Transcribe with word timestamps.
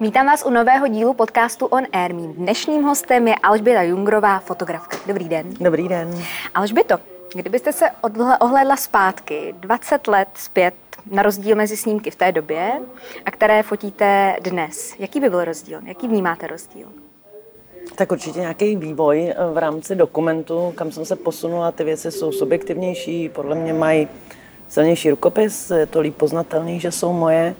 Vítám 0.00 0.26
vás 0.26 0.44
u 0.46 0.50
nového 0.50 0.88
dílu 0.88 1.14
podcastu 1.14 1.66
On 1.66 1.84
Air. 1.92 2.14
Mým 2.14 2.32
dnešním 2.32 2.82
hostem 2.82 3.28
je 3.28 3.34
Alžběta 3.42 3.82
Jungrová, 3.82 4.38
fotografka. 4.38 4.96
Dobrý 5.06 5.28
den. 5.28 5.54
Dobrý 5.60 5.88
den. 5.88 6.24
Alžběto, 6.54 6.98
kdybyste 7.34 7.72
se 7.72 7.84
ohlédla 8.40 8.76
zpátky 8.76 9.54
20 9.58 10.06
let 10.06 10.28
zpět 10.34 10.74
na 11.10 11.22
rozdíl 11.22 11.56
mezi 11.56 11.76
snímky 11.76 12.10
v 12.10 12.16
té 12.16 12.32
době 12.32 12.72
a 13.24 13.30
které 13.30 13.62
fotíte 13.62 14.36
dnes, 14.40 14.94
jaký 14.98 15.20
by 15.20 15.30
byl 15.30 15.44
rozdíl? 15.44 15.80
Jaký 15.84 16.08
vnímáte 16.08 16.46
rozdíl? 16.46 16.88
Tak 17.94 18.12
určitě 18.12 18.40
nějaký 18.40 18.76
vývoj 18.76 19.28
eh, 19.28 19.34
v 19.52 19.58
rámci 19.58 19.94
dokumentu, 19.94 20.72
kam 20.76 20.92
jsem 20.92 21.04
se 21.04 21.16
posunula, 21.16 21.72
ty 21.72 21.84
věci 21.84 22.10
jsou 22.10 22.32
subjektivnější, 22.32 23.28
podle 23.28 23.54
mě 23.54 23.72
mají 23.72 24.08
silnější 24.72 25.10
rukopis, 25.10 25.70
je 25.70 25.86
to 25.86 26.00
líp 26.00 26.16
poznatelný, 26.16 26.80
že 26.80 26.92
jsou 26.92 27.12
moje. 27.12 27.54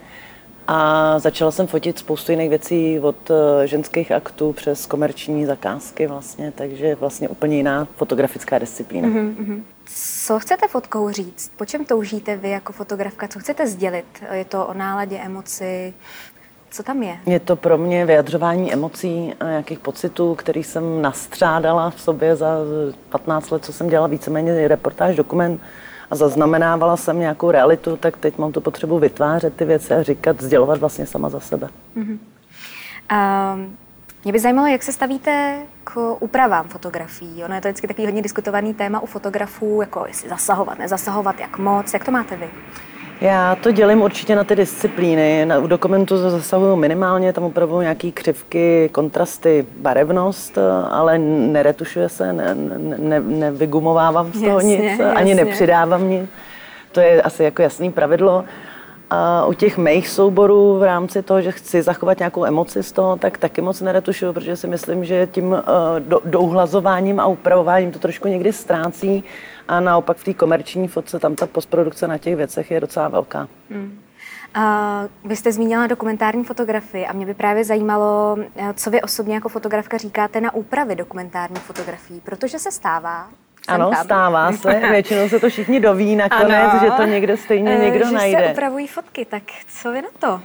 A 0.69 1.19
začala 1.19 1.51
jsem 1.51 1.67
fotit 1.67 1.99
spoustu 1.99 2.33
jiných 2.33 2.49
věcí 2.49 3.01
od 3.01 3.31
eh, 3.31 3.67
ženských 3.67 4.13
aktů 4.13 4.53
přes 4.53 4.87
komerční 4.87 5.47
zakázky 5.47 6.07
vlastně, 6.07 6.53
takže 6.55 6.95
vlastně 6.95 7.29
úplně 7.29 7.57
jiná 7.57 7.89
fotografická 7.97 8.59
disciplína. 8.59 9.09
Mm-hmm. 9.09 9.63
Co 10.27 10.39
chcete 10.39 10.69
fotkou 10.69 11.11
říct? 11.11 11.53
Po 11.57 11.65
čem 11.65 11.85
toužíte 11.85 12.37
vy 12.37 12.51
jako 12.51 12.73
fotografka? 12.73 13.29
Co 13.29 13.39
chcete 13.39 13.67
sdělit? 13.67 14.05
Je 14.33 14.45
to 14.45 14.67
o 14.67 14.75
náladě, 14.75 15.19
emoci? 15.19 15.95
Co 16.71 16.83
tam 16.83 17.03
je? 17.03 17.19
Je 17.27 17.41
to 17.41 17.57
pro 17.57 17.79
mě 17.79 18.07
vyjadřování 18.07 18.73
emocí 18.73 19.35
a 19.41 19.45
nějakých 19.45 19.79
pocitů, 19.79 20.35
který 20.35 20.65
jsem 20.65 21.03
nastřádala 21.03 21.91
v 21.91 22.01
sobě 22.01 22.37
za 22.37 22.57
15 23.09 23.51
let, 23.51 23.65
co 23.65 23.73
jsem 23.73 23.89
dělala 23.89 24.09
víceméně 24.09 24.69
reportáž, 24.69 25.17
dokument 25.17 25.61
a 26.13 26.15
zaznamenávala 26.15 26.97
jsem 26.97 27.19
nějakou 27.19 27.51
realitu, 27.51 27.97
tak 27.97 28.17
teď 28.17 28.39
mám 28.39 28.53
tu 28.53 28.61
potřebu 28.61 28.99
vytvářet 28.99 29.57
ty 29.57 29.65
věci 29.65 29.95
a 29.95 30.03
říkat, 30.03 30.43
sdělovat 30.43 30.81
vlastně 30.81 31.07
sama 31.07 31.29
za 31.29 31.41
sebe. 31.41 31.69
Mm-hmm. 31.97 32.19
Um, 33.55 33.77
mě 34.25 34.33
by 34.33 34.39
zajímalo, 34.39 34.69
jak 34.69 34.83
se 34.83 34.93
stavíte 34.93 35.63
k 35.85 36.17
úpravám 36.21 36.69
fotografií. 36.69 37.45
Ono 37.45 37.55
je 37.55 37.61
to 37.61 37.69
vždycky 37.69 37.87
takový 37.87 38.07
hodně 38.07 38.23
diskutovaný 38.23 38.75
téma 38.75 39.01
u 39.01 39.07
fotografů, 39.07 39.81
jako 39.81 40.05
jestli 40.07 40.29
zasahovat, 40.29 40.79
nezasahovat, 40.79 41.41
jak 41.41 41.59
moc. 41.59 41.95
Jak 41.95 42.05
to 42.05 42.11
máte 42.11 42.37
vy? 42.37 42.51
Já 43.23 43.55
to 43.55 43.71
dělím 43.71 44.03
určitě 44.03 44.37
na 44.37 44.45
ty 44.45 44.57
disciplíny. 44.57 45.47
Na, 45.47 45.59
u 45.59 45.67
dokumentu 45.67 46.17
zasahuju 46.17 46.77
minimálně, 46.77 47.33
tam 47.33 47.45
opravdu 47.45 47.81
nějaký 47.81 48.13
křivky, 48.13 48.89
kontrasty, 48.93 49.67
barevnost, 49.77 50.59
ale 50.91 51.19
neretušuje 51.19 52.09
se, 52.09 52.33
ne, 52.33 52.55
ne, 52.99 53.21
nevygumovávám 53.21 54.33
z 54.33 54.41
toho 54.41 54.59
jasně, 54.59 54.77
nic, 54.77 54.85
jasně. 54.85 55.05
ani 55.05 55.35
nepřidávám 55.35 56.11
nic. 56.11 56.31
To 56.93 57.01
je 57.01 57.23
asi 57.23 57.45
jako 57.45 57.63
jasný 57.63 57.93
pravidlo. 57.93 58.45
A 59.13 59.47
u 59.47 59.53
těch 59.53 59.79
mých 59.79 60.09
souborů 60.09 60.79
v 60.79 60.83
rámci 60.83 61.23
toho, 61.23 61.43
že 61.43 61.53
chci 61.53 61.83
zachovat 61.83 62.19
nějakou 62.19 62.45
emoci 62.45 62.83
z 62.83 62.93
toho, 62.93 63.17
tak 63.17 63.39
taky 63.39 63.61
moc 63.61 63.81
neretušuju, 63.81 64.33
protože 64.33 64.57
si 64.57 64.67
myslím, 64.67 65.05
že 65.05 65.29
tím 65.33 65.57
do, 65.99 66.21
douhlazováním 66.25 67.21
a 67.21 67.27
upravováním 67.27 67.93
to 67.93 67.99
trošku 67.99 68.29
někdy 68.29 68.53
ztrácí 68.53 69.25
a 69.69 69.81
naopak 69.81 70.17
v 70.17 70.25
té 70.25 70.35
komerční 70.35 70.89
fotce 70.89 71.19
tam 71.19 71.35
ta 71.35 71.47
postprodukce 71.47 72.09
na 72.09 72.19
těch 72.19 72.37
věcech 72.37 72.71
je 72.71 72.81
docela 72.81 73.09
velká. 73.09 73.49
Hmm. 73.71 73.99
Vy 75.25 75.37
jste 75.37 75.53
zmínila 75.53 75.87
dokumentární 75.87 76.45
fotografii 76.45 77.07
a 77.07 77.13
mě 77.13 77.27
by 77.27 77.35
právě 77.35 77.65
zajímalo, 77.65 78.37
eh, 78.57 78.75
co 78.75 78.91
vy 78.91 79.03
osobně 79.03 79.35
jako 79.35 79.49
fotografka 79.49 79.97
říkáte 79.97 80.41
na 80.41 80.55
úpravy 80.55 80.97
dokumentární 80.97 81.57
fotografií, 81.57 82.21
protože 82.21 82.59
se 82.59 82.73
stává, 82.73 83.29
ano, 83.69 83.91
tam. 83.91 84.05
stává 84.05 84.53
se. 84.57 84.81
Většinou 84.91 85.29
se 85.29 85.41
to 85.41 85.49
všichni 85.49 85.81
doví 85.81 86.17
nakonec, 86.17 86.71
ano. 86.71 86.81
že 86.85 86.91
to 86.91 87.03
někde 87.03 87.37
stejně 87.37 87.77
někdo 87.77 88.07
že 88.07 88.13
najde. 88.13 88.47
se 88.47 88.53
upravují 88.53 88.87
fotky, 88.87 89.25
tak 89.25 89.43
co 89.69 89.93
vy 89.93 90.03
na 90.03 90.09
to? 90.19 90.41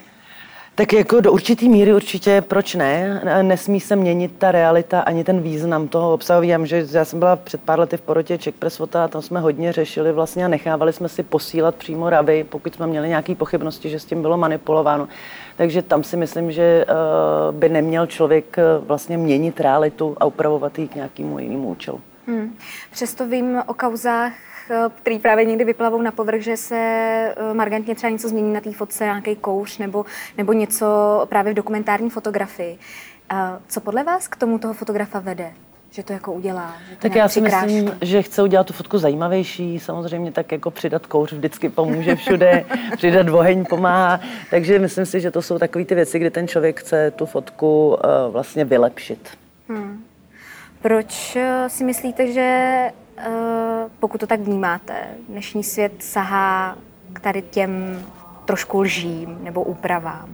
Tak 0.78 0.94
jako 0.94 1.22
do 1.22 1.32
určitý 1.32 1.70
míry 1.70 1.94
určitě, 1.94 2.42
proč 2.48 2.76
ne? 2.76 3.22
Nesmí 3.42 3.80
se 3.80 3.96
měnit 3.96 4.32
ta 4.38 4.52
realita 4.52 5.02
ani 5.02 5.24
ten 5.24 5.42
význam 5.42 5.88
toho 5.88 6.14
obsahu. 6.14 6.42
Vím, 6.42 6.66
že 6.66 6.86
já 6.92 7.06
jsem 7.06 7.20
byla 7.20 7.36
před 7.36 7.62
pár 7.62 7.80
lety 7.80 7.98
v 7.98 8.02
porotě 8.02 8.38
Czech 8.38 8.56
Press 8.56 8.82
a 8.82 9.08
tam 9.08 9.22
jsme 9.22 9.40
hodně 9.40 9.72
řešili 9.74 10.12
vlastně 10.12 10.46
a 10.46 10.48
nechávali 10.48 10.94
jsme 10.94 11.10
si 11.10 11.24
posílat 11.24 11.76
přímo 11.76 12.10
ravy, 12.10 12.46
pokud 12.50 12.76
jsme 12.76 12.88
měli 12.88 13.10
nějaké 13.10 13.36
pochybnosti, 13.36 13.90
že 13.90 14.00
s 14.00 14.06
tím 14.06 14.22
bylo 14.22 14.38
manipulováno. 14.38 15.08
Takže 15.56 15.82
tam 15.82 16.04
si 16.04 16.18
myslím, 16.18 16.52
že 16.52 16.86
eh, 16.88 16.94
by 17.52 17.70
neměl 17.70 18.06
člověk 18.08 18.58
eh, 18.58 18.64
vlastně 18.80 19.18
měnit 19.18 19.60
realitu 19.60 20.18
a 20.20 20.26
upravovat 20.26 20.80
ji 20.80 20.88
k 20.88 20.96
nějakému 20.96 21.40
jinému 21.40 21.70
účelu. 21.70 22.02
Hmm. 22.28 22.56
Přesto 22.92 23.28
vím 23.28 23.64
o 23.68 23.74
kauzách, 23.74 24.34
eh, 24.70 24.90
který 25.02 25.20
právě 25.20 25.46
někdy 25.46 25.66
vyplavou 25.66 26.02
na 26.02 26.12
povrch, 26.12 26.42
že 26.42 26.58
se 26.58 26.76
eh, 26.76 27.54
markantně 27.54 27.96
třeba 27.96 28.12
něco 28.12 28.30
změní 28.30 28.54
na 28.54 28.62
té 28.62 28.74
fotce, 28.74 29.04
nějaký 29.04 29.36
kouř 29.36 29.78
nebo, 29.78 30.06
nebo 30.38 30.54
něco 30.54 30.86
právě 31.30 31.54
v 31.54 31.56
dokumentární 31.56 32.10
fotografii. 32.10 32.78
Co 33.68 33.82
podle 33.82 34.04
vás 34.04 34.28
k 34.28 34.36
tomu 34.36 34.60
toho 34.60 34.74
fotografa 34.74 35.20
vede? 35.20 35.54
že 35.92 36.04
to 36.04 36.14
jako 36.14 36.34
udělá. 36.34 36.76
Že 36.90 36.96
to 36.96 37.02
tak 37.02 37.16
já 37.16 37.30
si 37.30 37.42
myslím, 37.42 37.92
že 38.02 38.22
chce 38.22 38.44
udělat 38.44 38.68
tu 38.68 38.74
fotku 38.74 38.98
zajímavější, 38.98 39.80
samozřejmě 39.80 40.32
tak 40.32 40.52
jako 40.52 40.72
přidat 40.72 41.06
kouř 41.06 41.34
vždycky 41.34 41.70
pomůže 41.70 42.16
všude, 42.16 42.66
přidat 42.96 43.30
oheň 43.30 43.66
pomáhá, 43.66 44.20
takže 44.50 44.80
myslím 44.80 45.06
si, 45.06 45.22
že 45.22 45.32
to 45.32 45.42
jsou 45.42 45.60
takové 45.60 45.86
ty 45.86 45.96
věci, 45.96 46.20
kdy 46.20 46.30
ten 46.30 46.48
člověk 46.48 46.80
chce 46.80 47.12
tu 47.12 47.26
fotku 47.26 47.88
uh, 47.88 48.34
vlastně 48.34 48.66
vylepšit. 48.66 49.30
Hmm. 49.70 50.04
Proč 50.82 51.36
eh, 51.36 51.70
si 51.70 51.84
myslíte, 51.84 52.32
že 52.32 52.42
eh, 53.18 53.30
pokud 54.00 54.18
to 54.18 54.28
tak 54.28 54.40
vnímáte, 54.40 54.94
dnešní 55.30 55.64
svět 55.64 55.94
sahá 56.00 56.78
k 57.14 57.20
tady 57.20 57.42
těm 57.42 58.06
trošku 58.46 58.80
lžím 58.80 59.38
nebo 59.42 59.64
úpravám? 59.64 60.30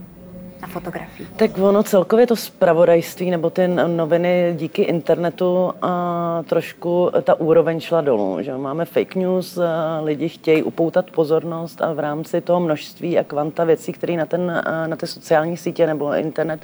na 0.63 0.67
fotografii? 0.67 1.27
Tak 1.35 1.57
ono 1.57 1.83
celkově 1.83 2.27
to 2.27 2.35
zpravodajství 2.35 3.31
nebo 3.31 3.49
ty 3.49 3.67
noviny 3.67 4.55
díky 4.57 4.81
internetu 4.81 5.73
a 5.81 6.43
trošku 6.49 7.11
ta 7.23 7.39
úroveň 7.39 7.79
šla 7.79 8.01
dolů. 8.01 8.37
Že? 8.41 8.57
Máme 8.57 8.85
fake 8.85 9.15
news, 9.15 9.59
lidi 10.01 10.29
chtějí 10.29 10.63
upoutat 10.63 11.11
pozornost 11.11 11.81
a 11.81 11.93
v 11.93 11.99
rámci 11.99 12.41
toho 12.41 12.59
množství 12.59 13.19
a 13.19 13.23
kvanta 13.23 13.63
věcí, 13.63 13.93
které 13.93 14.13
na, 14.13 14.25
ten, 14.25 14.63
na 14.87 14.95
ty 14.95 15.07
sociální 15.07 15.57
sítě 15.57 15.87
nebo 15.87 16.15
internet 16.15 16.59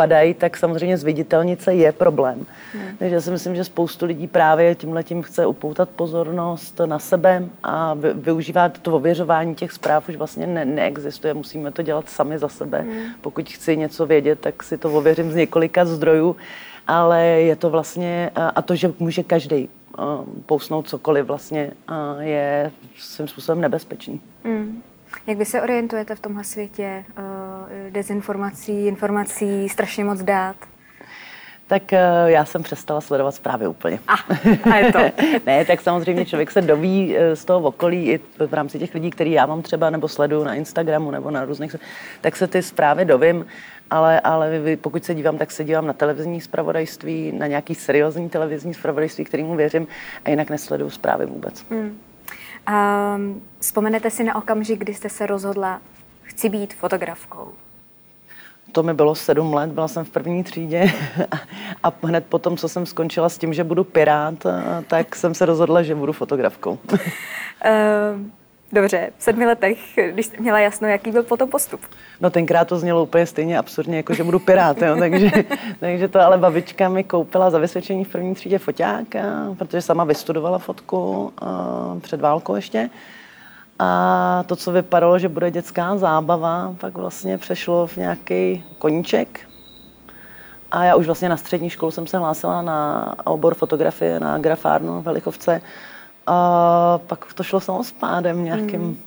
padají, 0.00 0.34
tak 0.34 0.56
samozřejmě 0.56 0.96
zviditelnice 0.96 1.74
je 1.74 1.92
problém. 1.92 2.46
Hmm. 2.72 2.96
Takže 2.98 3.14
já 3.14 3.20
si 3.20 3.30
myslím, 3.30 3.56
že 3.56 3.64
spoustu 3.64 4.06
lidí 4.06 4.26
právě 4.26 4.74
tímhle 4.74 5.04
tím 5.04 5.22
chce 5.22 5.46
upoutat 5.46 5.88
pozornost 5.88 6.80
na 6.86 6.98
sebe 6.98 7.44
a 7.62 7.96
využívat 8.14 8.78
to 8.78 8.96
ověřování 8.96 9.54
těch 9.54 9.72
zpráv 9.72 10.08
už 10.08 10.16
vlastně 10.16 10.46
ne- 10.46 10.64
neexistuje. 10.64 11.34
Musíme 11.34 11.72
to 11.72 11.82
dělat 11.82 12.08
sami 12.08 12.38
za 12.38 12.48
sebe. 12.48 12.80
Hmm. 12.80 13.02
Pokud 13.20 13.48
chci 13.48 13.76
něco 13.76 14.06
vědět, 14.06 14.40
tak 14.40 14.62
si 14.62 14.78
to 14.78 14.88
ověřím 14.92 15.32
z 15.32 15.36
několika 15.36 15.84
zdrojů, 15.84 16.36
ale 16.86 17.20
je 17.24 17.56
to 17.56 17.70
vlastně, 17.70 18.30
a 18.34 18.62
to, 18.62 18.76
že 18.76 18.92
může 18.98 19.22
každý 19.22 19.68
pousnout 20.46 20.88
cokoliv 20.88 21.26
vlastně, 21.26 21.70
je 22.20 22.70
svým 22.96 23.28
způsobem 23.28 23.60
nebezpečný. 23.60 24.20
Hmm. 24.44 24.82
Jak 25.26 25.38
vy 25.38 25.44
se 25.44 25.62
orientujete 25.62 26.14
v 26.14 26.20
tomhle 26.20 26.44
světě 26.44 27.04
uh, 27.18 27.24
dezinformací, 27.90 28.86
informací, 28.86 29.68
strašně 29.68 30.04
moc 30.04 30.22
dát? 30.22 30.56
Tak 31.66 31.82
uh, 31.92 31.98
já 32.30 32.44
jsem 32.44 32.62
přestala 32.62 33.00
sledovat 33.00 33.34
zprávy 33.34 33.66
úplně. 33.66 33.98
A, 34.08 34.14
a 34.70 34.76
je 34.76 34.92
to. 34.92 34.98
ne, 35.46 35.64
tak 35.64 35.80
samozřejmě 35.80 36.26
člověk 36.26 36.50
se 36.50 36.62
doví 36.62 37.14
uh, 37.14 37.34
z 37.34 37.44
toho 37.44 37.60
okolí 37.60 38.10
i 38.10 38.20
v 38.46 38.54
rámci 38.54 38.78
těch 38.78 38.94
lidí, 38.94 39.10
který 39.10 39.32
já 39.32 39.46
mám 39.46 39.62
třeba 39.62 39.90
nebo 39.90 40.08
sleduju 40.08 40.44
na 40.44 40.54
Instagramu 40.54 41.10
nebo 41.10 41.30
na 41.30 41.44
různých, 41.44 41.76
tak 42.20 42.36
se 42.36 42.46
ty 42.46 42.62
zprávy 42.62 43.04
dovím, 43.04 43.46
ale, 43.90 44.20
ale 44.20 44.60
pokud 44.80 45.04
se 45.04 45.14
dívám, 45.14 45.38
tak 45.38 45.50
se 45.50 45.64
dívám 45.64 45.86
na 45.86 45.92
televizní 45.92 46.40
zpravodajství, 46.40 47.32
na 47.32 47.46
nějaký 47.46 47.74
seriózní 47.74 48.28
televizní 48.28 48.74
zpravodajství, 48.74 49.24
kterému 49.24 49.56
věřím 49.56 49.86
a 50.24 50.30
jinak 50.30 50.50
nesleduju 50.50 50.90
zprávy 50.90 51.26
vůbec. 51.26 51.64
Hmm. 51.70 51.98
Um, 52.70 53.42
vzpomenete 53.60 54.10
si 54.10 54.24
na 54.24 54.36
okamžik, 54.36 54.78
kdy 54.78 54.94
jste 54.94 55.08
se 55.08 55.26
rozhodla, 55.26 55.80
chci 56.22 56.48
být 56.48 56.74
fotografkou? 56.74 57.52
To 58.72 58.82
mi 58.82 58.94
bylo 58.94 59.14
sedm 59.14 59.54
let, 59.54 59.70
byla 59.70 59.88
jsem 59.88 60.04
v 60.04 60.10
první 60.10 60.44
třídě 60.44 60.92
a 61.82 61.92
hned 62.02 62.26
potom, 62.26 62.56
co 62.56 62.68
jsem 62.68 62.86
skončila 62.86 63.28
s 63.28 63.38
tím, 63.38 63.54
že 63.54 63.64
budu 63.64 63.84
pirát, 63.84 64.46
tak 64.86 65.16
jsem 65.16 65.34
se 65.34 65.46
rozhodla, 65.46 65.82
že 65.82 65.94
budu 65.94 66.12
fotografkou. 66.12 66.78
Um, 68.14 68.32
Dobře, 68.72 69.10
v 69.18 69.22
sedmi 69.22 69.46
letech, 69.46 69.78
když 70.12 70.26
jste 70.26 70.40
měla 70.40 70.58
jasno, 70.58 70.88
jaký 70.88 71.10
byl 71.10 71.22
potom 71.22 71.48
postup? 71.48 71.80
No 72.20 72.30
tenkrát 72.30 72.68
to 72.68 72.78
znělo 72.78 73.02
úplně 73.02 73.26
stejně 73.26 73.58
absurdně, 73.58 73.96
jako 73.96 74.14
že 74.14 74.24
budu 74.24 74.38
pirát, 74.38 74.82
jo? 74.82 74.96
takže, 74.98 75.30
takže 75.80 76.08
to 76.08 76.20
ale 76.20 76.38
babička 76.38 76.88
mi 76.88 77.04
koupila 77.04 77.50
za 77.50 77.58
vysvědčení 77.58 78.04
v 78.04 78.08
první 78.08 78.34
třídě 78.34 78.58
foťák, 78.58 79.06
protože 79.58 79.82
sama 79.82 80.04
vystudovala 80.04 80.58
fotku 80.58 81.32
před 82.00 82.20
válkou 82.20 82.54
ještě. 82.54 82.90
A 83.78 84.44
to, 84.46 84.56
co 84.56 84.72
vypadalo, 84.72 85.18
že 85.18 85.28
bude 85.28 85.50
dětská 85.50 85.96
zábava, 85.96 86.74
pak 86.80 86.98
vlastně 86.98 87.38
přešlo 87.38 87.86
v 87.86 87.96
nějaký 87.96 88.64
koníček. 88.78 89.40
A 90.70 90.84
já 90.84 90.96
už 90.96 91.06
vlastně 91.06 91.28
na 91.28 91.36
střední 91.36 91.70
školu 91.70 91.90
jsem 91.92 92.06
se 92.06 92.18
hlásila 92.18 92.62
na 92.62 93.14
obor 93.24 93.54
fotografie 93.54 94.20
na 94.20 94.38
grafárnu 94.38 95.00
v 95.00 95.04
Velichovce 95.04 95.60
a 96.26 96.98
pak 97.06 97.34
to 97.34 97.42
šlo 97.42 97.60
samospádem 97.60 98.44
nějakým... 98.44 98.80
Hmm. 98.80 98.98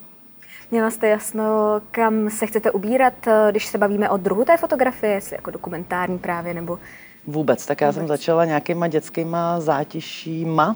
Měla 0.71 0.91
jste 0.91 1.07
jasno, 1.07 1.81
kam 1.91 2.29
se 2.29 2.47
chcete 2.47 2.71
ubírat, 2.71 3.13
když 3.51 3.65
se 3.65 3.77
bavíme 3.77 4.09
o 4.09 4.17
druhu 4.17 4.45
té 4.45 4.57
fotografie, 4.57 5.13
jestli 5.13 5.35
jako 5.35 5.51
dokumentární 5.51 6.19
právě, 6.19 6.53
nebo... 6.53 6.79
Vůbec, 7.27 7.65
tak 7.65 7.81
já 7.81 7.87
Vůbec. 7.87 7.95
jsem 7.95 8.07
začala 8.07 8.45
nějakýma 8.45 8.87
dětskýma 8.87 9.59
zátišíma, 9.59 10.75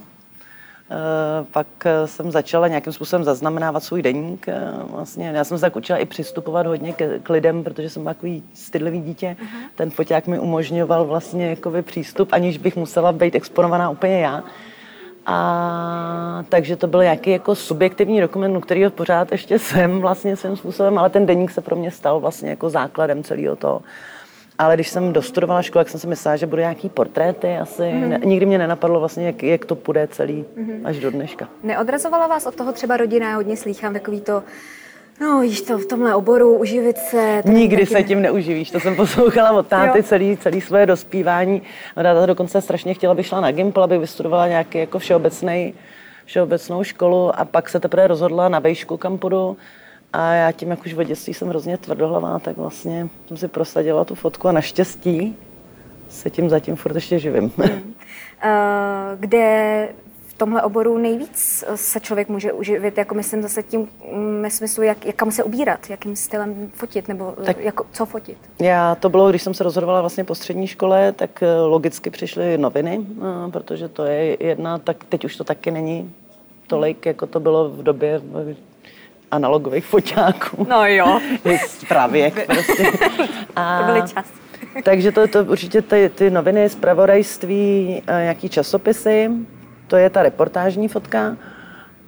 Eh, 0.92 1.46
pak 1.52 1.68
eh, 1.86 2.08
jsem 2.08 2.32
začala 2.32 2.68
nějakým 2.68 2.94
způsobem 2.94 3.24
zaznamenávat 3.24 3.84
svůj 3.84 4.02
deník. 4.02 4.48
Eh, 4.48 4.72
vlastně 4.92 5.30
já 5.30 5.44
jsem 5.44 5.58
se 5.58 5.62
tak 5.62 5.76
učila 5.76 5.98
i 5.98 6.06
přistupovat 6.06 6.66
hodně 6.66 6.94
k, 6.94 7.20
k 7.24 7.30
lidem, 7.30 7.64
protože 7.64 7.90
jsem 7.90 8.06
takový 8.06 8.44
stydlivý 8.54 9.02
dítě. 9.02 9.36
Uh-huh. 9.40 9.70
Ten 9.76 9.90
foťák 9.90 10.28
mi 10.28 10.40
umožňoval 10.40 11.06
vlastně 11.06 11.50
jakoby 11.50 11.82
přístup, 11.82 12.30
aniž 12.32 12.58
bych 12.58 12.76
musela 12.76 13.12
být 13.12 13.36
exponovaná 13.36 13.90
úplně 13.90 14.20
já. 14.20 14.44
A 15.30 16.44
takže 16.50 16.76
to 16.76 16.88
byl 16.88 17.04
nějaký 17.04 17.30
jako 17.30 17.56
subjektivní 17.56 18.22
dokument, 18.22 18.62
který 18.62 18.90
pořád 18.90 19.32
ještě 19.32 19.60
jsem 19.60 20.02
vlastně 20.02 20.36
svým 20.36 20.58
způsobem, 20.58 20.98
ale 20.98 21.10
ten 21.10 21.26
deník 21.26 21.52
se 21.52 21.62
pro 21.62 21.76
mě 21.76 21.92
stal 21.92 22.20
vlastně 22.20 22.50
jako 22.50 22.70
základem 22.70 23.24
celého 23.24 23.56
toho. 23.56 23.82
Ale 24.58 24.76
když 24.76 24.90
jsem 24.90 25.14
dostudovala 25.14 25.62
školu, 25.62 25.80
tak 25.80 25.90
jsem 25.90 26.00
si 26.00 26.08
myslela, 26.08 26.38
že 26.38 26.46
budou 26.46 26.60
nějaký 26.62 26.90
portréty 26.90 27.58
asi. 27.58 27.82
Mm-hmm. 27.82 28.08
Ne, 28.08 28.20
nikdy 28.24 28.46
mě 28.46 28.58
nenapadlo 28.58 29.00
vlastně, 29.00 29.26
jak, 29.26 29.44
jak 29.44 29.66
to 29.66 29.76
půjde 29.76 30.08
celý 30.08 30.46
mm-hmm. 30.58 30.82
až 30.84 31.00
do 31.00 31.12
dneška. 31.12 31.48
Neodrazovala 31.64 32.28
vás 32.28 32.46
od 32.46 32.56
toho 32.56 32.74
třeba 32.74 32.98
rodina? 32.98 33.36
hodně 33.36 33.58
slýchám 33.58 33.94
takový 33.94 34.22
to, 34.22 34.44
No, 35.20 35.40
víš 35.40 35.62
to, 35.62 35.78
v 35.78 35.86
tomhle 35.86 36.16
oboru 36.16 36.58
uživit 36.58 36.98
se. 36.98 37.42
Nikdy 37.46 37.86
se 37.86 38.04
tím 38.04 38.22
neuživíš, 38.22 38.72
to 38.72 38.80
jsem 38.80 38.96
poslouchala 38.96 39.52
od 39.52 39.68
táty 39.68 40.04
celý, 40.04 40.38
celý 40.38 40.62
svoje 40.62 40.86
dospívání. 40.86 41.62
Táta 41.96 42.26
dokonce 42.26 42.62
strašně 42.62 42.94
chtěla, 42.94 43.12
aby 43.12 43.24
šla 43.24 43.42
na 43.42 43.52
Gimpl, 43.52 43.84
aby 43.84 43.98
vystudovala 43.98 44.48
nějaký 44.48 44.78
jako 44.78 45.00
všeobecný, 45.00 45.74
všeobecnou 46.26 46.84
školu 46.84 47.40
a 47.40 47.46
pak 47.46 47.70
se 47.70 47.80
teprve 47.80 48.08
rozhodla 48.08 48.50
na 48.50 48.60
vejšku, 48.60 48.98
kam 48.98 49.18
půjdu. 49.18 49.58
A 50.14 50.34
já 50.34 50.52
tím, 50.52 50.70
jak 50.70 50.86
už 50.86 50.94
v 50.94 51.04
dětství 51.04 51.34
jsem 51.34 51.48
hrozně 51.48 51.78
tvrdohlavá, 51.78 52.40
tak 52.40 52.58
vlastně 52.58 53.08
jsem 53.28 53.38
si 53.38 53.48
prosadila 53.48 54.06
tu 54.06 54.16
fotku 54.16 54.48
a 54.48 54.52
naštěstí 54.52 55.36
se 56.10 56.30
tím 56.30 56.50
zatím 56.50 56.76
furt 56.76 56.96
ještě 56.96 57.20
živím. 57.20 57.52
Hmm. 57.58 57.70
Uh, 57.70 57.80
kde 59.20 59.90
tomhle 60.38 60.62
oboru 60.62 60.98
nejvíc 60.98 61.64
se 61.76 62.00
člověk 62.00 62.30
může 62.30 62.54
uživit, 62.54 62.98
jako 62.98 63.16
myslím 63.16 63.42
zase 63.42 63.64
tím 63.64 63.90
ve 64.42 64.50
smyslu, 64.50 64.84
jak, 64.84 65.06
jak 65.06 65.16
kam 65.16 65.32
se 65.32 65.44
ubírat, 65.44 65.90
jakým 65.90 66.16
stylem 66.16 66.72
fotit, 66.74 67.08
nebo 67.08 67.34
tak 67.46 67.60
jako, 67.60 67.86
co 67.92 68.06
fotit? 68.06 68.38
Já 68.62 68.96
to 68.96 69.10
bylo, 69.10 69.30
když 69.30 69.42
jsem 69.42 69.54
se 69.54 69.64
rozhodovala 69.64 70.02
vlastně 70.02 70.24
po 70.24 70.36
střední 70.36 70.68
škole, 70.68 71.12
tak 71.12 71.44
eh, 71.44 71.62
logicky 71.62 72.10
přišly 72.10 72.58
noviny, 72.58 73.00
eh, 73.48 73.52
protože 73.52 73.88
to 73.88 74.04
je 74.04 74.44
jedna, 74.44 74.78
tak 74.78 75.04
teď 75.04 75.26
už 75.26 75.36
to 75.36 75.44
taky 75.44 75.72
není 75.72 76.14
tolik, 76.68 77.06
jako 77.06 77.28
to 77.28 77.40
bylo 77.40 77.70
v 77.70 77.84
době, 77.84 78.22
analogových 79.32 79.86
foťáků. 79.86 80.68
No 80.70 80.86
jo. 80.86 81.20
Pravěk 81.88 82.46
prostě. 82.46 82.92
A, 83.56 83.80
to 83.80 83.86
byly 83.86 84.02
čas. 84.02 84.26
takže 84.84 85.12
to, 85.12 85.28
to 85.28 85.44
určitě 85.44 85.82
ty, 85.82 86.12
ty 86.16 86.30
noviny, 86.30 86.70
zpravodajství, 86.70 88.02
nějaký 88.08 88.50
časopisy, 88.50 89.30
to 89.88 89.96
je 89.96 90.10
ta 90.10 90.24
reportážní 90.24 90.88
fotka, 90.88 91.38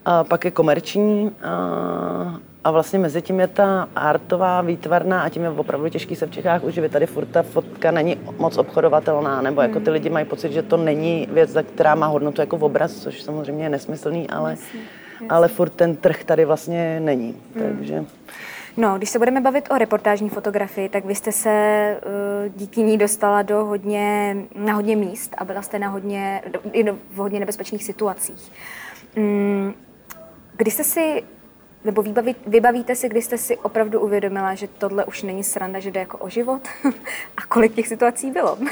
a 0.05 0.23
pak 0.23 0.45
je 0.45 0.51
komerční 0.51 1.31
a, 1.43 2.39
a 2.63 2.71
vlastně 2.71 2.99
mezi 2.99 3.21
tím 3.21 3.39
je 3.39 3.47
ta 3.47 3.87
artová, 3.95 4.61
výtvarná 4.61 5.21
a 5.21 5.29
tím 5.29 5.43
je 5.43 5.49
opravdu 5.49 5.89
těžký 5.89 6.15
se 6.15 6.27
v 6.27 6.31
Čechách 6.31 6.63
uživit. 6.63 6.91
Tady 6.91 7.05
furt 7.05 7.25
ta 7.25 7.43
fotka 7.43 7.91
není 7.91 8.17
moc 8.37 8.57
obchodovatelná, 8.57 9.41
nebo 9.41 9.61
jako 9.61 9.79
ty 9.79 9.85
hmm. 9.85 9.93
lidi 9.93 10.09
mají 10.09 10.25
pocit, 10.25 10.51
že 10.51 10.61
to 10.61 10.77
není 10.77 11.27
věc, 11.31 11.57
která 11.73 11.95
má 11.95 12.07
hodnotu 12.07 12.41
jako 12.41 12.57
v 12.57 12.63
obraz, 12.63 12.93
což 12.93 13.21
samozřejmě 13.21 13.63
je 13.65 13.69
nesmyslný, 13.69 14.29
ale... 14.29 14.51
Jasně 14.51 14.79
ale 15.29 15.47
furt 15.47 15.69
ten 15.69 15.95
trh 15.95 16.23
tady 16.23 16.45
vlastně 16.45 16.99
není. 16.99 17.35
Hmm. 17.55 17.63
Takže... 17.63 18.05
No, 18.79 18.97
když 18.97 19.09
se 19.09 19.19
budeme 19.19 19.41
bavit 19.41 19.67
o 19.71 19.77
reportážní 19.77 20.29
fotografii, 20.29 20.89
tak 20.89 21.05
vy 21.05 21.15
jste 21.15 21.31
se 21.31 21.97
uh, 22.05 22.53
díky 22.55 22.81
ní 22.83 22.97
dostala 22.97 23.41
do 23.41 23.65
hodně, 23.65 24.35
na 24.55 24.73
hodně 24.73 24.95
míst 24.95 25.35
a 25.37 25.45
byla 25.45 25.61
jste 25.61 25.79
na 25.79 25.87
hodně, 25.87 26.41
i 26.71 26.91
v 26.91 27.15
hodně 27.15 27.39
nebezpečných 27.39 27.83
situacích. 27.83 28.51
Um, 29.17 29.73
kdy 30.57 30.71
jste 30.71 30.83
si, 30.83 31.23
nebo 31.85 32.01
vybaví, 32.01 32.35
vybavíte 32.47 32.95
si, 32.95 33.09
kdy 33.09 33.21
jste 33.21 33.37
si 33.37 33.57
opravdu 33.57 33.99
uvědomila, 33.99 34.55
že 34.55 34.67
tohle 34.67 35.05
už 35.05 35.23
není 35.23 35.43
sranda, 35.43 35.79
že 35.79 35.91
jde 35.91 35.99
jako 35.99 36.17
o 36.17 36.29
život? 36.29 36.61
a 37.37 37.41
kolik 37.47 37.75
těch 37.75 37.87
situací 37.87 38.31
bylo? 38.31 38.53
uh, 38.53 38.67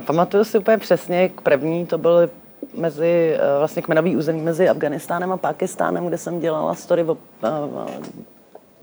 pamatuju 0.06 0.44
si 0.44 0.58
úplně 0.58 0.78
přesně, 0.78 1.28
k 1.28 1.40
první 1.40 1.86
to 1.86 1.98
byly 1.98 2.28
mezi 2.74 3.36
eh, 3.36 3.58
vlastně 3.58 3.82
kmenový 3.82 4.16
území 4.16 4.42
mezi 4.42 4.68
Afganistánem 4.68 5.32
a 5.32 5.36
Pákistánem, 5.36 6.06
kde 6.06 6.18
jsem 6.18 6.40
dělala 6.40 6.74
story 6.74 7.04
o, 7.04 7.16
eh, 7.44 7.48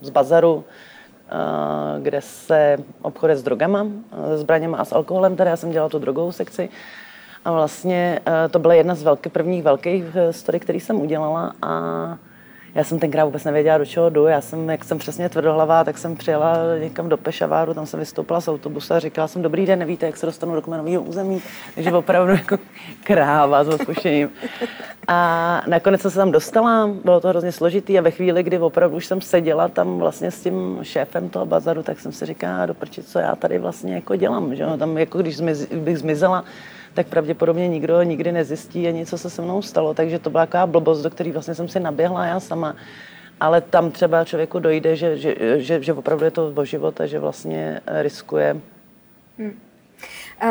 z 0.02 0.10
bazaru, 0.10 0.64
eh, 1.30 2.02
kde 2.02 2.22
se 2.22 2.78
obchode 3.02 3.36
s 3.36 3.44
drogama, 3.44 3.88
se 4.28 4.38
zbraněma 4.38 4.78
a 4.78 4.86
s 4.86 4.94
alkoholem, 4.94 5.36
tady 5.36 5.50
já 5.50 5.58
jsem 5.58 5.72
dělala 5.72 5.90
tu 5.90 6.00
drogovou 6.00 6.32
sekci. 6.32 6.70
A 7.46 7.52
vlastně 7.52 8.20
to 8.52 8.60
byla 8.60 8.74
jedna 8.74 8.96
z 8.96 9.04
velký, 9.04 9.30
prvních 9.30 9.64
velkých 9.64 10.04
story, 10.32 10.60
které 10.60 10.78
jsem 10.78 11.02
udělala 11.02 11.54
a 11.62 12.18
já 12.76 12.84
jsem 12.84 13.00
tenkrát 13.00 13.26
vůbec 13.26 13.44
nevěděla, 13.44 13.78
do 13.78 13.86
čeho 13.86 14.10
jdu. 14.10 14.26
Já 14.26 14.42
jsem, 14.42 14.70
jak 14.70 14.84
jsem 14.84 14.98
přesně 14.98 15.30
tvrdohlavá, 15.30 15.84
tak 15.84 15.98
jsem 15.98 16.16
přijela 16.16 16.56
někam 16.80 17.10
do 17.10 17.18
Pešaváru, 17.18 17.74
tam 17.74 17.86
jsem 17.86 18.00
vystoupila 18.00 18.42
z 18.42 18.48
autobusu 18.48 18.94
a 18.94 19.00
říkala 19.00 19.28
jsem, 19.28 19.42
dobrý 19.42 19.66
den, 19.66 19.80
nevíte, 19.80 20.06
jak 20.06 20.18
se 20.18 20.26
dostanu 20.26 20.56
do 20.56 20.62
kmenového 20.62 21.02
území. 21.02 21.42
Takže 21.76 21.92
opravdu 21.92 22.32
jako 22.32 22.58
kráva 23.04 23.64
s 23.64 23.68
odpuštěním. 23.68 24.30
A 25.08 25.62
nakonec 25.68 26.02
jsem 26.02 26.12
se 26.12 26.18
tam 26.18 26.32
dostala, 26.32 26.90
bylo 27.04 27.20
to 27.20 27.28
hrozně 27.28 27.52
složitý 27.52 28.00
a 28.00 28.02
ve 28.02 28.12
chvíli, 28.12 28.44
kdy 28.44 28.60
opravdu 28.60 28.98
už 28.98 29.06
jsem 29.06 29.22
seděla 29.22 29.68
tam 29.68 30.00
vlastně 30.00 30.32
s 30.32 30.42
tím 30.44 30.80
šéfem 30.82 31.30
toho 31.30 31.46
bazaru, 31.46 31.84
tak 31.84 32.00
jsem 32.00 32.12
si 32.12 32.26
říkala, 32.26 32.66
doprčit, 32.66 33.08
co 33.08 33.20
já 33.20 33.36
tady 33.36 33.60
vlastně 33.60 33.96
jako 33.96 34.16
dělám. 34.16 34.56
Že? 34.56 34.66
Tam 34.78 34.98
jako 34.98 35.18
když 35.18 35.38
zmiz, 35.38 35.66
bych 35.66 35.98
zmizela, 35.98 36.44
tak 37.00 37.08
pravděpodobně 37.08 37.68
nikdo 37.68 38.04
nikdy 38.04 38.32
nezjistí 38.32 38.88
a 38.88 38.92
něco 38.92 39.18
se 39.18 39.30
se 39.30 39.42
mnou 39.42 39.62
stalo. 39.62 39.94
Takže 39.94 40.20
to 40.20 40.30
byla 40.30 40.46
taková 40.46 40.68
blbost, 40.68 41.02
do 41.02 41.10
které 41.10 41.32
vlastně 41.32 41.56
jsem 41.56 41.68
si 41.68 41.80
naběhla 41.80 42.26
já 42.26 42.40
sama. 42.40 42.76
Ale 43.40 43.62
tam 43.62 43.92
třeba 43.92 44.26
člověku 44.26 44.60
dojde, 44.60 44.96
že, 44.96 45.18
že, 45.18 45.36
že, 45.58 45.84
že 45.84 45.94
opravdu 45.94 46.26
je 46.26 46.32
to 46.32 46.54
o 46.56 46.66
život 46.66 47.02
a 47.02 47.06
že 47.06 47.20
vlastně 47.20 47.82
riskuje. 47.88 48.58
Hmm. 49.38 49.60
Uh, 50.44 50.50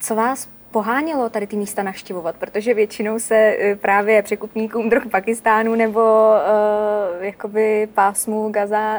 co 0.00 0.14
vás 0.14 0.48
pohánělo 0.70 1.28
tady 1.28 1.46
ty 1.46 1.56
místa 1.56 1.82
navštěvovat, 1.82 2.36
protože 2.36 2.74
většinou 2.74 3.18
se 3.18 3.34
eh, 3.34 3.76
právě 3.76 4.22
překupníkům 4.22 4.90
drog 4.90 5.02
Pakistánu 5.10 5.74
nebo 5.74 6.00
uh, 6.00 7.24
jakoby 7.24 7.88
pásmu 7.94 8.50
Gaza, 8.50 8.96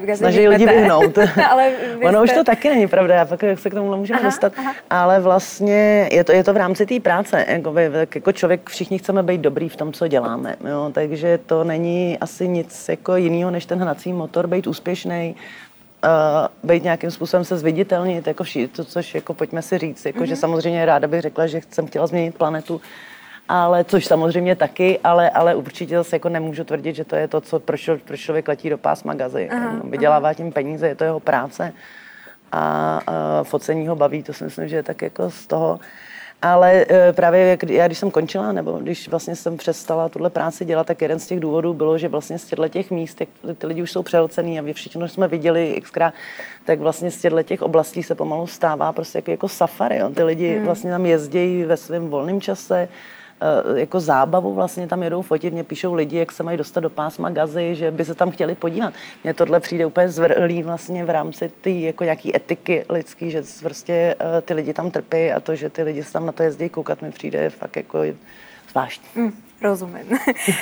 uh, 0.00 0.06
Gaza 0.06 0.18
Snaží 0.18 0.48
lidi 0.48 0.66
vyhnout. 0.66 1.18
ale 1.50 1.72
ono 2.02 2.18
jste... 2.18 2.22
už 2.22 2.32
to 2.32 2.44
taky 2.44 2.68
není 2.68 2.88
pravda, 2.88 3.14
já 3.14 3.24
pak 3.24 3.40
se 3.54 3.70
k 3.70 3.74
tomu 3.74 3.96
můžeme 3.96 4.20
aha, 4.20 4.28
dostat, 4.28 4.52
aha. 4.56 4.74
ale 4.90 5.20
vlastně 5.20 6.08
je 6.12 6.24
to, 6.24 6.32
je 6.32 6.44
to 6.44 6.52
v 6.52 6.56
rámci 6.56 6.86
té 6.86 7.00
práce. 7.00 7.44
Jakoby, 7.48 7.90
jako 8.14 8.32
člověk 8.32 8.70
všichni 8.70 8.98
chceme 8.98 9.22
být 9.22 9.40
dobrý 9.40 9.68
v 9.68 9.76
tom, 9.76 9.92
co 9.92 10.08
děláme, 10.08 10.56
jo? 10.70 10.90
takže 10.92 11.38
to 11.46 11.64
není 11.64 12.18
asi 12.20 12.48
nic 12.48 12.88
jako 12.88 13.16
jiného, 13.16 13.50
než 13.50 13.66
ten 13.66 13.78
hnací 13.78 14.12
motor, 14.12 14.46
být 14.46 14.66
úspěšný, 14.66 15.36
uh, 16.04 16.70
být 16.70 16.82
nějakým 16.82 17.10
způsobem 17.10 17.44
se 17.44 17.58
zviditelnit, 17.58 18.26
jako 18.26 18.44
vši, 18.44 18.68
to, 18.68 18.84
což 18.84 19.14
jako 19.14 19.34
pojďme 19.34 19.62
si 19.62 19.78
říct, 19.78 20.06
jako, 20.06 20.18
mm-hmm. 20.18 20.24
že 20.24 20.32
mhm. 20.32 20.40
samozřejmě 20.40 20.86
ráda 20.86 21.08
bych 21.08 21.20
řekla, 21.20 21.46
že 21.46 21.60
jsem 21.70 21.86
chtěla 21.86 22.06
změnit 22.06 22.34
planetu, 22.34 22.80
ale 23.48 23.84
což 23.84 24.06
samozřejmě 24.06 24.56
taky, 24.56 24.98
ale, 25.04 25.30
ale 25.30 25.54
určitě 25.54 25.96
zase 25.96 26.16
jako 26.16 26.28
nemůžu 26.28 26.64
tvrdit, 26.64 26.96
že 26.96 27.04
to 27.04 27.16
je 27.16 27.28
to, 27.28 27.40
co, 27.40 27.60
proč, 27.60 27.90
proč 28.04 28.20
člověk 28.20 28.48
letí 28.48 28.70
do 28.70 28.78
pásma 28.78 29.14
gazy. 29.14 29.48
Aha, 29.50 29.80
Vydělává 29.84 30.28
aha. 30.28 30.34
tím 30.34 30.52
peníze, 30.52 30.88
je 30.88 30.94
to 30.94 31.04
jeho 31.04 31.20
práce 31.20 31.72
a 32.52 33.00
uh, 33.08 33.44
focení 33.44 33.88
ho 33.88 33.96
baví, 33.96 34.22
to 34.22 34.32
si 34.32 34.44
myslím, 34.44 34.68
že 34.68 34.76
je 34.76 34.82
tak 34.82 35.02
jako 35.02 35.30
z 35.30 35.46
toho. 35.46 35.80
Ale 36.42 36.86
e, 36.90 37.12
právě 37.12 37.40
jak 37.40 37.70
já, 37.70 37.86
když 37.86 37.98
jsem 37.98 38.10
končila, 38.10 38.52
nebo 38.52 38.72
když 38.72 39.08
vlastně 39.08 39.36
jsem 39.36 39.56
přestala 39.56 40.08
tuhle 40.08 40.30
práci 40.30 40.64
dělat, 40.64 40.86
tak 40.86 41.02
jeden 41.02 41.18
z 41.18 41.26
těch 41.26 41.40
důvodů 41.40 41.74
bylo, 41.74 41.98
že 41.98 42.08
vlastně 42.08 42.38
z 42.38 42.44
těchto 42.44 42.68
těch 42.68 42.90
míst, 42.90 43.20
jak 43.20 43.28
ty 43.58 43.66
lidi 43.66 43.82
už 43.82 43.92
jsou 43.92 44.02
přehlcený 44.02 44.58
a 44.58 44.62
vy 44.62 44.72
všichni 44.72 45.08
jsme 45.08 45.28
viděli 45.28 45.80
xkrát, 45.80 46.14
tak 46.64 46.80
vlastně 46.80 47.10
z 47.10 47.20
těchto 47.20 47.42
těch 47.42 47.62
oblastí 47.62 48.02
se 48.02 48.14
pomalu 48.14 48.46
stává 48.46 48.92
prostě 48.92 49.18
jako, 49.18 49.30
jako 49.30 49.48
safari. 49.48 49.96
Jo. 49.96 50.10
Ty 50.10 50.22
lidi 50.22 50.56
hmm. 50.56 50.64
vlastně 50.64 50.90
tam 50.90 51.06
jezdí 51.06 51.64
ve 51.64 51.76
svém 51.76 52.08
volném 52.08 52.40
čase, 52.40 52.88
Eh, 52.88 53.17
jako 53.74 54.00
zábavu 54.00 54.54
vlastně 54.54 54.86
tam 54.86 55.02
jedou 55.02 55.22
fotit, 55.22 55.52
mě 55.52 55.64
píšou 55.64 55.94
lidi, 55.94 56.18
jak 56.18 56.32
se 56.32 56.42
mají 56.42 56.58
dostat 56.58 56.80
do 56.80 56.90
pásma 56.90 57.30
gazy, 57.30 57.74
že 57.74 57.90
by 57.90 58.04
se 58.04 58.14
tam 58.14 58.30
chtěli 58.30 58.54
podívat. 58.54 58.94
Mně 59.24 59.34
tohle 59.34 59.60
přijde 59.60 59.86
úplně 59.86 60.08
zvrhlý 60.08 60.62
vlastně 60.62 61.04
v 61.04 61.10
rámci 61.10 61.50
té 61.60 61.70
jako 61.70 62.04
nějaký 62.04 62.36
etiky 62.36 62.84
lidský, 62.88 63.30
že 63.30 63.42
prostě 63.62 64.16
eh, 64.20 64.40
ty 64.40 64.54
lidi 64.54 64.74
tam 64.74 64.90
trpí 64.90 65.32
a 65.32 65.40
to, 65.40 65.54
že 65.54 65.70
ty 65.70 65.82
lidi 65.82 66.04
se 66.04 66.12
tam 66.12 66.26
na 66.26 66.32
to 66.32 66.42
jezdí 66.42 66.68
koukat, 66.68 67.02
mi 67.02 67.10
přijde 67.10 67.50
fakt 67.50 67.76
jako 67.76 67.98
zvláštní. 68.70 69.08
Mm. 69.14 69.32
Rozumím. 69.62 70.06
uh, 70.10 70.18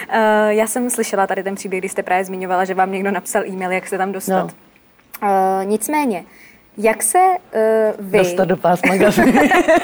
já 0.49 0.67
jsem 0.67 0.91
slyšela 0.91 1.27
tady 1.27 1.43
ten 1.43 1.55
příběh, 1.55 1.81
kdy 1.81 1.89
jste 1.89 2.03
právě 2.03 2.25
zmiňovala, 2.25 2.65
že 2.65 2.75
vám 2.75 2.93
někdo 2.93 3.11
napsal 3.11 3.47
e-mail, 3.47 3.73
jak 3.73 3.87
se 3.87 3.99
tam 3.99 4.13
dostat. 4.13 4.55
No. 5.23 5.63
Nicméně, 5.65 6.25
jak 6.79 7.03
se 7.03 7.19
uh, 7.19 8.07
vy... 8.11 8.19
Dostat 8.19 8.45
do 8.45 8.57
pásma 8.57 8.97
gazy. 8.97 9.23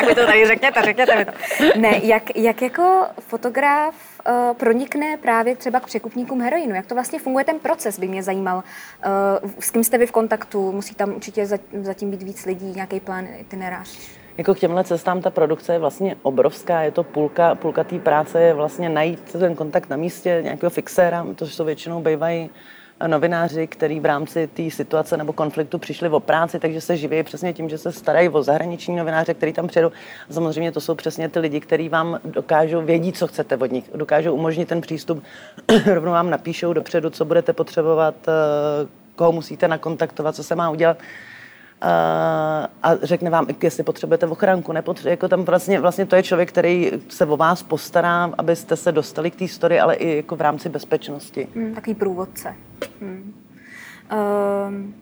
vy 0.06 0.14
to 0.14 0.26
tady 0.26 0.46
řekněte, 0.46 0.82
řekněte 0.82 1.16
mi 1.16 1.25
to. 1.25 1.32
Ne, 1.76 2.00
jak, 2.02 2.37
jak 2.37 2.62
jako 2.62 3.06
fotograf 3.18 3.94
uh, 4.28 4.56
pronikne 4.56 5.16
právě 5.16 5.56
třeba 5.56 5.80
k 5.80 5.87
překupníkům 5.87 6.40
heroinu? 6.40 6.75
Jak 6.75 6.87
to 6.87 6.94
vlastně 6.94 7.18
funguje 7.18 7.44
ten 7.44 7.58
proces, 7.58 7.99
by 7.99 8.08
mě 8.08 8.22
zajímal. 8.22 8.56
Uh, 9.42 9.50
s 9.61 9.70
kým 9.70 9.84
jste 9.84 9.99
vy 9.99 10.06
v 10.06 10.12
kontaktu? 10.12 10.72
Musí 10.72 10.94
tam 10.94 11.14
určitě 11.14 11.46
zatím 11.80 12.11
být 12.11 12.22
víc 12.22 12.46
lidí, 12.46 12.72
nějaký 12.76 13.00
plán, 13.00 13.26
itinerář? 13.40 13.99
Jako 14.38 14.54
k 14.54 14.58
těmhle 14.58 14.84
cestám 14.84 15.20
ta 15.20 15.30
produkce 15.30 15.72
je 15.72 15.78
vlastně 15.78 16.16
obrovská, 16.22 16.82
je 16.82 16.90
to 16.90 17.04
půlka, 17.04 17.54
půlka 17.54 17.84
té 17.84 17.99
práce 17.99 18.42
je 18.42 18.54
vlastně 18.54 18.88
najít 18.88 19.32
ten 19.32 19.54
kontakt 19.54 19.90
na 19.90 19.96
místě, 19.96 20.40
nějakého 20.42 20.70
fixéra, 20.70 21.26
to 21.37 21.46
jsou 21.46 21.64
většinou 21.64 22.00
bývají 22.00 22.50
novináři, 23.06 23.66
kteří 23.66 24.00
v 24.00 24.04
rámci 24.04 24.47
té 24.47 24.71
situace 24.71 25.16
nebo 25.16 25.32
konfliktu 25.32 25.78
přišli 25.78 26.09
o 26.09 26.21
práci, 26.21 26.59
takže 26.59 26.80
se 26.80 26.97
živí 26.97 27.23
přesně 27.23 27.52
tím, 27.52 27.68
že 27.68 27.78
se 27.78 27.92
starají 27.92 28.28
o 28.28 28.42
zahraniční 28.42 28.97
novináře, 28.97 29.35
který 29.35 29.52
tam 29.52 29.66
přijedou. 29.66 29.92
Samozřejmě 30.30 30.73
to 30.73 30.80
jsou 30.80 30.94
přesně 30.94 31.28
ty 31.28 31.38
lidi, 31.38 31.61
kteří 31.61 31.88
vám 31.88 32.21
dokážou 32.25 32.82
vědí, 32.82 33.12
co 33.12 33.26
chcete 33.26 33.56
od 33.56 33.73
nich, 33.73 33.90
dokážou 33.94 34.35
umožnit 34.35 34.68
ten 34.68 34.80
přístup, 34.80 35.23
rovnou 35.87 36.12
vám 36.12 36.30
napíšou 36.30 36.73
dopředu, 36.73 37.11
co 37.11 37.25
budete 37.25 37.52
potřebovat, 37.52 38.14
eh, 38.28 38.32
koho 39.16 39.32
musíte 39.32 39.68
nakontaktovat, 39.68 40.37
co 40.37 40.44
se 40.44 40.54
má 40.54 40.71
udělat 40.71 40.97
a 42.83 42.97
řekne 43.03 43.31
vám, 43.31 43.47
jestli 43.62 43.83
potřebujete 43.83 44.27
ochranku, 44.27 44.73
nepotřebujete, 44.73 45.12
jako 45.12 45.29
tam 45.29 45.43
vlastně, 45.45 45.81
vlastně 45.81 46.07
to 46.07 46.17
je 46.17 46.23
člověk, 46.23 46.49
který 46.49 46.93
se 47.09 47.27
o 47.27 47.37
vás 47.37 47.62
postará, 47.62 48.33
abyste 48.39 48.77
se 48.77 48.93
dostali 48.93 49.31
k 49.31 49.37
té 49.37 49.49
story, 49.49 49.81
ale 49.81 49.95
i 49.95 50.17
jako 50.17 50.37
v 50.37 50.41
rámci 50.41 50.69
bezpečnosti. 50.69 51.49
Hmm, 51.55 51.75
takový 51.75 51.95
průvodce. 51.95 52.55
Hmm. 53.01 53.35
Um, 54.69 54.95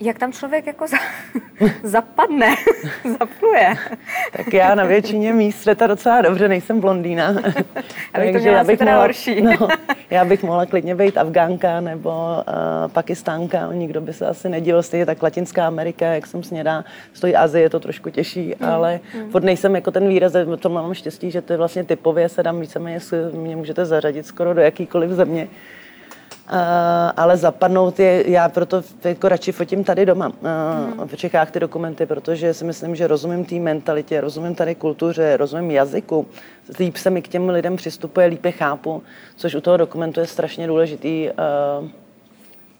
jak 0.00 0.18
tam 0.18 0.32
člověk 0.32 0.66
jako 0.66 0.86
za, 0.86 0.96
zapadne, 1.82 2.54
zapluje? 3.18 3.74
tak 4.36 4.54
já 4.54 4.74
na 4.74 4.84
většině 4.84 5.32
míst 5.32 5.60
světa 5.62 5.86
docela 5.86 6.20
dobře, 6.20 6.48
nejsem 6.48 6.80
blondýna. 6.80 7.34
Takže 8.12 8.48
já 8.48 8.64
bych 8.64 8.80
mohla, 8.80 9.00
horší. 9.00 9.42
no, 9.42 9.68
já 10.10 10.24
bych 10.24 10.42
mohla 10.42 10.66
klidně 10.66 10.94
být 10.94 11.18
Afgánka 11.18 11.80
nebo 11.80 12.10
uh, 12.10 12.92
Pakistánka, 12.92 13.72
nikdo 13.72 14.00
by 14.00 14.12
se 14.12 14.26
asi 14.26 14.48
nedíval, 14.48 14.82
stejně 14.82 15.06
tak 15.06 15.22
Latinská 15.22 15.66
Amerika, 15.66 16.06
jak 16.06 16.26
jsem 16.26 16.42
snědá, 16.42 16.84
stojí 17.12 17.36
Azie, 17.36 17.62
je 17.62 17.70
to 17.70 17.80
trošku 17.80 18.10
těžší, 18.10 18.54
mm. 18.60 18.68
ale 18.68 19.00
mm. 19.14 19.30
furt 19.30 19.44
nejsem 19.44 19.74
jako 19.74 19.90
ten 19.90 20.08
výraz, 20.08 20.32
to 20.60 20.68
mám 20.68 20.94
štěstí, 20.94 21.30
že 21.30 21.42
to 21.42 21.52
je 21.52 21.56
vlastně 21.56 21.84
typově, 21.84 22.28
se 22.28 22.42
dám 22.42 22.60
víceméně, 22.60 22.98
mě 23.32 23.56
můžete 23.56 23.84
zařadit 23.84 24.26
skoro 24.26 24.54
do 24.54 24.60
jakýkoliv 24.60 25.10
země. 25.10 25.48
Uh, 26.50 26.52
ale 27.16 27.36
zapadnout 27.36 28.00
je, 28.00 28.30
já 28.30 28.48
proto 28.48 28.82
jako 29.04 29.28
radši 29.28 29.52
fotím 29.52 29.84
tady 29.84 30.06
doma 30.06 30.28
uh, 30.28 31.06
v 31.06 31.16
Čechách 31.16 31.50
ty 31.50 31.60
dokumenty, 31.60 32.06
protože 32.06 32.54
si 32.54 32.64
myslím, 32.64 32.96
že 32.96 33.06
rozumím 33.06 33.44
té 33.44 33.54
mentalitě, 33.54 34.20
rozumím 34.20 34.54
tady 34.54 34.74
kultuře, 34.74 35.36
rozumím 35.36 35.70
jazyku, 35.70 36.26
líp 36.78 36.96
se 36.96 37.10
mi 37.10 37.22
k 37.22 37.28
těm 37.28 37.48
lidem 37.48 37.76
přistupuje, 37.76 38.26
líp 38.26 38.44
je 38.44 38.52
chápu, 38.52 39.02
což 39.36 39.54
u 39.54 39.60
toho 39.60 39.76
dokumentu 39.76 40.20
je 40.20 40.26
strašně 40.26 40.66
důležitý 40.66 41.28
uh, 41.28 41.88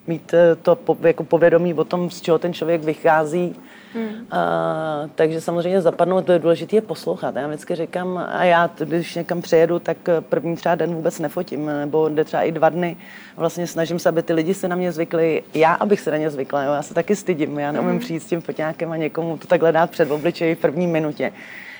mít 0.06 0.34
to 0.62 0.78
jako 1.02 1.24
povědomí 1.24 1.74
o 1.74 1.84
tom, 1.84 2.10
z 2.10 2.20
čeho 2.20 2.38
ten 2.38 2.52
člověk 2.52 2.84
vychází, 2.84 3.56
Hmm. 3.96 4.26
A, 4.30 5.08
takže 5.14 5.40
samozřejmě 5.40 5.80
zapadnout, 5.80 6.24
to 6.24 6.32
je 6.32 6.38
důležité 6.38 6.76
je 6.76 6.82
poslouchat. 6.82 7.36
Já 7.36 7.46
vždycky 7.46 7.74
říkám, 7.74 8.26
a 8.32 8.44
já, 8.44 8.70
když 8.78 9.14
někam 9.14 9.42
přejedu, 9.42 9.78
tak 9.78 9.96
první 10.20 10.56
třeba 10.56 10.74
den 10.74 10.94
vůbec 10.94 11.18
nefotím, 11.18 11.66
nebo 11.66 12.08
jde 12.08 12.24
třeba 12.24 12.42
i 12.42 12.52
dva 12.52 12.68
dny. 12.68 12.96
Vlastně 13.36 13.66
snažím 13.66 13.98
se, 13.98 14.08
aby 14.08 14.22
ty 14.22 14.32
lidi 14.32 14.54
se 14.54 14.68
na 14.68 14.76
mě 14.76 14.92
zvykli, 14.92 15.42
já, 15.54 15.74
abych 15.74 16.00
se 16.00 16.10
na 16.10 16.16
ně 16.16 16.30
zvykla. 16.30 16.62
Jo. 16.62 16.72
Já 16.72 16.82
se 16.82 16.94
taky 16.94 17.16
stydím, 17.16 17.58
já 17.58 17.72
neumím 17.72 17.90
hmm. 17.90 18.00
přijít 18.00 18.20
s 18.20 18.26
tím 18.26 18.40
foťákem 18.40 18.92
a 18.92 18.96
někomu 18.96 19.36
to 19.36 19.46
takhle 19.46 19.72
dát 19.72 19.90
před 19.90 20.10
obličej 20.10 20.54
v 20.54 20.58
první 20.58 20.86
minutě. 20.86 21.32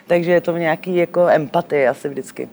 Takže 0.07 0.33
je 0.33 0.41
to 0.41 0.53
v 0.53 0.59
nějaký 0.59 0.97
jako 0.97 1.27
empatii 1.27 1.89
asi 1.89 2.09
vždycky. 2.09 2.49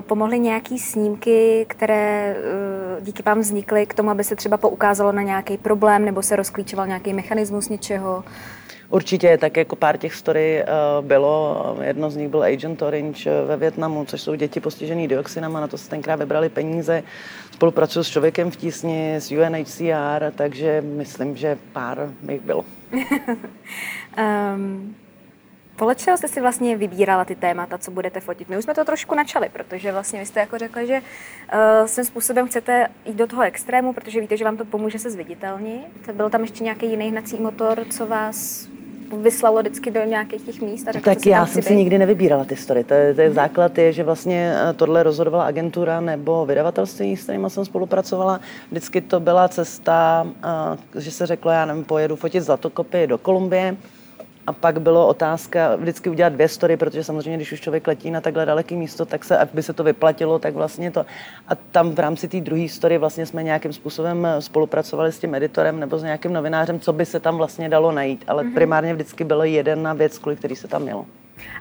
Pomohly 0.00 0.38
nějaké 0.38 0.78
snímky, 0.78 1.66
které 1.68 2.36
eh, 2.36 3.00
díky 3.00 3.22
vám 3.22 3.40
vznikly 3.40 3.86
k 3.86 3.94
tomu, 3.94 4.10
aby 4.10 4.24
se 4.24 4.36
třeba 4.36 4.56
poukázalo 4.56 5.12
na 5.12 5.22
nějaký 5.22 5.56
problém 5.56 6.04
nebo 6.04 6.22
se 6.22 6.36
rozklíčoval 6.36 6.86
nějaký 6.86 7.12
mechanismus 7.12 7.68
něčeho? 7.68 8.24
Určitě, 8.92 9.38
tak 9.38 9.56
jako 9.56 9.76
pár 9.76 9.96
těch 9.96 10.14
story 10.14 10.64
uh, 10.64 11.06
bylo. 11.06 11.76
Jedno 11.82 12.10
z 12.10 12.16
nich 12.16 12.28
byl 12.28 12.42
Agent 12.42 12.82
Orange 12.82 13.30
eh, 13.30 13.46
ve 13.46 13.56
Větnamu, 13.56 14.04
což 14.04 14.20
jsou 14.20 14.34
děti 14.34 14.60
postižené 14.60 15.08
dioxinama, 15.08 15.60
na 15.60 15.68
to 15.68 15.78
se 15.78 15.90
tenkrát 15.90 16.16
vybrali 16.16 16.48
peníze. 16.48 17.02
Spolupracuju 17.52 18.04
s 18.04 18.08
člověkem 18.08 18.50
v 18.50 18.56
tísni, 18.56 19.14
s 19.14 19.30
UNHCR, 19.30 20.32
takže 20.36 20.80
myslím, 20.80 21.36
že 21.36 21.58
pár 21.72 22.10
jich 22.30 22.40
bylo. 22.40 22.64
um, 24.54 24.94
podle 25.82 25.94
čeho 25.94 26.16
jste 26.16 26.28
si 26.28 26.40
vlastně 26.40 26.76
vybírala 26.76 27.24
ty 27.24 27.34
témata, 27.34 27.78
co 27.78 27.90
budete 27.90 28.20
fotit? 28.20 28.48
My 28.48 28.58
už 28.58 28.64
jsme 28.64 28.74
to 28.74 28.84
trošku 28.84 29.14
načali, 29.14 29.48
protože 29.52 29.92
vlastně 29.92 30.20
vy 30.20 30.26
jste 30.26 30.40
jako 30.40 30.58
řekli, 30.58 30.86
že 30.86 31.00
uh, 31.00 31.86
svým 31.86 32.04
způsobem 32.04 32.46
chcete 32.46 32.88
jít 33.04 33.16
do 33.16 33.26
toho 33.26 33.42
extrému, 33.42 33.92
protože 33.92 34.20
víte, 34.20 34.36
že 34.36 34.44
vám 34.44 34.56
to 34.56 34.64
pomůže 34.64 34.98
se 34.98 35.10
zviditelnit. 35.10 36.10
Byl 36.12 36.30
tam 36.30 36.40
ještě 36.40 36.64
nějaký 36.64 36.90
jiný 36.90 37.10
hnací 37.10 37.40
motor, 37.40 37.84
co 37.90 38.06
vás 38.06 38.68
vyslalo 39.22 39.60
vždycky 39.60 39.90
do 39.90 40.04
nějakých 40.04 40.42
těch 40.42 40.60
míst 40.60 40.88
a 40.88 40.92
Tak 41.00 41.26
já 41.26 41.46
jsem 41.46 41.62
si 41.62 41.76
nikdy 41.76 41.98
nevybírala 41.98 42.44
ty 42.44 42.56
story. 42.56 42.84
To 42.84 42.94
je, 42.94 43.14
to 43.14 43.20
je 43.20 43.28
mm. 43.28 43.34
základ 43.34 43.78
je, 43.78 43.92
že 43.92 44.04
vlastně 44.04 44.54
eh, 44.56 44.72
tohle 44.72 45.02
rozhodovala 45.02 45.44
agentura 45.44 46.00
nebo 46.00 46.46
vydavatelství, 46.46 47.16
s 47.16 47.22
kterými 47.22 47.50
jsem 47.50 47.64
spolupracovala. 47.64 48.40
Vždycky 48.70 49.00
to 49.00 49.20
byla 49.20 49.48
cesta, 49.48 50.26
uh, 50.94 51.00
že 51.00 51.10
se 51.10 51.26
řeklo, 51.26 51.50
já 51.50 51.66
nevím, 51.66 51.84
pojedu 51.84 52.16
fotit 52.16 52.42
zlatokopy 52.42 53.06
do 53.06 53.18
Kolumbie, 53.18 53.76
a 54.46 54.52
pak 54.52 54.80
bylo 54.80 55.06
otázka 55.06 55.76
vždycky 55.76 56.10
udělat 56.10 56.32
dvě 56.32 56.48
story, 56.48 56.76
protože 56.76 57.04
samozřejmě, 57.04 57.36
když 57.36 57.52
už 57.52 57.60
člověk 57.60 57.86
letí 57.86 58.10
na 58.10 58.20
takhle 58.20 58.46
daleký 58.46 58.76
místo, 58.76 59.06
tak 59.06 59.24
se, 59.24 59.38
aby 59.38 59.62
se 59.62 59.72
to 59.72 59.84
vyplatilo, 59.84 60.38
tak 60.38 60.54
vlastně 60.54 60.90
to. 60.90 61.06
A 61.48 61.54
tam 61.54 61.90
v 61.90 61.98
rámci 61.98 62.28
té 62.28 62.40
druhé 62.40 62.68
story 62.68 62.98
vlastně 62.98 63.26
jsme 63.26 63.42
nějakým 63.42 63.72
způsobem 63.72 64.26
spolupracovali 64.38 65.12
s 65.12 65.18
tím 65.18 65.34
editorem 65.34 65.80
nebo 65.80 65.98
s 65.98 66.02
nějakým 66.02 66.32
novinářem, 66.32 66.80
co 66.80 66.92
by 66.92 67.06
se 67.06 67.20
tam 67.20 67.36
vlastně 67.36 67.68
dalo 67.68 67.92
najít. 67.92 68.24
Ale 68.28 68.44
mm-hmm. 68.44 68.54
primárně 68.54 68.94
vždycky 68.94 69.24
bylo 69.24 69.44
jedna 69.44 69.92
věc, 69.92 70.18
kvůli 70.18 70.36
který 70.36 70.56
se 70.56 70.68
tam 70.68 70.82
mělo. 70.82 71.06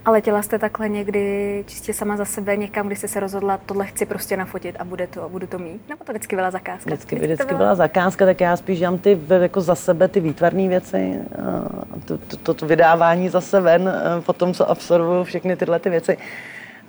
A 0.05 0.11
letěla 0.11 0.41
jste 0.41 0.59
takhle 0.59 0.89
někdy 0.89 1.63
čistě 1.67 1.93
sama 1.93 2.17
za 2.17 2.25
sebe 2.25 2.57
někam, 2.57 2.87
kdy 2.87 2.95
jste 2.95 3.07
se 3.07 3.19
rozhodla, 3.19 3.57
tohle 3.57 3.85
chci 3.85 4.05
prostě 4.05 4.37
nafotit 4.37 4.75
a 4.79 4.83
bude 4.83 5.07
to, 5.07 5.29
budu 5.29 5.47
to 5.47 5.59
mít? 5.59 5.89
Nebo 5.89 6.03
to 6.03 6.11
vždycky 6.11 6.35
byla 6.35 6.51
zakázka? 6.51 6.89
Vždycky, 6.89 7.15
vždycky, 7.15 7.25
vždycky 7.33 7.47
byla... 7.47 7.57
byla 7.57 7.75
zakázka, 7.75 8.25
tak 8.25 8.41
já 8.41 8.57
spíš 8.57 8.79
dělám 8.79 8.97
ty 8.97 9.19
jako 9.41 9.61
za 9.61 9.75
sebe 9.75 10.07
ty 10.07 10.19
výtvarné 10.19 10.67
věci, 10.67 11.19
to, 12.05 12.17
to, 12.17 12.37
to, 12.37 12.53
to, 12.53 12.65
vydávání 12.65 13.29
zase 13.29 13.61
ven, 13.61 13.93
po 14.25 14.33
tom, 14.33 14.53
co 14.53 14.69
absolvuju 14.69 15.23
všechny 15.23 15.55
tyhle 15.55 15.79
ty 15.79 15.89
věci. 15.89 16.17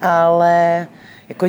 Ale 0.01 0.87
jako 1.29 1.47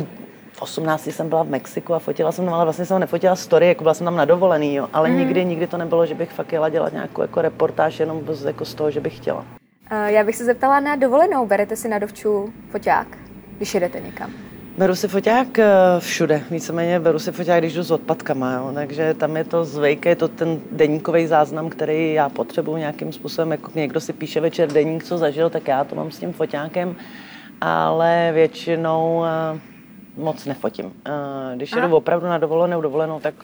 v 0.52 0.62
18 0.62 1.06
jsem 1.06 1.28
byla 1.28 1.42
v 1.42 1.48
Mexiku 1.48 1.94
a 1.94 1.98
fotila 1.98 2.32
jsem 2.32 2.44
tam, 2.44 2.54
ale 2.54 2.64
vlastně 2.64 2.84
jsem 2.86 3.00
nefotila 3.00 3.36
story, 3.36 3.68
jako 3.68 3.82
byla 3.82 3.94
jsem 3.94 4.04
tam 4.04 4.16
na 4.16 4.24
dovolený, 4.24 4.74
jo. 4.74 4.88
ale 4.92 5.10
mm. 5.10 5.16
nikdy, 5.16 5.44
nikdy 5.44 5.66
to 5.66 5.76
nebylo, 5.76 6.06
že 6.06 6.14
bych 6.14 6.32
fakt 6.32 6.52
jela 6.52 6.68
dělat 6.68 6.92
nějakou 6.92 7.22
jako 7.22 7.42
reportáž 7.42 8.00
jenom 8.00 8.22
jako 8.46 8.64
z 8.64 8.74
toho, 8.74 8.90
že 8.90 9.00
bych 9.00 9.16
chtěla. 9.16 9.44
Já 9.90 10.24
bych 10.24 10.36
se 10.36 10.44
zeptala 10.44 10.80
na 10.80 10.96
dovolenou. 10.96 11.46
Berete 11.46 11.76
si 11.76 11.88
na 11.88 11.98
dovču 11.98 12.52
foťák, 12.70 13.18
když 13.56 13.74
jedete 13.74 14.00
někam? 14.00 14.30
Beru 14.78 14.94
si 14.94 15.08
foťák 15.08 15.58
eh, 15.58 15.66
všude, 15.98 16.42
víceméně 16.50 17.00
beru 17.00 17.18
si 17.18 17.32
foťák, 17.32 17.60
když 17.60 17.74
jdu 17.74 17.82
s 17.82 17.90
odpadkama, 17.90 18.54
jo. 18.54 18.70
takže 18.74 19.14
tam 19.14 19.36
je 19.36 19.44
to 19.44 19.64
zvyk, 19.64 20.06
je 20.06 20.16
to 20.16 20.28
ten 20.28 20.60
deníkový 20.72 21.26
záznam, 21.26 21.70
který 21.70 22.12
já 22.12 22.28
potřebuji 22.28 22.76
nějakým 22.76 23.12
způsobem, 23.12 23.50
jako 23.50 23.70
někdo 23.74 24.00
si 24.00 24.12
píše 24.12 24.40
večer 24.40 24.72
deník, 24.72 25.04
co 25.04 25.18
zažil, 25.18 25.50
tak 25.50 25.68
já 25.68 25.84
to 25.84 25.94
mám 25.94 26.10
s 26.10 26.18
tím 26.18 26.32
foťákem, 26.32 26.96
ale 27.60 28.30
většinou 28.34 29.24
eh, 29.24 29.60
moc 30.16 30.44
nefotím. 30.44 30.92
Eh, 31.06 31.56
když 31.56 31.72
jedu 31.72 31.96
opravdu 31.96 32.26
na 32.26 32.38
dovolenou, 32.38 32.80
dovolenou, 32.80 33.20
tak 33.20 33.34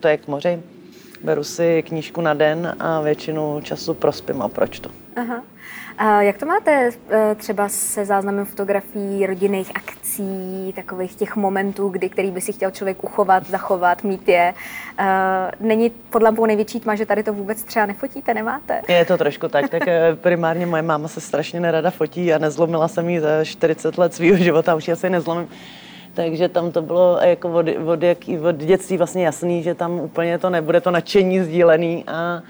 to 0.00 0.08
je 0.08 0.16
k 0.16 0.28
moři, 0.28 0.62
beru 1.24 1.44
si 1.44 1.82
knížku 1.82 2.20
na 2.20 2.34
den 2.34 2.76
a 2.78 3.00
většinu 3.00 3.60
času 3.62 3.94
prospím 3.94 4.42
a 4.42 4.48
proč 4.48 4.80
to. 4.80 4.90
Aha. 5.16 5.42
A 5.98 6.22
jak 6.22 6.38
to 6.38 6.46
máte 6.46 6.90
eh, 7.10 7.34
třeba 7.34 7.68
se 7.68 8.04
záznamem 8.04 8.44
fotografií 8.44 9.26
rodinných 9.26 9.72
akcí, 9.74 10.72
takových 10.76 11.14
těch 11.14 11.36
momentů, 11.36 11.88
kdy, 11.88 12.08
který 12.08 12.30
by 12.30 12.40
si 12.40 12.52
chtěl 12.52 12.70
člověk 12.70 13.04
uchovat, 13.04 13.46
zachovat, 13.46 14.04
mít 14.04 14.28
je? 14.28 14.54
Eh, 14.98 15.04
není 15.60 15.90
pod 15.90 16.22
lampou 16.22 16.46
největší 16.46 16.80
tma, 16.80 16.94
že 16.94 17.06
tady 17.06 17.22
to 17.22 17.32
vůbec 17.32 17.62
třeba 17.64 17.86
nefotíte, 17.86 18.34
nemáte? 18.34 18.80
Je 18.88 19.04
to 19.04 19.18
trošku 19.18 19.48
tak, 19.48 19.68
tak 19.68 19.88
eh, 19.88 20.16
primárně 20.16 20.66
moje 20.66 20.82
máma 20.82 21.08
se 21.08 21.20
strašně 21.20 21.60
nerada 21.60 21.90
fotí 21.90 22.32
a 22.34 22.38
nezlomila 22.38 22.88
jsem 22.88 23.08
jí 23.08 23.18
za 23.18 23.44
40 23.44 23.98
let 23.98 24.14
svého 24.14 24.36
života, 24.36 24.74
už 24.74 24.88
asi 24.88 25.10
nezlomím. 25.10 25.48
Takže 26.14 26.48
tam 26.48 26.72
to 26.72 26.82
bylo 26.82 27.18
jako 27.22 27.52
od, 27.52 27.66
od, 27.86 28.02
jak, 28.02 28.18
od 28.48 28.56
dětství 28.56 28.96
vlastně 28.96 29.24
jasný, 29.24 29.62
že 29.62 29.74
tam 29.74 30.00
úplně 30.00 30.38
to 30.38 30.50
nebude 30.50 30.80
to 30.80 30.90
nadšení 30.90 31.40
sdílený 31.40 32.04
a 32.06 32.42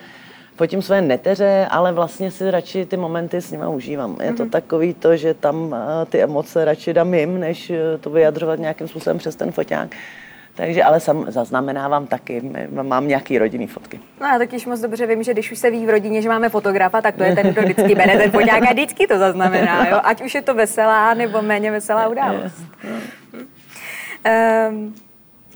fotím 0.57 0.83
své 0.83 1.03
neteře, 1.03 1.67
ale 1.71 1.93
vlastně 1.93 2.31
si 2.31 2.51
radši 2.51 2.87
ty 2.87 2.97
momenty 2.97 3.41
s 3.41 3.51
nimi 3.51 3.65
užívám. 3.67 4.17
Je 4.23 4.33
to 4.33 4.45
mm-hmm. 4.45 4.51
takový 4.51 4.95
to, 4.95 5.17
že 5.17 5.35
tam 5.35 5.77
ty 6.11 6.23
emoce 6.23 6.65
radši 6.65 6.93
dám 6.93 7.15
jim, 7.15 7.41
než 7.41 7.71
eh, 7.71 7.99
to 8.01 8.11
vyjadřovat 8.11 8.59
nějakým 8.59 8.89
způsobem 8.89 9.19
přes 9.19 9.37
ten 9.37 9.53
foťák. 9.53 9.97
Takže 10.55 10.85
ale 10.85 11.01
sam 11.01 11.25
zaznamenávám 11.29 12.07
taky, 12.07 12.43
mám 12.83 13.09
nějaký 13.09 13.39
rodinný 13.39 13.67
fotky. 13.67 14.01
No 14.21 14.27
já 14.27 14.39
totiž 14.39 14.67
moc 14.67 14.81
dobře 14.81 15.07
vím, 15.07 15.23
že 15.23 15.33
když 15.33 15.53
už 15.53 15.59
se 15.59 15.71
ví 15.71 15.87
v 15.87 15.91
rodině, 15.91 16.23
že 16.23 16.29
máme 16.29 16.49
fotografa, 16.49 17.01
tak 17.01 17.17
to 17.17 17.23
je 17.23 17.35
ten, 17.35 17.47
kdo 17.53 17.63
vždycky 17.63 17.95
bere 17.95 18.19
ten 18.19 18.31
foťák 18.31 18.63
a 18.63 18.73
vždycky 18.73 19.07
to 19.07 19.19
zaznamená, 19.19 19.89
jo? 19.89 20.01
ať 20.05 20.23
už 20.23 20.35
je 20.35 20.43
to 20.43 20.55
veselá 20.55 21.15
nebo 21.15 21.43
méně 21.43 21.71
veselá 21.71 22.09
událost. 22.09 22.63
Um, 24.25 24.95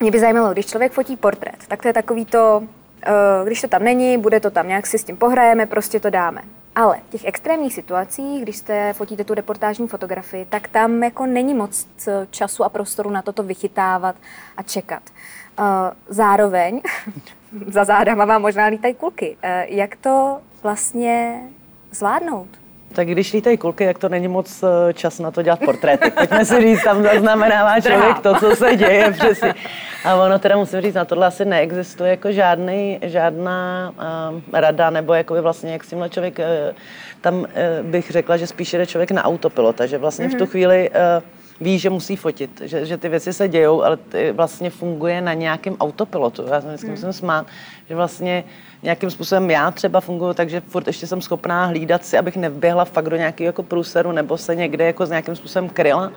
mě 0.01 0.11
by 0.11 0.21
zajímalo, 0.21 0.53
když 0.53 0.67
člověk 0.67 0.93
fotí 0.93 1.17
portrét, 1.17 1.67
tak 1.69 1.83
to 1.83 1.89
je 1.89 1.95
takový 1.95 2.25
to, 2.25 2.59
uh, 2.63 3.47
když 3.47 3.61
to 3.61 3.69
tam 3.69 3.85
není, 3.85 4.19
bude 4.19 4.41
to 4.41 4.51
tam, 4.51 4.69
nějak 4.69 4.87
si 4.87 4.99
s 4.99 5.05
tím 5.05 5.17
pohrajeme, 5.17 5.67
prostě 5.67 6.01
to 6.01 6.11
dáme. 6.11 6.43
Ale 6.75 6.99
v 7.09 7.11
těch 7.11 7.25
extrémních 7.25 7.75
situacích, 7.75 8.43
když 8.43 8.57
jste 8.57 8.93
fotíte 8.93 9.25
tu 9.25 9.35
reportážní 9.35 9.89
fotografii, 9.89 10.45
tak 10.45 10.69
tam 10.69 11.03
jako 11.03 11.27
není 11.27 11.55
moc 11.55 11.87
času 12.31 12.65
a 12.65 12.69
prostoru 12.69 13.11
na 13.11 13.23
toto 13.23 13.43
vychytávat 13.43 14.17
a 14.57 14.63
čekat. 14.63 15.03
Uh, 15.59 15.65
zároveň 16.09 16.81
za 17.67 17.85
zádama 17.85 18.25
vám 18.25 18.43
možná 18.43 18.67
lítají 18.67 18.95
kulky. 18.95 19.37
Jak 19.69 19.97
to 19.97 20.41
vlastně 20.63 21.41
zvládnout? 21.91 22.64
Tak 22.95 23.09
když 23.09 23.33
lítají 23.33 23.57
kulky, 23.57 23.85
jak 23.85 23.99
to 23.99 24.09
není 24.09 24.29
moc 24.29 24.63
eh, 24.63 24.93
čas 24.93 25.19
na 25.19 25.31
to 25.31 25.43
dělat 25.43 25.61
portréty. 25.65 26.11
Pojďme 26.11 26.45
si 26.45 26.61
říct, 26.61 26.85
tam 26.85 27.03
zaznamenává 27.03 27.81
člověk 27.81 28.19
to, 28.19 28.35
co 28.35 28.57
se 28.57 28.77
děje 28.77 29.11
přesně. 29.11 29.55
A 30.05 30.15
ono 30.15 30.39
teda 30.39 30.57
musím 30.57 30.81
říct, 30.81 30.95
na 30.95 31.05
tohle 31.05 31.27
asi 31.27 31.45
neexistuje 31.45 32.11
jako 32.11 32.33
žádný, 32.33 32.99
žádná 33.03 33.93
uh, 34.33 34.41
rada, 34.53 34.91
nebo 34.91 35.15
jako 35.15 35.35
by 35.35 35.41
vlastně, 35.41 35.73
jak 35.73 35.85
s 35.85 35.89
tímhle 35.89 36.11
člověk, 36.11 36.39
uh, 36.39 36.45
tam 37.21 37.35
uh, 37.35 37.47
bych 37.83 38.11
řekla, 38.11 38.37
že 38.37 38.47
spíš 38.47 38.73
jde 38.73 38.87
člověk 38.87 39.11
na 39.11 39.25
autopilota, 39.25 39.87
že 39.87 39.99
vlastně 39.99 40.29
mm-hmm. 40.29 40.35
v 40.35 40.39
tu 40.39 40.45
mhm. 40.45 40.51
chvíli 40.51 40.91
uh, 40.91 41.23
ví, 41.61 41.79
že 41.79 41.91
musí 41.91 42.17
fotit, 42.17 42.63
že, 42.65 42.87
že 42.87 42.97
ty 42.99 43.09
věci 43.09 43.33
se 43.33 43.49
dějou, 43.49 43.83
ale 43.83 43.97
ty 43.97 44.33
vlastně 44.33 44.71
funguje 44.71 45.21
na 45.21 45.35
nějakém 45.35 45.77
autopilotu. 45.81 46.45
Já 46.51 46.61
jsem 46.61 46.71
vždycky 46.71 46.87
mm. 46.87 46.93
musím 46.93 47.13
smát, 47.13 47.47
že 47.89 47.95
vlastně 47.95 48.45
nějakým 48.83 49.11
způsobem 49.11 49.51
já 49.51 49.71
třeba 49.71 50.01
funguji 50.01 50.35
takže 50.35 50.61
furt 50.61 50.87
ještě 50.87 51.07
jsem 51.07 51.21
schopná 51.21 51.67
hlídat 51.67 52.05
si, 52.05 52.19
abych 52.19 52.37
nevběhla 52.37 52.85
fakt 52.85 53.11
do 53.11 53.17
nějakého 53.17 53.47
jako 53.47 53.63
průseru 53.63 54.13
nebo 54.13 54.39
se 54.39 54.57
někde 54.57 54.85
jako 54.85 55.07
s 55.07 55.09
nějakým 55.09 55.37
způsobem 55.37 55.69
kryla. 55.69 56.13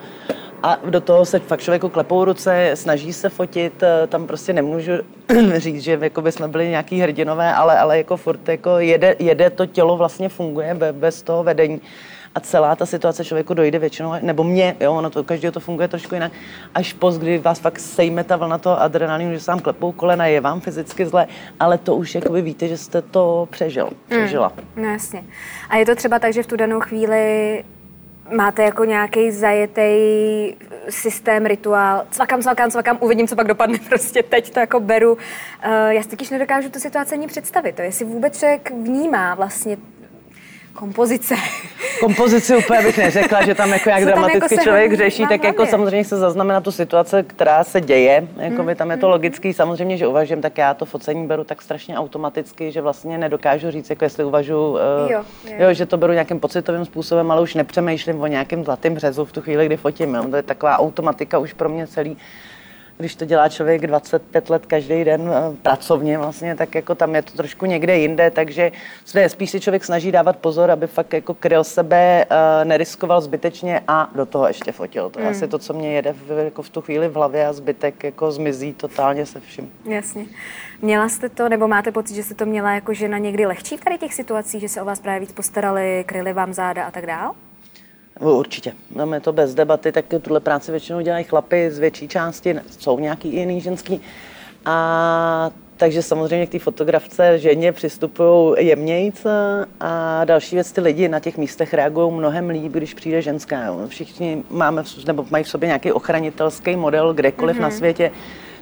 A 0.63 0.77
do 0.89 1.01
toho 1.01 1.25
se 1.25 1.39
fakt 1.39 1.61
člověku 1.61 1.89
klepou 1.89 2.25
ruce, 2.25 2.71
snaží 2.73 3.13
se 3.13 3.29
fotit, 3.29 3.83
eh, 3.83 4.07
tam 4.07 4.27
prostě 4.27 4.53
nemůžu 4.53 4.91
říct, 5.57 5.81
že 5.81 5.99
jako 6.01 6.21
by 6.21 6.31
jsme 6.31 6.47
byli 6.47 6.67
nějaký 6.67 6.99
hrdinové, 6.99 7.53
ale, 7.53 7.79
ale 7.79 7.97
jako 7.97 8.17
furt 8.17 8.49
jako 8.49 8.79
jede, 8.79 9.15
jede 9.19 9.49
to 9.49 9.65
tělo 9.65 9.97
vlastně 9.97 10.29
funguje 10.29 10.77
bez 10.91 11.21
toho 11.21 11.43
vedení 11.43 11.81
a 12.37 12.39
celá 12.39 12.75
ta 12.75 12.85
situace 12.85 13.25
člověku 13.25 13.53
dojde 13.53 13.79
většinou, 13.79 14.13
nebo 14.21 14.43
mě, 14.43 14.75
jo, 14.79 14.93
ono 14.93 15.09
to, 15.09 15.23
každého 15.23 15.51
to 15.51 15.59
funguje 15.59 15.87
trošku 15.87 16.15
jinak, 16.15 16.31
až 16.75 16.93
post, 16.93 17.17
kdy 17.17 17.37
vás 17.37 17.59
fakt 17.59 17.79
sejme 17.79 18.23
ta 18.23 18.35
vlna 18.35 18.57
toho 18.57 18.81
adrenalinu, 18.81 19.33
že 19.33 19.39
se 19.39 19.51
vám 19.51 19.59
klepou 19.59 19.91
kolena, 19.91 20.25
je 20.25 20.41
vám 20.41 20.59
fyzicky 20.59 21.05
zle, 21.05 21.27
ale 21.59 21.77
to 21.77 21.95
už 21.95 22.15
jakoby 22.15 22.41
víte, 22.41 22.67
že 22.67 22.77
jste 22.77 23.01
to 23.01 23.47
přežil, 23.51 23.89
přežila. 24.09 24.51
Mm, 24.55 24.83
no 24.83 24.91
jasně. 24.91 25.23
A 25.69 25.77
je 25.77 25.85
to 25.85 25.95
třeba 25.95 26.19
tak, 26.19 26.33
že 26.33 26.43
v 26.43 26.47
tu 26.47 26.55
danou 26.55 26.79
chvíli 26.79 27.63
máte 28.35 28.63
jako 28.63 28.85
nějaký 28.85 29.31
zajetý 29.31 29.91
systém, 30.89 31.45
rituál, 31.45 32.03
cvakám, 32.11 32.41
cvakám, 32.41 32.71
cvakám, 32.71 32.97
uvidím, 33.01 33.27
co 33.27 33.35
pak 33.35 33.47
dopadne, 33.47 33.77
prostě 33.89 34.23
teď 34.23 34.53
to 34.53 34.59
jako 34.59 34.79
beru. 34.79 35.13
Uh, 35.13 35.19
já 35.87 36.03
si 36.03 36.09
totiž 36.09 36.29
nedokážu 36.29 36.69
tu 36.69 36.79
situaci 36.79 37.15
ani 37.15 37.27
představit, 37.27 37.75
to 37.75 37.81
jestli 37.81 38.05
vůbec 38.05 38.39
člověk 38.39 38.71
vnímá 38.71 39.35
vlastně 39.35 39.77
kompozice. 40.77 41.35
Kompozici 41.99 42.57
úplně 42.57 42.81
bych 42.81 42.97
neřekla, 42.97 43.45
že 43.45 43.55
tam 43.55 43.69
jako 43.69 43.89
jak 43.89 43.99
Co 43.99 44.05
dramaticky 44.05 44.55
jako 44.55 44.63
člověk 44.63 44.93
řeší, 44.93 45.27
tak 45.27 45.43
jako 45.43 45.65
samozřejmě 45.65 46.05
se 46.05 46.17
zaznamená 46.17 46.61
tu 46.61 46.71
situace, 46.71 47.23
která 47.23 47.63
se 47.63 47.81
děje, 47.81 48.27
jako 48.37 48.63
by 48.63 48.75
tam 48.75 48.91
je 48.91 48.97
to 48.97 49.05
mm. 49.05 49.11
logický, 49.11 49.53
samozřejmě, 49.53 49.97
že 49.97 50.07
uvažujem, 50.07 50.41
tak 50.41 50.57
já 50.57 50.73
to 50.73 50.85
focení 50.85 51.27
beru 51.27 51.43
tak 51.43 51.61
strašně 51.61 51.97
automaticky, 51.97 52.71
že 52.71 52.81
vlastně 52.81 53.17
nedokážu 53.17 53.71
říct, 53.71 53.89
jako 53.89 54.05
jestli 54.05 54.23
uvažuji, 54.23 54.71
uh, 54.71 54.79
jo, 55.11 55.23
jo. 55.57 55.73
že 55.73 55.85
to 55.85 55.97
beru 55.97 56.13
nějakým 56.13 56.39
pocitovým 56.39 56.85
způsobem, 56.85 57.31
ale 57.31 57.41
už 57.41 57.55
nepřemýšlím 57.55 58.21
o 58.21 58.27
nějakém 58.27 58.63
zlatém 58.63 58.93
březu 58.93 59.25
v 59.25 59.31
tu 59.31 59.41
chvíli, 59.41 59.65
kdy 59.65 59.77
fotím. 59.77 60.15
Jo. 60.15 60.23
To 60.29 60.35
je 60.35 60.43
taková 60.43 60.79
automatika 60.79 61.37
už 61.37 61.53
pro 61.53 61.69
mě 61.69 61.87
celý 61.87 62.17
když 62.97 63.15
to 63.15 63.25
dělá 63.25 63.49
člověk 63.49 63.87
25 63.87 64.49
let 64.49 64.65
každý 64.65 65.03
den 65.03 65.31
eh, 65.33 65.57
pracovně 65.61 66.17
vlastně, 66.17 66.55
tak 66.55 66.75
jako 66.75 66.95
tam 66.95 67.15
je 67.15 67.21
to 67.21 67.31
trošku 67.31 67.65
někde 67.65 67.97
jinde, 67.97 68.31
takže 68.31 68.71
své 69.05 69.29
spíš 69.29 69.49
si 69.49 69.59
člověk 69.59 69.85
snaží 69.85 70.11
dávat 70.11 70.37
pozor, 70.37 70.71
aby 70.71 70.87
fakt 70.87 71.13
jako 71.13 71.33
kryl 71.33 71.63
sebe, 71.63 72.25
eh, 72.29 72.65
neriskoval 72.65 73.21
zbytečně 73.21 73.81
a 73.87 74.09
do 74.15 74.25
toho 74.25 74.47
ještě 74.47 74.71
fotil. 74.71 75.09
To 75.09 75.19
je 75.19 75.25
hmm. 75.25 75.35
asi 75.35 75.47
to, 75.47 75.59
co 75.59 75.73
mě 75.73 75.91
jede 75.91 76.13
v, 76.13 76.43
jako 76.45 76.61
v 76.61 76.69
tu 76.69 76.81
chvíli 76.81 77.07
v 77.07 77.13
hlavě 77.13 77.47
a 77.47 77.53
zbytek 77.53 78.03
jako 78.03 78.31
zmizí 78.31 78.73
totálně 78.73 79.25
se 79.25 79.39
vším. 79.39 79.71
Jasně. 79.85 80.25
Měla 80.81 81.09
jste 81.09 81.29
to, 81.29 81.49
nebo 81.49 81.67
máte 81.67 81.91
pocit, 81.91 82.15
že 82.15 82.23
jste 82.23 82.35
to 82.35 82.45
měla 82.45 82.73
jako 82.73 82.93
žena 82.93 83.17
někdy 83.17 83.45
lehčí 83.45 83.77
v 83.77 83.83
tady 83.83 83.97
těch 83.97 84.13
situacích, 84.13 84.61
že 84.61 84.69
se 84.69 84.81
o 84.81 84.85
vás 84.85 84.99
právě 84.99 85.19
víc 85.19 85.31
postarali, 85.31 86.03
kryli 86.07 86.33
vám 86.33 86.53
záda 86.53 86.83
a 86.83 86.91
tak 86.91 87.05
dál? 87.05 87.33
Určitě. 88.19 88.73
Máme 88.95 89.19
to 89.19 89.33
bez 89.33 89.55
debaty, 89.55 89.91
tak 89.91 90.05
tuhle 90.21 90.39
práci 90.39 90.71
většinou 90.71 91.01
dělají 91.01 91.23
chlapy 91.23 91.71
z 91.71 91.79
větší 91.79 92.07
části, 92.07 92.55
jsou 92.79 92.99
nějaký 92.99 93.35
jiný 93.35 93.61
ženský. 93.61 94.01
A 94.65 95.51
takže 95.77 96.01
samozřejmě 96.01 96.47
k 96.47 96.49
té 96.49 96.59
fotografce 96.59 97.39
ženě 97.39 97.71
přistupují 97.71 98.67
jemnějc 98.67 99.25
a 99.79 100.25
další 100.25 100.55
věc, 100.55 100.71
ty 100.71 100.81
lidi 100.81 101.07
na 101.07 101.19
těch 101.19 101.37
místech 101.37 101.73
reagují 101.73 102.13
mnohem 102.13 102.49
líp, 102.49 102.71
když 102.71 102.93
přijde 102.93 103.21
ženská. 103.21 103.65
Jo. 103.65 103.81
Všichni 103.87 104.43
máme, 104.49 104.83
nebo 105.07 105.25
mají 105.29 105.43
v 105.43 105.49
sobě 105.49 105.67
nějaký 105.67 105.91
ochranitelský 105.91 106.75
model 106.75 107.13
kdekoliv 107.13 107.57
mm-hmm. 107.57 107.61
na 107.61 107.67
mhm. 107.67 107.77
světě, 107.77 108.11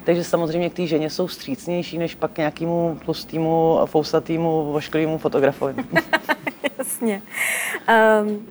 takže 0.04 0.24
samozřejmě 0.24 0.70
k 0.70 0.74
té 0.74 0.86
ženě 0.86 1.10
jsou 1.10 1.28
střícnější 1.28 1.98
než 1.98 2.14
pak 2.14 2.38
nějakému 2.38 2.98
tlustýmu, 3.04 3.78
fousatýmu, 3.84 4.72
vošklivýmu 4.72 5.18
fotografovi. 5.18 5.74
Jasně. 6.78 7.22
Um, 8.22 8.46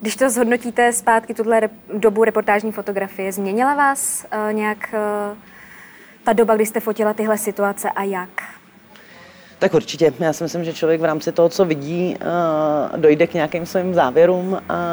když 0.00 0.16
to 0.16 0.30
zhodnotíte 0.30 0.92
zpátky, 0.92 1.34
tuhle 1.34 1.60
rep- 1.60 1.98
dobu 1.98 2.24
reportážní 2.24 2.72
fotografie, 2.72 3.32
změnila 3.32 3.74
vás 3.74 4.26
uh, 4.32 4.52
nějak 4.52 4.78
uh, 4.92 5.38
ta 6.24 6.32
doba, 6.32 6.56
kdy 6.56 6.66
jste 6.66 6.80
fotila 6.80 7.14
tyhle 7.14 7.38
situace 7.38 7.90
a 7.90 8.02
jak? 8.02 8.28
Tak 9.58 9.74
určitě. 9.74 10.12
Já 10.18 10.32
si 10.32 10.44
myslím, 10.44 10.64
že 10.64 10.72
člověk 10.72 11.00
v 11.00 11.04
rámci 11.04 11.32
toho, 11.32 11.48
co 11.48 11.64
vidí, 11.64 12.16
uh, 12.20 13.00
dojde 13.00 13.26
k 13.26 13.34
nějakým 13.34 13.66
svým 13.66 13.94
závěrům. 13.94 14.62
A 14.68 14.84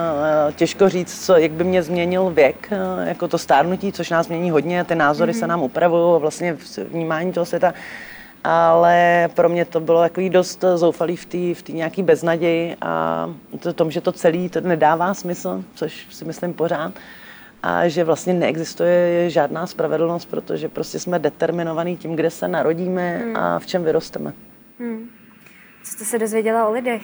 těžko 0.56 0.90
říct, 0.90 1.26
co, 1.26 1.38
jak 1.38 1.52
by 1.52 1.64
mě 1.64 1.84
změnil 1.84 2.30
věk, 2.30 2.70
uh, 2.72 3.08
jako 3.08 3.28
to 3.28 3.38
stárnutí, 3.38 3.92
což 3.92 4.10
nás 4.10 4.28
mění 4.28 4.52
hodně, 4.52 4.84
ty 4.84 4.96
názory 4.96 5.32
mm-hmm. 5.32 5.40
se 5.40 5.48
nám 5.48 5.62
upravují 5.62 6.16
a 6.16 6.18
vlastně 6.18 6.58
vnímání 6.92 7.34
toho 7.34 7.46
světa 7.46 7.74
ale 8.46 9.30
pro 9.34 9.50
mě 9.50 9.66
to 9.66 9.80
bylo 9.80 10.02
takový 10.02 10.30
dost 10.30 10.64
zoufalý 10.76 11.16
v 11.16 11.26
té 11.26 11.54
v 11.54 11.62
tý 11.62 11.74
nějaký 11.74 12.04
beznaději 12.04 12.76
a 12.82 13.30
to 13.60 13.74
tom, 13.74 13.92
že 13.92 14.02
to 14.02 14.12
celé 14.12 14.50
to 14.50 14.62
nedává 14.62 15.14
smysl, 15.14 15.64
což 15.76 16.08
si 16.10 16.26
myslím 16.26 16.54
pořád 16.54 16.94
a 17.64 17.88
že 17.88 18.04
vlastně 18.04 18.34
neexistuje 18.34 19.30
žádná 19.30 19.68
spravedlnost, 19.68 20.26
protože 20.26 20.70
prostě 20.70 21.00
jsme 21.00 21.20
determinovaní 21.20 21.98
tím, 21.98 22.16
kde 22.16 22.30
se 22.30 22.48
narodíme 22.48 23.18
hmm. 23.18 23.38
a 23.38 23.60
v 23.60 23.66
čem 23.66 23.84
vyrosteme. 23.84 24.34
Hmm. 24.80 25.10
Co 25.84 25.92
jste 25.92 26.06
se 26.06 26.20
dozvěděla 26.20 26.68
o 26.68 26.72
lidech? 26.72 27.02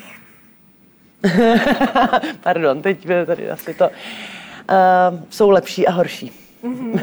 Pardon, 2.43 2.81
teď 2.81 3.07
tady 3.25 3.49
asi 3.49 3.73
to. 3.73 3.89
Uh, 3.89 5.19
jsou 5.29 5.49
lepší 5.49 5.87
a 5.87 5.91
horší. 5.91 6.31
Mm-hmm. 6.63 7.01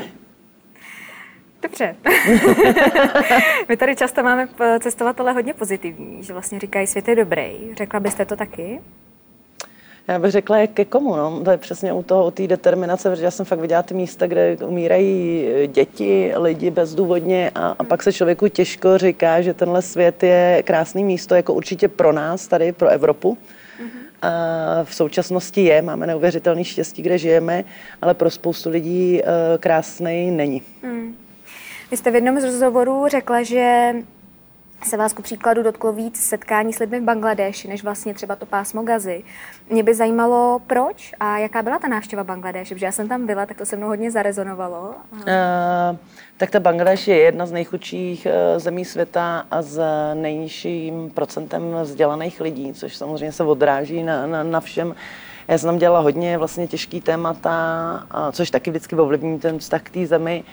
Dobře. 1.79 1.97
My 3.69 3.77
tady 3.77 3.97
často 3.97 4.23
máme 4.23 4.49
cestovatele 4.81 5.33
hodně 5.33 5.55
pozitivní, 5.55 6.25
že 6.25 6.33
vlastně 6.33 6.61
říkají, 6.61 6.87
svět 6.87 7.09
je 7.09 7.17
dobrý. 7.17 7.53
Řekla 7.77 8.01
byste 8.01 8.25
to 8.25 8.37
taky? 8.37 8.81
Já 10.09 10.19
bych 10.19 10.31
řekla, 10.31 10.59
jak 10.59 10.71
ke 10.71 10.85
komu, 10.85 11.17
no. 11.17 11.41
To 11.45 11.51
je 11.51 11.57
přesně 11.57 11.93
u 11.93 12.03
toho, 12.03 12.27
u 12.27 12.31
té 12.31 12.47
determinace, 12.47 13.11
protože 13.11 13.25
já 13.25 13.31
jsem 13.31 13.47
fakt 13.47 13.61
viděla 13.61 13.83
ty 13.83 13.95
místa, 13.95 14.27
kde 14.27 14.57
umírají 14.67 15.47
děti, 15.67 16.33
lidi 16.37 16.71
bezdůvodně 16.71 17.51
a, 17.55 17.77
a 17.79 17.85
pak 17.85 18.03
se 18.03 18.13
člověku 18.13 18.49
těžko 18.49 18.99
říká, 18.99 19.41
že 19.41 19.55
tenhle 19.55 19.83
svět 19.83 20.23
je 20.23 20.63
krásný 20.67 21.05
místo, 21.05 21.35
jako 21.35 21.55
určitě 21.55 21.89
pro 21.89 22.13
nás 22.13 22.49
tady, 22.49 22.73
pro 22.73 22.89
Evropu. 22.89 23.39
Mm-hmm. 23.81 24.29
A 24.29 24.85
v 24.85 24.95
současnosti 24.95 25.65
je, 25.65 25.83
máme 25.83 26.07
neuvěřitelný 26.07 26.65
štěstí, 26.65 27.03
kde 27.03 27.19
žijeme, 27.19 27.65
ale 28.03 28.15
pro 28.15 28.31
spoustu 28.31 28.71
lidí 28.71 29.23
uh, 29.23 29.29
krásný 29.59 30.31
není. 30.31 30.63
Mm. 30.83 31.28
Vy 31.91 31.97
jste 31.97 32.11
v 32.11 32.15
jednom 32.15 32.41
z 32.41 32.45
rozhovorů 32.45 33.09
řekla, 33.09 33.43
že 33.43 33.93
se 34.85 34.97
vás 34.97 35.13
ku 35.13 35.23
příkladu 35.23 35.63
dotklo 35.63 35.93
víc 35.93 36.21
setkání 36.21 36.73
s 36.73 36.79
lidmi 36.79 37.01
v 37.01 37.05
Bangladeši, 37.05 37.69
než 37.69 37.83
vlastně 37.83 38.15
třeba 38.15 38.37
to 38.37 38.47
pásmo 38.47 38.83
Gazy. 38.83 39.25
Mě 39.71 39.83
by 39.83 39.95
zajímalo, 39.95 40.61
proč 40.67 41.15
a 41.21 41.39
jaká 41.39 41.63
byla 41.63 41.79
ta 41.79 41.89
návštěva 41.89 42.25
Bangladeše, 42.25 42.75
protože 42.75 42.87
já 42.87 42.93
jsem 42.93 43.09
tam 43.09 43.27
byla, 43.27 43.47
tak 43.47 43.57
to 43.57 43.67
se 43.67 43.77
mnou 43.77 43.87
hodně 43.87 44.11
zarezonovalo. 44.11 44.95
Uh, 45.13 45.97
tak 46.37 46.51
ta 46.51 46.61
Bangladeš 46.61 47.09
je 47.09 47.17
jedna 47.17 47.47
z 47.47 47.53
nejchudších 47.53 48.27
uh, 48.27 48.59
zemí 48.59 48.85
světa 48.85 49.47
a 49.51 49.63
s 49.63 49.81
nejnižším 50.15 51.11
procentem 51.11 51.63
vzdělaných 51.83 52.41
lidí, 52.41 52.73
což 52.73 52.97
samozřejmě 52.97 53.33
se 53.33 53.45
odráží 53.45 54.03
na, 54.03 54.27
na, 54.27 54.43
na 54.43 54.61
všem. 54.61 54.95
Já 55.49 55.59
jsem 55.59 55.69
tam 55.69 55.79
dělala 55.79 56.01
hodně 56.01 56.39
vlastně 56.39 56.67
těžký 56.67 57.01
témata, 57.01 58.07
což 58.33 58.51
taky 58.51 58.71
vždycky 58.71 58.97
ovlivní 58.97 59.39
ten 59.39 59.59
vztah 59.59 59.83
k 59.83 59.91
té 59.91 60.07
zemi. 60.07 60.45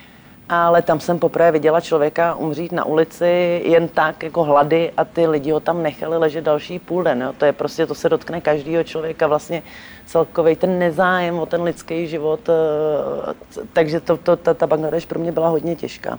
Ale 0.48 0.82
tam 0.82 1.00
jsem 1.00 1.18
poprvé 1.18 1.52
viděla 1.52 1.80
člověka 1.80 2.34
umřít 2.34 2.72
na 2.72 2.84
ulici 2.84 3.62
jen 3.64 3.88
tak, 3.88 4.22
jako 4.22 4.44
hlady 4.44 4.92
a 4.96 5.04
ty 5.04 5.26
lidi 5.26 5.50
ho 5.50 5.60
tam 5.60 5.82
nechali 5.82 6.18
ležet 6.18 6.44
další 6.44 6.78
půl 6.78 7.02
den. 7.02 7.22
Jo. 7.22 7.32
To 7.38 7.44
je 7.44 7.52
prostě, 7.52 7.86
to 7.86 7.94
se 7.94 8.08
dotkne 8.08 8.40
každého 8.40 8.84
člověka, 8.84 9.26
vlastně 9.26 9.62
celkový 10.06 10.56
ten 10.56 10.78
nezájem 10.78 11.38
o 11.38 11.46
ten 11.46 11.62
lidský 11.62 12.06
život. 12.06 12.40
Eh, 12.48 13.62
takže 13.72 14.00
to, 14.00 14.16
to, 14.16 14.36
ta, 14.36 14.54
ta 14.54 14.66
Bangladeš 14.66 15.06
pro 15.06 15.18
mě 15.18 15.32
byla 15.32 15.48
hodně 15.48 15.76
těžká. 15.76 16.18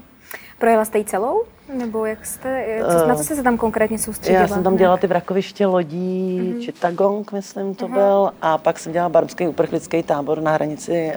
Projela 0.60 0.86
jste 0.86 0.98
ji 0.98 1.06
celou? 1.06 1.44
Nebo 1.74 2.06
jak 2.06 2.26
jste, 2.26 2.80
co, 3.00 3.08
na 3.08 3.16
co 3.16 3.24
jste 3.24 3.36
se 3.36 3.44
tam 3.44 3.58
konkrétně 3.58 4.00
soustředila? 4.00 4.42
Já 4.42 4.48
jsem 4.48 4.64
tam 4.64 4.76
dělala 4.76 4.98
ty 4.98 5.08
vrakoviště 5.08 5.66
lodí, 5.66 6.42
mm-hmm. 6.42 6.66
Chittagong, 6.66 7.32
myslím 7.32 7.76
to 7.76 7.88
mm-hmm. 7.88 7.94
byl, 7.94 8.32
a 8.42 8.58
pak 8.58 8.80
jsem 8.80 8.92
dělala 8.92 9.10
barmský 9.10 9.48
uprchlický 9.48 10.04
tábor 10.04 10.42
na 10.42 10.52
hranici 10.52 11.14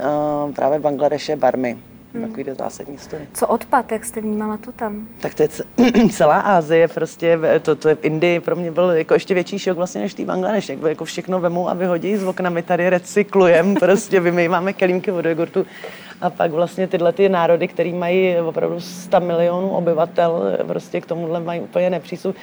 uh, 0.47 0.53
právě 0.55 0.79
Bangladeše, 0.79 1.37
Barmy. 1.37 1.79
Hmm. 2.15 2.29
Takový 2.29 2.45
zásadní 2.59 2.99
story. 2.99 3.29
Co 3.35 3.47
odpad, 3.47 3.93
jak 3.93 4.05
jste 4.05 4.21
vnímala 4.21 4.57
to 4.57 4.73
tam? 4.73 5.09
Tak 5.21 5.35
to 5.35 5.43
je 5.43 5.49
celá 6.13 6.41
Ázie, 6.41 6.89
prostě 6.89 7.39
to, 7.63 7.77
to 7.77 7.89
je 7.89 7.95
v 7.95 8.05
Indii 8.05 8.41
pro 8.41 8.57
mě 8.57 8.71
byl 8.71 8.91
jako 8.91 9.15
ještě 9.15 9.35
větší 9.35 9.59
šok 9.59 9.77
vlastně 9.77 10.01
než 10.01 10.15
tý 10.15 10.25
Bangladeš. 10.25 10.69
Jak 10.69 10.83
jako 10.83 11.05
všechno 11.05 11.41
vemu 11.41 11.69
a 11.69 11.75
vyhodí 11.75 12.17
z 12.17 12.25
okna, 12.25 12.51
my 12.51 12.63
tady 12.63 12.91
recyklujeme, 12.91 13.75
prostě 13.81 14.21
vymýváme 14.21 14.73
kelímky 14.73 15.11
od 15.13 15.25
jogurtu. 15.25 15.67
A 16.21 16.31
pak 16.31 16.51
vlastně 16.51 16.87
tyhle 16.89 17.13
ty 17.13 17.29
národy, 17.29 17.69
které 17.69 17.93
mají 17.93 18.37
opravdu 18.37 18.81
100 18.81 19.21
milionů 19.21 19.71
obyvatel, 19.71 20.59
prostě 20.67 21.01
k 21.01 21.07
tomuhle 21.07 21.41
mají 21.41 21.61
úplně 21.61 21.91
nepřístup 21.91 22.37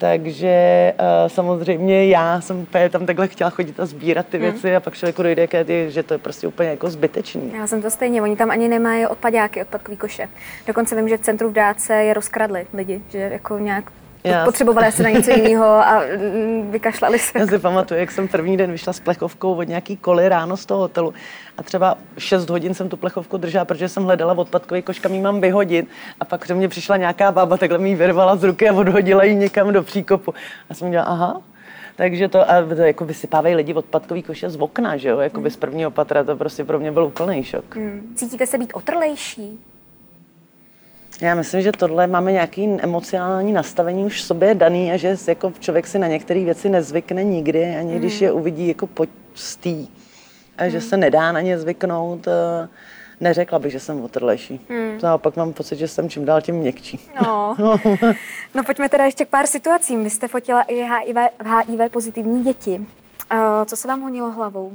takže 0.00 0.92
uh, 1.00 1.28
samozřejmě 1.28 2.06
já 2.06 2.40
jsem 2.40 2.66
tam 2.90 3.06
takhle 3.06 3.28
chtěla 3.28 3.50
chodit 3.50 3.80
a 3.80 3.86
sbírat 3.86 4.26
ty 4.26 4.38
hmm. 4.38 4.50
věci 4.50 4.68
hmm. 4.68 4.76
a 4.76 4.80
pak 4.80 4.94
člověku 4.94 5.22
dojde, 5.22 5.48
že 5.88 6.02
to 6.02 6.14
je 6.14 6.18
prostě 6.18 6.46
úplně 6.46 6.68
jako 6.68 6.90
zbytečný. 6.90 7.52
Já 7.58 7.66
jsem 7.66 7.82
to 7.82 7.90
stejně, 7.90 8.22
oni 8.22 8.36
tam 8.36 8.50
ani 8.50 8.68
nemají 8.68 9.06
odpadáky, 9.06 9.62
odpadkový 9.62 9.96
koše. 9.96 10.28
Dokonce 10.66 10.96
vím, 10.96 11.08
že 11.08 11.16
v 11.16 11.20
centru 11.20 11.50
v 11.50 11.52
Dáce 11.52 11.94
je 11.94 12.14
rozkradli 12.14 12.66
lidi, 12.74 13.02
že 13.08 13.18
jako 13.18 13.58
nějak 13.58 13.92
já 14.24 14.44
potřebovali 14.44 14.86
asi 14.86 15.02
na 15.02 15.10
něco 15.10 15.30
jiného 15.30 15.66
a 15.66 16.02
mm, 16.16 16.70
vykašlali 16.70 17.18
se. 17.18 17.38
Já 17.38 17.46
si 17.46 17.58
pamatuju, 17.58 18.00
jak 18.00 18.10
jsem 18.10 18.28
první 18.28 18.56
den 18.56 18.72
vyšla 18.72 18.92
s 18.92 19.00
plechovkou 19.00 19.54
od 19.54 19.62
nějaký 19.62 19.96
koly 19.96 20.28
ráno 20.28 20.56
z 20.56 20.66
toho 20.66 20.80
hotelu 20.80 21.14
a 21.58 21.62
třeba 21.62 21.98
6 22.18 22.50
hodin 22.50 22.74
jsem 22.74 22.88
tu 22.88 22.96
plechovku 22.96 23.36
držela, 23.36 23.64
protože 23.64 23.88
jsem 23.88 24.04
hledala 24.04 24.38
odpadkový 24.38 24.82
koš, 24.82 24.98
kam 24.98 25.22
mám 25.22 25.40
vyhodit 25.40 25.88
a 26.20 26.24
pak 26.24 26.46
ke 26.46 26.54
mně 26.54 26.68
přišla 26.68 26.96
nějaká 26.96 27.32
baba, 27.32 27.56
takhle 27.56 27.78
mi 27.78 27.88
ji 27.88 27.94
vyrvala 27.94 28.36
z 28.36 28.44
ruky 28.44 28.68
a 28.68 28.72
odhodila 28.72 29.24
ji 29.24 29.34
někam 29.34 29.72
do 29.72 29.82
příkopu. 29.82 30.34
A 30.70 30.74
jsem 30.74 30.90
dělala, 30.90 31.10
aha, 31.10 31.40
takže 31.96 32.28
to, 32.28 32.50
a 32.50 32.62
to 32.62 32.82
jako 32.82 33.04
vysypávají 33.04 33.54
lidi 33.54 33.74
odpadkový 33.74 34.22
koše 34.22 34.50
z 34.50 34.56
okna, 34.56 34.96
že 34.96 35.08
jo, 35.08 35.18
jako 35.18 35.40
hmm. 35.40 35.50
z 35.50 35.56
prvního 35.56 35.90
patra, 35.90 36.24
to 36.24 36.36
prostě 36.36 36.64
pro 36.64 36.78
mě 36.78 36.92
byl 36.92 37.04
úplný 37.04 37.44
šok. 37.44 37.76
Hmm. 37.76 38.12
Cítíte 38.14 38.46
se 38.46 38.58
být 38.58 38.72
otrlejší? 38.74 39.58
Já 41.20 41.34
myslím, 41.34 41.62
že 41.62 41.72
tohle 41.72 42.06
máme 42.06 42.32
nějaký 42.32 42.68
emocionální 42.80 43.52
nastavení 43.52 44.04
už 44.04 44.20
v 44.20 44.24
sobě 44.24 44.54
daný 44.54 44.92
a 44.92 44.96
že 44.96 45.16
jako 45.28 45.52
člověk 45.58 45.86
si 45.86 45.98
na 45.98 46.06
některé 46.06 46.44
věci 46.44 46.68
nezvykne 46.68 47.24
nikdy, 47.24 47.76
ani 47.76 47.92
mm. 47.92 47.98
když 47.98 48.14
mhm. 48.14 48.24
je 48.24 48.32
uvidí 48.32 48.68
jako 48.68 48.86
poctý. 48.86 49.88
A 50.58 50.64
mm. 50.64 50.70
že 50.70 50.78
mhm. 50.78 50.86
se 50.86 50.96
nedá 50.96 51.32
na 51.32 51.40
ně 51.40 51.58
zvyknout. 51.58 52.28
Eh, 52.28 52.68
neřekla 53.20 53.58
bych, 53.58 53.72
že 53.72 53.80
jsem 53.80 54.04
otrlejší. 54.04 54.60
Mm. 54.68 54.98
Naopak 55.02 55.36
mám 55.36 55.52
pocit, 55.52 55.76
že 55.76 55.88
jsem 55.88 56.08
čím 56.08 56.24
dál 56.24 56.40
tím 56.40 56.54
měkčí. 56.54 57.00
No. 57.22 57.56
no 58.54 58.64
pojďme 58.64 58.88
teda 58.88 59.04
ještě 59.04 59.24
k 59.24 59.28
pár 59.28 59.46
situacím. 59.46 60.04
Vy 60.04 60.10
jste 60.10 60.28
fotila 60.28 60.62
i 60.62 60.74
HIV, 60.74 61.16
HIV 61.44 61.92
pozitivní 61.92 62.44
děti. 62.44 62.86
Uh, 63.32 63.64
co 63.64 63.76
se 63.76 63.88
vám 63.88 64.00
honilo 64.00 64.30
hlavou? 64.30 64.72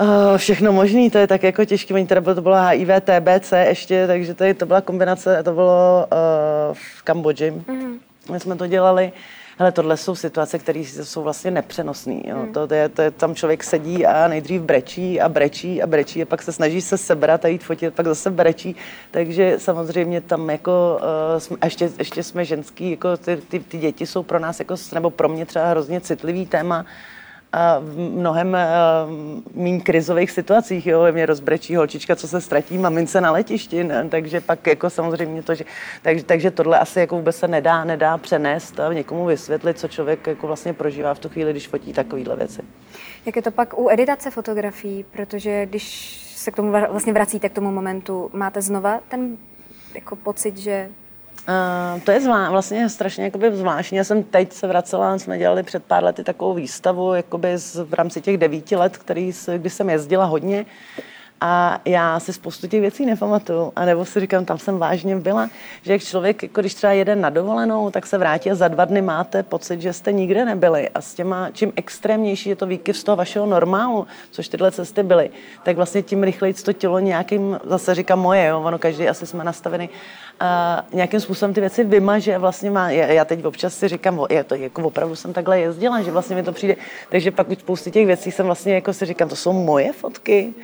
Uh, 0.00 0.36
všechno 0.36 0.72
možný, 0.72 1.10
to 1.10 1.18
je 1.18 1.26
tak 1.26 1.42
jako 1.42 1.64
těžké, 1.64 1.94
oni 1.94 2.06
teda 2.06 2.34
to 2.34 2.42
bylo 2.42 2.56
HIV, 2.56 2.88
TBC 3.00 3.52
ještě, 3.52 4.06
takže 4.06 4.34
to, 4.34 4.44
je, 4.44 4.54
to 4.54 4.66
byla 4.66 4.80
kombinace, 4.80 5.42
to 5.42 5.52
bylo 5.52 6.06
uh, 6.12 6.74
v 6.74 7.02
Kambodži. 7.02 7.50
Mm-hmm. 7.50 7.98
My 8.32 8.40
jsme 8.40 8.56
to 8.56 8.66
dělali, 8.66 9.12
ale 9.58 9.72
tohle 9.72 9.96
jsou 9.96 10.14
situace, 10.14 10.58
které 10.58 10.80
jsou 10.80 11.22
vlastně 11.22 11.50
nepřenosné. 11.50 12.14
Mm. 12.14 12.52
To, 12.52 12.66
to, 12.66 12.74
je, 12.74 12.88
to 12.88 13.02
je, 13.02 13.10
tam 13.10 13.34
člověk 13.34 13.64
sedí 13.64 14.06
a 14.06 14.28
nejdřív 14.28 14.62
brečí 14.62 15.20
a 15.20 15.28
brečí 15.28 15.82
a 15.82 15.86
brečí 15.86 16.22
a 16.22 16.26
pak 16.26 16.42
se 16.42 16.52
snaží 16.52 16.80
se 16.80 16.98
sebrat 16.98 17.44
a 17.44 17.48
jít 17.48 17.64
fotit, 17.64 17.94
pak 17.94 18.06
zase 18.06 18.30
brečí. 18.30 18.76
Takže 19.10 19.54
samozřejmě 19.58 20.20
tam 20.20 20.50
jako, 20.50 21.00
uh, 21.00 21.38
jsme, 21.38 21.56
a 21.60 21.66
ještě, 21.66 21.90
ještě 21.98 22.22
jsme 22.22 22.44
ženský, 22.44 22.90
jako 22.90 23.16
ty, 23.16 23.36
ty, 23.36 23.60
ty 23.60 23.78
děti 23.78 24.06
jsou 24.06 24.22
pro 24.22 24.38
nás, 24.38 24.58
jako, 24.58 24.74
nebo 24.94 25.10
pro 25.10 25.28
mě 25.28 25.46
třeba 25.46 25.68
hrozně 25.68 26.00
citlivý 26.00 26.46
téma, 26.46 26.86
v 27.80 27.98
mnohem 27.98 28.56
méně 29.54 29.80
krizových 29.80 30.30
situacích. 30.30 30.86
Jo? 30.86 31.06
Mě 31.12 31.26
rozbrečí 31.26 31.76
holčička, 31.76 32.16
co 32.16 32.28
se 32.28 32.40
ztratí 32.40 32.78
mamince 32.78 33.20
na 33.20 33.30
letišti, 33.30 33.84
ne? 33.84 34.08
takže 34.08 34.40
pak 34.40 34.66
jako 34.66 34.90
samozřejmě 34.90 35.42
to, 35.42 35.54
že, 35.54 35.64
takže, 36.02 36.24
takže 36.24 36.50
tohle 36.50 36.78
asi 36.78 37.00
jako 37.00 37.16
vůbec 37.16 37.36
se 37.36 37.48
nedá, 37.48 37.84
nedá 37.84 38.18
přenést 38.18 38.80
a 38.80 38.92
někomu 38.92 39.24
vysvětlit, 39.24 39.78
co 39.78 39.88
člověk 39.88 40.26
jako 40.26 40.46
vlastně 40.46 40.72
prožívá 40.72 41.14
v 41.14 41.18
tu 41.18 41.28
chvíli, 41.28 41.50
když 41.50 41.68
fotí 41.68 41.92
takovéhle 41.92 42.36
věci. 42.36 42.62
Jak 43.26 43.36
je 43.36 43.42
to 43.42 43.50
pak 43.50 43.78
u 43.78 43.88
editace 43.90 44.30
fotografií, 44.30 45.04
protože 45.04 45.66
když 45.66 46.16
se 46.36 46.50
k 46.50 46.56
tomu 46.56 46.70
vlastně 46.70 47.12
vracíte 47.12 47.48
k 47.48 47.52
tomu 47.52 47.70
momentu, 47.70 48.30
máte 48.32 48.62
znova 48.62 49.00
ten 49.08 49.36
jako 49.94 50.16
pocit, 50.16 50.56
že 50.56 50.88
Uh, 51.48 52.00
to 52.00 52.10
je 52.10 52.20
zvá, 52.20 52.50
vlastně 52.50 52.88
strašně 52.88 53.24
jakoby 53.24 53.56
zvláštní. 53.56 53.98
Já 53.98 54.04
jsem 54.04 54.22
teď 54.22 54.52
se 54.52 54.66
vracela, 54.66 55.18
jsme 55.18 55.38
dělali 55.38 55.62
před 55.62 55.84
pár 55.84 56.04
lety 56.04 56.24
takovou 56.24 56.54
výstavu 56.54 57.14
jakoby 57.14 57.58
z, 57.58 57.76
v 57.76 57.94
rámci 57.94 58.20
těch 58.20 58.38
devíti 58.38 58.76
let, 58.76 58.96
který, 58.96 59.32
kdy 59.56 59.70
jsem 59.70 59.90
jezdila 59.90 60.24
hodně. 60.24 60.66
A 61.40 61.80
já 61.84 62.20
si 62.20 62.32
spoustu 62.32 62.66
těch 62.66 62.80
věcí 62.80 63.06
nepamatuju. 63.06 63.72
A 63.76 63.84
nebo 63.84 64.04
si 64.04 64.20
říkám, 64.20 64.44
tam 64.44 64.58
jsem 64.58 64.78
vážně 64.78 65.16
byla, 65.16 65.50
že 65.82 65.92
jak 65.92 66.02
člověk, 66.02 66.42
jako 66.42 66.60
když 66.60 66.74
třeba 66.74 66.92
jede 66.92 67.16
na 67.16 67.30
dovolenou, 67.30 67.90
tak 67.90 68.06
se 68.06 68.18
vrátí 68.18 68.50
a 68.50 68.54
za 68.54 68.68
dva 68.68 68.84
dny 68.84 69.02
máte 69.02 69.42
pocit, 69.42 69.80
že 69.80 69.92
jste 69.92 70.12
nikde 70.12 70.44
nebyli. 70.44 70.88
A 70.88 71.00
s 71.00 71.14
těma, 71.14 71.50
čím 71.50 71.72
extrémnější 71.76 72.48
je 72.48 72.56
to 72.56 72.66
výkyv 72.66 72.96
z 72.96 73.04
toho 73.04 73.16
vašeho 73.16 73.46
normálu, 73.46 74.06
což 74.30 74.48
tyhle 74.48 74.72
cesty 74.72 75.02
byly, 75.02 75.30
tak 75.62 75.76
vlastně 75.76 76.02
tím 76.02 76.22
rychleji 76.22 76.54
to 76.54 76.72
tělo 76.72 76.98
nějakým, 76.98 77.58
zase 77.64 77.94
říkám 77.94 78.20
moje, 78.20 78.46
jo, 78.46 78.62
ono 78.62 78.78
každý 78.78 79.08
asi 79.08 79.26
jsme 79.26 79.44
nastaveni, 79.44 79.88
a 80.40 80.84
nějakým 80.92 81.20
způsobem 81.20 81.54
ty 81.54 81.60
věci 81.60 81.84
vymaže. 81.84 82.38
Vlastně 82.38 82.70
má, 82.70 82.90
já 82.90 83.24
teď 83.24 83.44
občas 83.44 83.74
si 83.74 83.88
říkám, 83.88 84.20
já 84.30 84.44
to 84.44 84.54
jako 84.54 84.82
opravdu 84.82 85.16
jsem 85.16 85.32
takhle 85.32 85.60
jezdila, 85.60 86.02
že 86.02 86.10
vlastně 86.10 86.36
mi 86.36 86.42
to 86.42 86.52
přijde, 86.52 86.76
takže 87.08 87.30
pak 87.30 87.48
už 87.48 87.58
spousty 87.58 87.90
těch 87.90 88.06
věcí 88.06 88.30
jsem 88.30 88.46
vlastně 88.46 88.74
jako 88.74 88.92
si 88.92 89.06
říkám, 89.06 89.28
to 89.28 89.36
jsou 89.36 89.52
moje 89.52 89.92
fotky, 89.92 90.54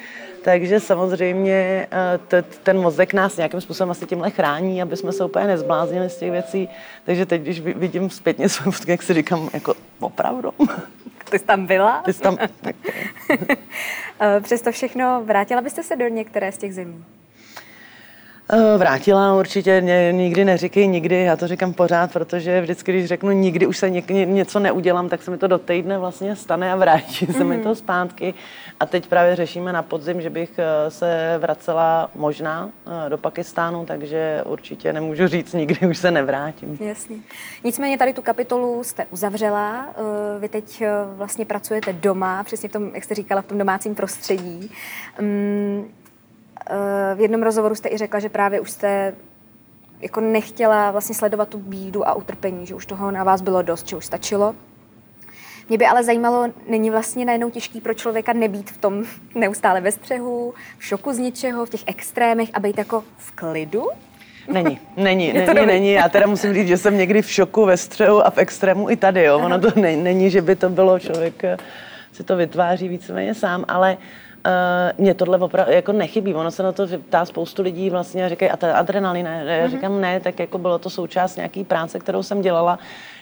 takže 0.43 0.81
samozřejmě 0.81 1.87
eh, 2.33 2.43
ten 2.63 2.81
mozek 2.81 3.15
nás 3.15 3.37
nějakým 3.37 3.61
způsobem 3.61 3.91
asi 3.91 4.07
tímhle 4.07 4.31
chrání, 4.31 4.83
aby 4.83 4.97
jsme 4.97 5.13
se 5.13 5.25
úplně 5.25 5.47
nezbláznili 5.47 6.11
z 6.11 6.17
těch 6.17 6.31
věcí. 6.31 6.69
Takže 7.05 7.27
teď, 7.27 7.43
když 7.43 7.61
vidím 7.61 8.11
zpětně 8.11 8.49
své 8.49 8.73
fotky, 8.73 8.91
jak 8.91 9.03
si 9.03 9.15
říkám, 9.15 9.51
jako 9.53 9.75
opravdu. 10.01 10.53
Ty 11.31 11.39
jsi 11.39 11.45
tam 11.45 11.67
byla? 11.67 12.03
Ty 12.03 12.13
jsi 12.13 12.21
tam... 12.21 12.39
Eh, 14.21 14.41
přesto 14.41 14.73
všechno, 14.73 15.23
vrátila 15.25 15.61
byste 15.61 15.83
se 15.83 15.97
do 15.97 16.09
některé 16.09 16.53
z 16.53 16.59
těch 16.59 16.75
zemí? 16.75 17.05
Eh, 18.55 18.79
vrátila 18.79 19.35
určitě, 19.35 19.81
mě, 19.81 20.13
nikdy 20.13 20.45
neříkej 20.45 20.89
nikdy, 20.89 21.23
já 21.23 21.37
to 21.37 21.49
říkám 21.49 21.73
pořád, 21.73 22.13
protože 22.13 22.61
vždycky, 22.61 22.93
když 22.93 23.07
řeknu 23.07 23.31
nikdy 23.31 23.67
už 23.67 23.79
se 23.79 23.91
něk, 23.91 24.11
něco 24.11 24.59
neudělám, 24.59 25.09
tak 25.09 25.23
se 25.23 25.31
mi 25.31 25.39
to 25.39 25.47
do 25.47 25.59
týdne 25.59 25.99
vlastně 25.99 26.37
stane 26.37 26.73
a 26.73 26.77
vrátí 26.77 27.27
se 27.27 27.45
mm. 27.45 27.51
mi 27.51 27.59
to 27.59 27.69
mhm. 27.69 27.75
zpátky. 27.75 28.35
A 28.81 28.87
teď 28.87 29.07
právě 29.07 29.37
řešíme 29.37 29.73
na 29.73 29.83
podzim, 29.83 30.21
že 30.21 30.31
bych 30.31 30.51
eh, 30.59 30.91
se 30.91 31.39
vracela 31.39 32.11
možná 32.15 32.71
eh, 33.07 33.11
do 33.11 33.19
Pakistánu, 33.19 33.87
takže 33.87 34.43
určitě 34.47 34.93
nemůžu 34.93 35.27
říct, 35.27 35.53
nikdy 35.53 35.87
už 35.87 35.99
se 35.99 36.11
nevrátím. 36.11 36.79
Jasně. 36.81 37.17
Nicméně 37.65 37.99
tady 37.99 38.13
tu 38.13 38.23
kapitolu 38.23 38.85
jste 38.85 39.07
uzavřela, 39.11 39.87
vy 40.39 40.49
teď 40.49 40.83
vlastně 41.17 41.45
pracujete 41.45 41.93
doma, 41.93 42.45
přesně 42.45 42.69
v 42.69 42.73
tom, 42.73 42.91
jak 42.95 43.05
jste 43.05 43.15
říkala, 43.15 43.43
v 43.43 43.47
tom 43.47 43.59
domácím 43.59 43.95
prostředí. 43.95 44.71
Mm, 46.71 47.17
v 47.17 47.21
jednom 47.21 47.43
rozhovoru 47.43 47.75
jste 47.75 47.89
i 47.89 47.99
řekla, 47.99 48.21
že 48.21 48.29
právě 48.29 48.61
už 48.61 48.71
jste 48.71 49.15
jako 50.01 50.21
nechtěla 50.21 50.91
vlastně 50.91 51.15
sledovat 51.15 51.49
tu 51.49 51.59
bídu 51.59 52.09
a 52.09 52.15
utrpení, 52.15 52.67
že 52.67 52.75
už 52.75 52.87
toho 52.87 53.11
na 53.11 53.25
vás 53.25 53.41
bylo 53.41 53.63
dost, 53.63 53.89
že 53.89 53.97
už 53.97 54.07
stačilo. 54.07 54.55
Mě 55.69 55.79
by 55.79 55.87
ale 55.87 56.05
zajímalo, 56.05 56.49
není 56.69 56.91
vlastně 56.91 57.25
najednou 57.25 57.51
těžký 57.51 57.81
pro 57.81 57.95
člověka 57.95 58.33
nebýt 58.33 58.71
v 58.71 58.79
tom 58.79 59.05
neustále 59.35 59.81
ve 59.81 59.93
střehu, 59.93 60.55
v 60.79 60.85
šoku 60.85 61.13
z 61.13 61.19
něčeho, 61.19 61.67
v 61.67 61.71
těch 61.71 61.83
extrémech 61.87 62.49
a 62.55 62.61
být 62.61 62.79
jako 62.79 63.05
v 63.17 63.33
klidu? 63.33 63.87
Není, 64.53 64.81
není, 64.97 65.33
není, 65.33 65.47
není, 65.47 65.67
není. 65.67 65.93
Já 65.93 66.09
teda 66.09 66.27
musím 66.27 66.55
říct, 66.55 66.69
že 66.69 66.77
jsem 66.77 66.97
někdy 66.97 67.23
v 67.23 67.31
šoku, 67.31 67.65
ve 67.65 67.77
střehu 67.77 68.27
a 68.27 68.31
v 68.31 68.39
extrému 68.39 68.91
i 68.91 68.97
tady. 68.97 69.25
Jo. 69.25 69.39
Ono 69.39 69.61
to 69.61 69.81
není, 69.81 70.03
není, 70.03 70.31
že 70.31 70.43
by 70.43 70.57
to 70.57 70.69
bylo, 70.69 70.99
člověk 70.99 71.43
si 72.13 72.25
to 72.25 72.37
vytváří 72.37 72.89
víceméně 72.89 73.35
sám, 73.35 73.65
ale 73.69 73.97
uh, 73.97 74.32
Uh, 74.47 74.53
mě 74.99 75.15
tohle 75.15 75.39
opravdu 75.39 75.73
jako 75.73 75.93
nechybí. 75.93 76.35
Ono 76.35 76.51
se 76.51 76.63
na 76.63 76.73
to 76.73 76.87
ptá 77.09 77.25
spoustu 77.25 77.63
lidí 77.63 77.91
vlastně 77.91 78.25
a 78.25 78.29
říkají, 78.29 78.51
a 78.51 78.57
to 78.57 78.77
adrenalin, 78.77 79.25
ne? 79.25 79.45
Já 79.47 79.67
mm-hmm. 79.67 79.71
říkám 79.71 80.01
ne, 80.01 80.21
tak 80.21 80.39
jako 80.39 80.59
bylo 80.59 80.79
to 80.79 80.91
součást 80.91 81.37
nějaký 81.37 81.65
práce, 81.65 81.99
kterou 81.99 82.23
jsem 82.23 82.43
dělala. 82.43 82.79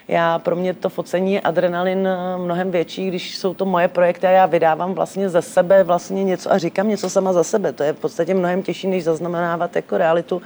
já 0.08 0.38
pro 0.38 0.56
mě 0.56 0.74
to 0.74 0.88
focení 0.88 1.32
je 1.32 1.40
adrenalin 1.40 2.08
mnohem 2.36 2.70
větší, 2.70 3.08
když 3.08 3.38
jsou 3.38 3.54
to 3.54 3.64
moje 3.64 3.88
projekty 3.88 4.26
a 4.26 4.30
já 4.30 4.46
vydávám 4.46 4.94
vlastně 4.94 5.28
ze 5.28 5.42
sebe 5.42 5.84
vlastně 5.84 6.24
něco 6.24 6.52
a 6.52 6.58
říkám 6.58 6.88
něco 6.88 7.10
sama 7.10 7.32
za 7.32 7.44
sebe. 7.44 7.72
To 7.72 7.82
je 7.82 7.92
v 7.92 7.98
podstatě 7.98 8.34
mnohem 8.34 8.62
těžší, 8.62 8.88
než 8.88 9.04
zaznamenávat 9.04 9.76
jako 9.76 9.98
realitu. 9.98 10.42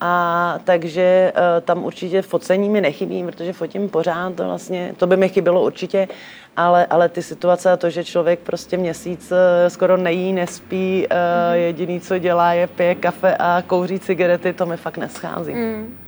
A 0.00 0.58
takže 0.64 1.32
uh, 1.34 1.64
tam 1.64 1.84
určitě 1.84 2.22
focení 2.22 2.68
mi 2.68 2.80
nechybí, 2.80 3.24
protože 3.24 3.52
fotím 3.52 3.88
pořád, 3.88 4.34
to 4.34 4.44
vlastně, 4.44 4.94
to 4.96 5.06
by 5.06 5.16
mi 5.16 5.28
chybělo 5.28 5.64
určitě, 5.64 6.08
ale, 6.56 6.86
ale 6.86 7.08
ty 7.08 7.22
situace 7.22 7.72
a 7.72 7.76
to, 7.76 7.90
že 7.90 8.04
člověk 8.04 8.38
prostě 8.38 8.76
měsíc 8.76 9.32
uh, 9.32 9.36
skoro 9.68 9.96
nejí, 9.96 10.32
nespí, 10.32 11.06
uh, 11.10 11.54
jediný, 11.54 12.00
co 12.00 12.18
dělá, 12.18 12.52
je 12.52 12.66
pije 12.66 12.94
kafe 12.94 13.36
a 13.38 13.62
kouří 13.66 13.98
cigarety, 13.98 14.52
to 14.52 14.66
mi 14.66 14.76
fakt 14.76 14.96
neschází. 14.96 15.54
Mm. 15.54 15.98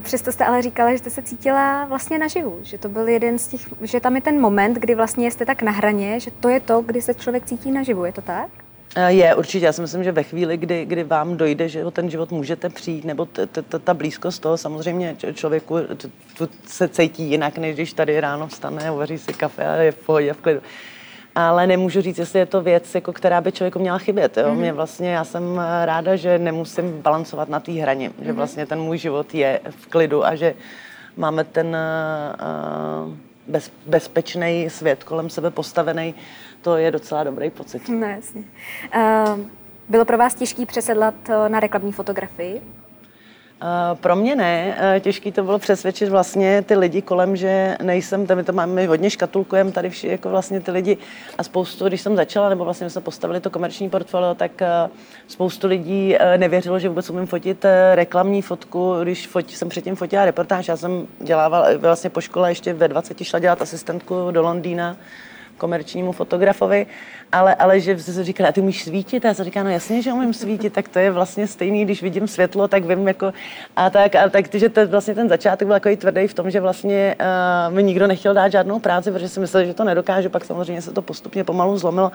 Přesto 0.00 0.32
jste 0.32 0.44
ale 0.44 0.62
říkala, 0.62 0.92
že 0.92 0.98
jste 0.98 1.10
se 1.10 1.22
cítila 1.22 1.84
vlastně 1.84 2.18
naživu, 2.18 2.58
že 2.62 2.78
to 2.78 2.88
byl 2.88 3.08
jeden 3.08 3.38
z 3.38 3.48
těch, 3.48 3.60
že 3.82 4.00
tam 4.00 4.16
je 4.16 4.22
ten 4.22 4.40
moment, 4.40 4.74
kdy 4.74 4.94
vlastně 4.94 5.30
jste 5.30 5.46
tak 5.46 5.62
na 5.62 5.72
hraně, 5.72 6.20
že 6.20 6.30
to 6.30 6.48
je 6.48 6.60
to, 6.60 6.80
kdy 6.80 7.02
se 7.02 7.14
člověk 7.14 7.44
cítí 7.44 7.70
naživu, 7.72 8.04
je 8.04 8.12
to 8.12 8.20
tak? 8.20 8.48
Je, 9.08 9.34
určitě. 9.34 9.66
Já 9.66 9.72
si 9.72 9.80
myslím, 9.80 10.04
že 10.04 10.12
ve 10.12 10.22
chvíli, 10.22 10.56
kdy, 10.56 10.84
kdy 10.84 11.04
vám 11.04 11.36
dojde, 11.36 11.68
že 11.68 11.84
o 11.84 11.90
ten 11.90 12.10
život 12.10 12.30
můžete 12.30 12.68
přijít, 12.68 13.04
nebo 13.04 13.26
t, 13.26 13.46
t, 13.46 13.62
t, 13.62 13.78
ta 13.78 13.94
blízkost 13.94 14.42
toho, 14.42 14.56
samozřejmě 14.56 15.16
člověku 15.34 15.76
se 16.66 16.88
cítí 16.88 17.30
jinak, 17.30 17.58
než 17.58 17.74
když 17.74 17.92
tady 17.92 18.20
ráno 18.20 18.46
vstane, 18.46 18.90
uvaří 18.90 19.18
si 19.18 19.32
kafe 19.32 19.66
a 19.66 19.74
je 19.74 19.92
v 19.92 19.98
pohodě, 19.98 20.32
v 20.32 20.40
klidu 20.40 20.60
ale 21.34 21.66
nemůžu 21.66 22.00
říct, 22.00 22.18
jestli 22.18 22.38
je 22.38 22.46
to 22.46 22.62
věc, 22.62 22.94
jako, 22.94 23.12
která 23.12 23.40
by 23.40 23.52
člověku 23.52 23.78
měla 23.78 23.98
chybět. 23.98 24.36
Jo? 24.36 24.44
Mm-hmm. 24.44 24.54
Mě 24.54 24.72
vlastně, 24.72 25.10
já 25.10 25.24
jsem 25.24 25.60
ráda, 25.84 26.16
že 26.16 26.38
nemusím 26.38 27.02
balancovat 27.02 27.48
na 27.48 27.60
té 27.60 27.72
hraně, 27.72 28.10
mm-hmm. 28.10 28.24
že 28.24 28.28
mhm. 28.28 28.36
vlastně 28.36 28.66
ten 28.66 28.80
můj 28.80 28.98
život 28.98 29.34
je 29.34 29.60
v 29.70 29.86
klidu 29.86 30.26
a 30.26 30.34
že 30.34 30.54
máme 31.16 31.44
ten 31.44 31.76
uh, 31.76 33.14
bez, 33.48 33.70
bezpečný 33.86 34.70
svět 34.70 35.04
kolem 35.04 35.30
sebe 35.30 35.50
postavený, 35.50 36.14
to 36.64 36.76
je 36.76 36.90
docela 36.90 37.24
dobrý 37.24 37.50
pocit. 37.50 37.88
No 37.88 38.06
jasně. 38.06 38.44
Uh, 38.96 39.40
bylo 39.88 40.04
pro 40.04 40.18
vás 40.18 40.34
těžké 40.34 40.66
přesedlat 40.66 41.14
na 41.48 41.60
reklamní 41.60 41.92
fotografii? 41.92 42.54
Uh, 43.62 43.98
pro 43.98 44.16
mě 44.16 44.36
ne. 44.36 44.78
Uh, 44.94 45.00
těžký 45.00 45.32
to 45.32 45.42
bylo 45.42 45.58
přesvědčit 45.58 46.08
vlastně 46.08 46.62
ty 46.62 46.76
lidi 46.76 47.02
kolem, 47.02 47.36
že 47.36 47.76
nejsem, 47.82 48.26
my 48.34 48.44
to 48.44 48.52
máme 48.52 48.86
hodně 48.86 49.10
škatulkujeme 49.10 49.72
tady 49.72 49.90
vši, 49.90 50.08
jako 50.08 50.30
vlastně 50.30 50.60
ty 50.60 50.70
lidi 50.70 50.96
a 51.38 51.42
spoustu, 51.42 51.88
když 51.88 52.00
jsem 52.00 52.16
začala, 52.16 52.48
nebo 52.48 52.64
vlastně 52.64 52.90
jsme 52.90 53.00
postavili 53.00 53.40
to 53.40 53.50
komerční 53.50 53.90
portfolio, 53.90 54.34
tak 54.34 54.62
spoustu 55.28 55.66
lidí 55.66 56.16
nevěřilo, 56.36 56.78
že 56.78 56.88
vůbec 56.88 57.10
umím 57.10 57.26
fotit 57.26 57.66
reklamní 57.94 58.42
fotku, 58.42 58.94
když 59.02 59.26
fot, 59.26 59.50
jsem 59.50 59.68
předtím 59.68 59.96
fotila 59.96 60.24
reportáž. 60.24 60.68
Já 60.68 60.76
jsem 60.76 61.06
dělávala 61.20 61.68
vlastně 61.78 62.10
po 62.10 62.20
škole 62.20 62.50
ještě 62.50 62.72
ve 62.72 62.88
20 62.88 63.24
šla 63.24 63.38
dělat 63.38 63.62
asistentku 63.62 64.30
do 64.30 64.42
Londýna 64.42 64.96
komerčnímu 65.58 66.12
fotografovi, 66.12 66.86
ale, 67.32 67.54
ale 67.54 67.80
že 67.80 67.98
se 67.98 68.24
říká, 68.24 68.48
a 68.48 68.52
ty 68.52 68.60
umíš 68.60 68.84
svítit? 68.84 69.24
A 69.24 69.28
já 69.28 69.34
jsem 69.34 69.44
říká, 69.44 69.62
no 69.62 69.70
jasně, 69.70 70.02
že 70.02 70.12
umím 70.12 70.34
svítit, 70.34 70.72
tak 70.72 70.88
to 70.88 70.98
je 70.98 71.10
vlastně 71.10 71.46
stejný, 71.46 71.84
když 71.84 72.02
vidím 72.02 72.28
světlo, 72.28 72.68
tak 72.68 72.84
vím 72.84 73.08
jako, 73.08 73.32
a 73.76 73.90
tak, 73.90 74.14
a 74.14 74.28
tak, 74.28 74.54
že 74.54 74.68
to, 74.68 74.86
vlastně 74.86 75.14
ten 75.14 75.28
začátek 75.28 75.68
byl 75.68 75.76
takový 75.76 75.96
tvrdý 75.96 76.26
v 76.26 76.34
tom, 76.34 76.50
že 76.50 76.60
vlastně 76.60 77.16
uh, 77.20 77.74
mi 77.74 77.82
nikdo 77.82 78.06
nechtěl 78.06 78.34
dát 78.34 78.48
žádnou 78.48 78.78
práci, 78.78 79.12
protože 79.12 79.28
si 79.28 79.40
myslel, 79.40 79.64
že 79.64 79.74
to 79.74 79.84
nedokážu, 79.84 80.30
pak 80.30 80.44
samozřejmě 80.44 80.82
se 80.82 80.92
to 80.92 81.02
postupně 81.02 81.44
pomalu 81.44 81.78
zlomilo. 81.78 82.12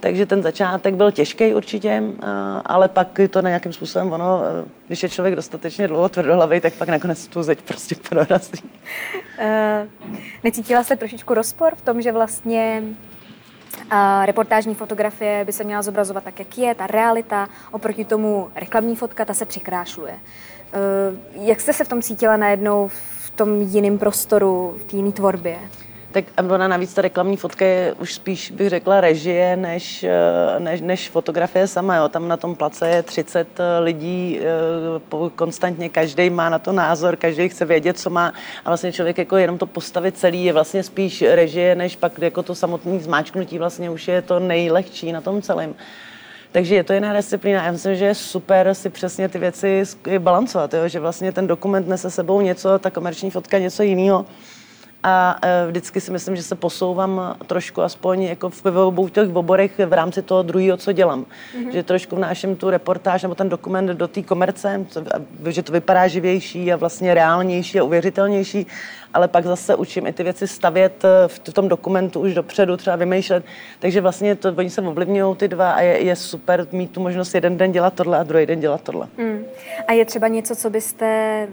Takže 0.00 0.26
ten 0.26 0.42
začátek 0.42 0.94
byl 0.94 1.10
těžký 1.10 1.54
určitě, 1.54 2.02
ale 2.64 2.88
pak 2.88 3.20
to 3.30 3.40
nějakým 3.40 3.72
způsobem 3.72 4.12
ono, 4.12 4.40
když 4.86 5.02
je 5.02 5.08
člověk 5.08 5.36
dostatečně 5.36 5.88
dlouho 5.88 6.08
tvrdohlavý, 6.08 6.60
tak 6.60 6.74
pak 6.74 6.88
nakonec 6.88 7.26
tu 7.26 7.42
zeď 7.42 7.62
prostě 7.62 7.94
prorazí. 8.08 8.62
Uh, 9.38 9.88
necítila 10.44 10.84
jste 10.84 10.96
trošičku 10.96 11.34
rozpor 11.34 11.74
v 11.74 11.82
tom, 11.82 12.02
že 12.02 12.12
vlastně 12.12 12.82
a 13.90 14.26
reportážní 14.26 14.74
fotografie 14.74 15.44
by 15.44 15.52
se 15.52 15.64
měla 15.64 15.82
zobrazovat 15.82 16.24
tak, 16.24 16.38
jak 16.38 16.58
je, 16.58 16.74
ta 16.74 16.86
realita, 16.86 17.48
oproti 17.72 18.04
tomu 18.04 18.48
reklamní 18.54 18.96
fotka, 18.96 19.24
ta 19.24 19.34
se 19.34 19.46
přikrášluje. 19.46 20.14
Jak 21.32 21.60
jste 21.60 21.72
se 21.72 21.84
v 21.84 21.88
tom 21.88 22.02
cítila 22.02 22.36
najednou 22.36 22.88
v 22.88 23.30
tom 23.30 23.60
jiném 23.60 23.98
prostoru, 23.98 24.74
v 24.78 24.84
té 24.84 24.96
jiné 24.96 25.12
tvorbě? 25.12 25.58
Tak 26.14 26.24
ona 26.50 26.68
navíc 26.68 26.94
ta 26.94 27.02
reklamní 27.02 27.36
fotka 27.36 27.64
je 27.64 27.92
už 27.92 28.14
spíš, 28.14 28.50
bych 28.50 28.68
řekla, 28.68 29.00
režie, 29.00 29.56
než, 29.56 30.04
eh, 30.04 30.60
než, 30.60 30.80
než 30.80 31.10
fotografie 31.10 31.66
sama. 31.66 31.96
Jo. 31.96 32.08
Tam 32.08 32.28
na 32.28 32.36
tom 32.36 32.54
place 32.54 32.88
je 32.88 33.02
30 33.02 33.60
eh, 33.60 33.78
lidí, 33.78 34.40
eh, 34.40 35.30
konstantně 35.36 35.88
každý 35.88 36.30
má 36.30 36.48
na 36.48 36.58
to 36.58 36.72
názor, 36.72 37.16
každý 37.16 37.48
chce 37.48 37.64
vědět, 37.64 37.98
co 37.98 38.10
má. 38.10 38.32
A 38.64 38.70
vlastně 38.70 38.92
člověk 38.92 39.18
jako 39.18 39.36
jenom 39.36 39.58
to 39.58 39.66
postavit 39.66 40.16
celý 40.16 40.44
je 40.44 40.52
vlastně 40.52 40.82
spíš 40.82 41.22
režie, 41.22 41.74
než 41.74 41.96
pak 41.96 42.18
jako 42.18 42.42
to 42.42 42.54
samotné 42.54 42.98
zmáčknutí 42.98 43.58
vlastně 43.58 43.90
už 43.90 44.08
je 44.08 44.22
to 44.22 44.38
nejlehčí 44.38 45.12
na 45.12 45.20
tom 45.20 45.42
celém. 45.42 45.74
Takže 46.52 46.74
je 46.74 46.84
to 46.84 46.92
jiná 46.92 47.12
disciplína. 47.12 47.64
Já 47.64 47.72
myslím, 47.72 47.96
že 47.96 48.04
je 48.04 48.14
super 48.14 48.74
si 48.74 48.90
přesně 48.90 49.28
ty 49.28 49.38
věci 49.38 49.82
balancovat, 50.18 50.74
jo? 50.74 50.88
že 50.88 51.00
vlastně 51.00 51.32
ten 51.32 51.46
dokument 51.46 51.88
nese 51.88 52.10
sebou 52.10 52.40
něco, 52.40 52.78
ta 52.78 52.90
komerční 52.90 53.30
fotka 53.30 53.58
něco 53.58 53.82
jiného 53.82 54.26
a 55.06 55.38
e, 55.42 55.66
vždycky 55.66 56.00
si 56.00 56.10
myslím, 56.10 56.36
že 56.36 56.42
se 56.42 56.54
posouvám 56.54 57.36
trošku 57.46 57.82
aspoň 57.82 58.22
jako 58.22 58.50
v 58.50 58.66
obou 58.66 59.08
těch 59.08 59.36
oborech 59.36 59.78
v 59.86 59.92
rámci 59.92 60.22
toho 60.22 60.42
druhého, 60.42 60.76
co 60.76 60.92
dělám. 60.92 61.24
Mm-hmm. 61.24 61.70
Že 61.70 61.82
trošku 61.82 62.16
vnáším 62.16 62.56
tu 62.56 62.70
reportáž 62.70 63.22
nebo 63.22 63.34
ten 63.34 63.48
dokument 63.48 63.86
do 63.86 64.08
té 64.08 64.22
komerce, 64.22 64.86
že 65.48 65.62
to 65.62 65.72
vypadá 65.72 66.08
živější 66.08 66.72
a 66.72 66.76
vlastně 66.76 67.14
reálnější 67.14 67.80
a 67.80 67.84
uvěřitelnější, 67.84 68.66
ale 69.14 69.28
pak 69.28 69.44
zase 69.44 69.74
učím 69.74 70.06
i 70.06 70.12
ty 70.12 70.22
věci 70.22 70.48
stavět 70.48 71.04
e, 71.04 71.28
v 71.28 71.38
tom 71.38 71.68
dokumentu 71.68 72.20
už 72.20 72.34
dopředu, 72.34 72.76
třeba 72.76 72.96
vymýšlet. 72.96 73.44
Takže 73.78 74.00
vlastně 74.00 74.36
to, 74.36 74.54
oni 74.56 74.70
se 74.70 74.82
ovlivňují 74.82 75.36
ty 75.36 75.48
dva 75.48 75.72
a 75.72 75.80
je, 75.80 75.98
je 76.04 76.16
super 76.16 76.66
mít 76.72 76.90
tu 76.90 77.00
možnost 77.00 77.34
jeden 77.34 77.56
den 77.56 77.72
dělat 77.72 77.94
tohle 77.94 78.18
a 78.18 78.22
druhý 78.22 78.46
den 78.46 78.60
dělat 78.60 78.80
tohle. 78.80 79.08
Mm. 79.16 79.44
A 79.88 79.92
je 79.92 80.04
třeba 80.04 80.28
něco, 80.28 80.56
co 80.56 80.70
byste 80.70 81.48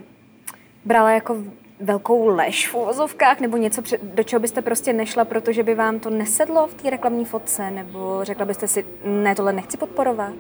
brala 0.86 1.12
jako 1.12 1.38
velkou 1.82 2.28
lež 2.28 2.68
v 2.68 2.76
uvozovkách, 2.76 3.40
nebo 3.40 3.58
něco, 3.58 3.82
do 4.04 4.24
čeho 4.24 4.40
byste 4.40 4.62
prostě 4.62 4.94
nešla, 4.94 5.26
protože 5.26 5.64
by 5.64 5.76
vám 5.76 6.00
to 6.00 6.10
nesedlo 6.10 6.68
v 6.68 6.74
té 6.74 6.90
reklamní 6.90 7.26
fotce, 7.26 7.72
nebo 7.72 8.20
řekla 8.24 8.46
byste 8.46 8.68
si, 8.68 8.86
ne, 9.06 9.36
tohle 9.36 9.54
nechci 9.54 9.78
podporovat? 9.78 10.34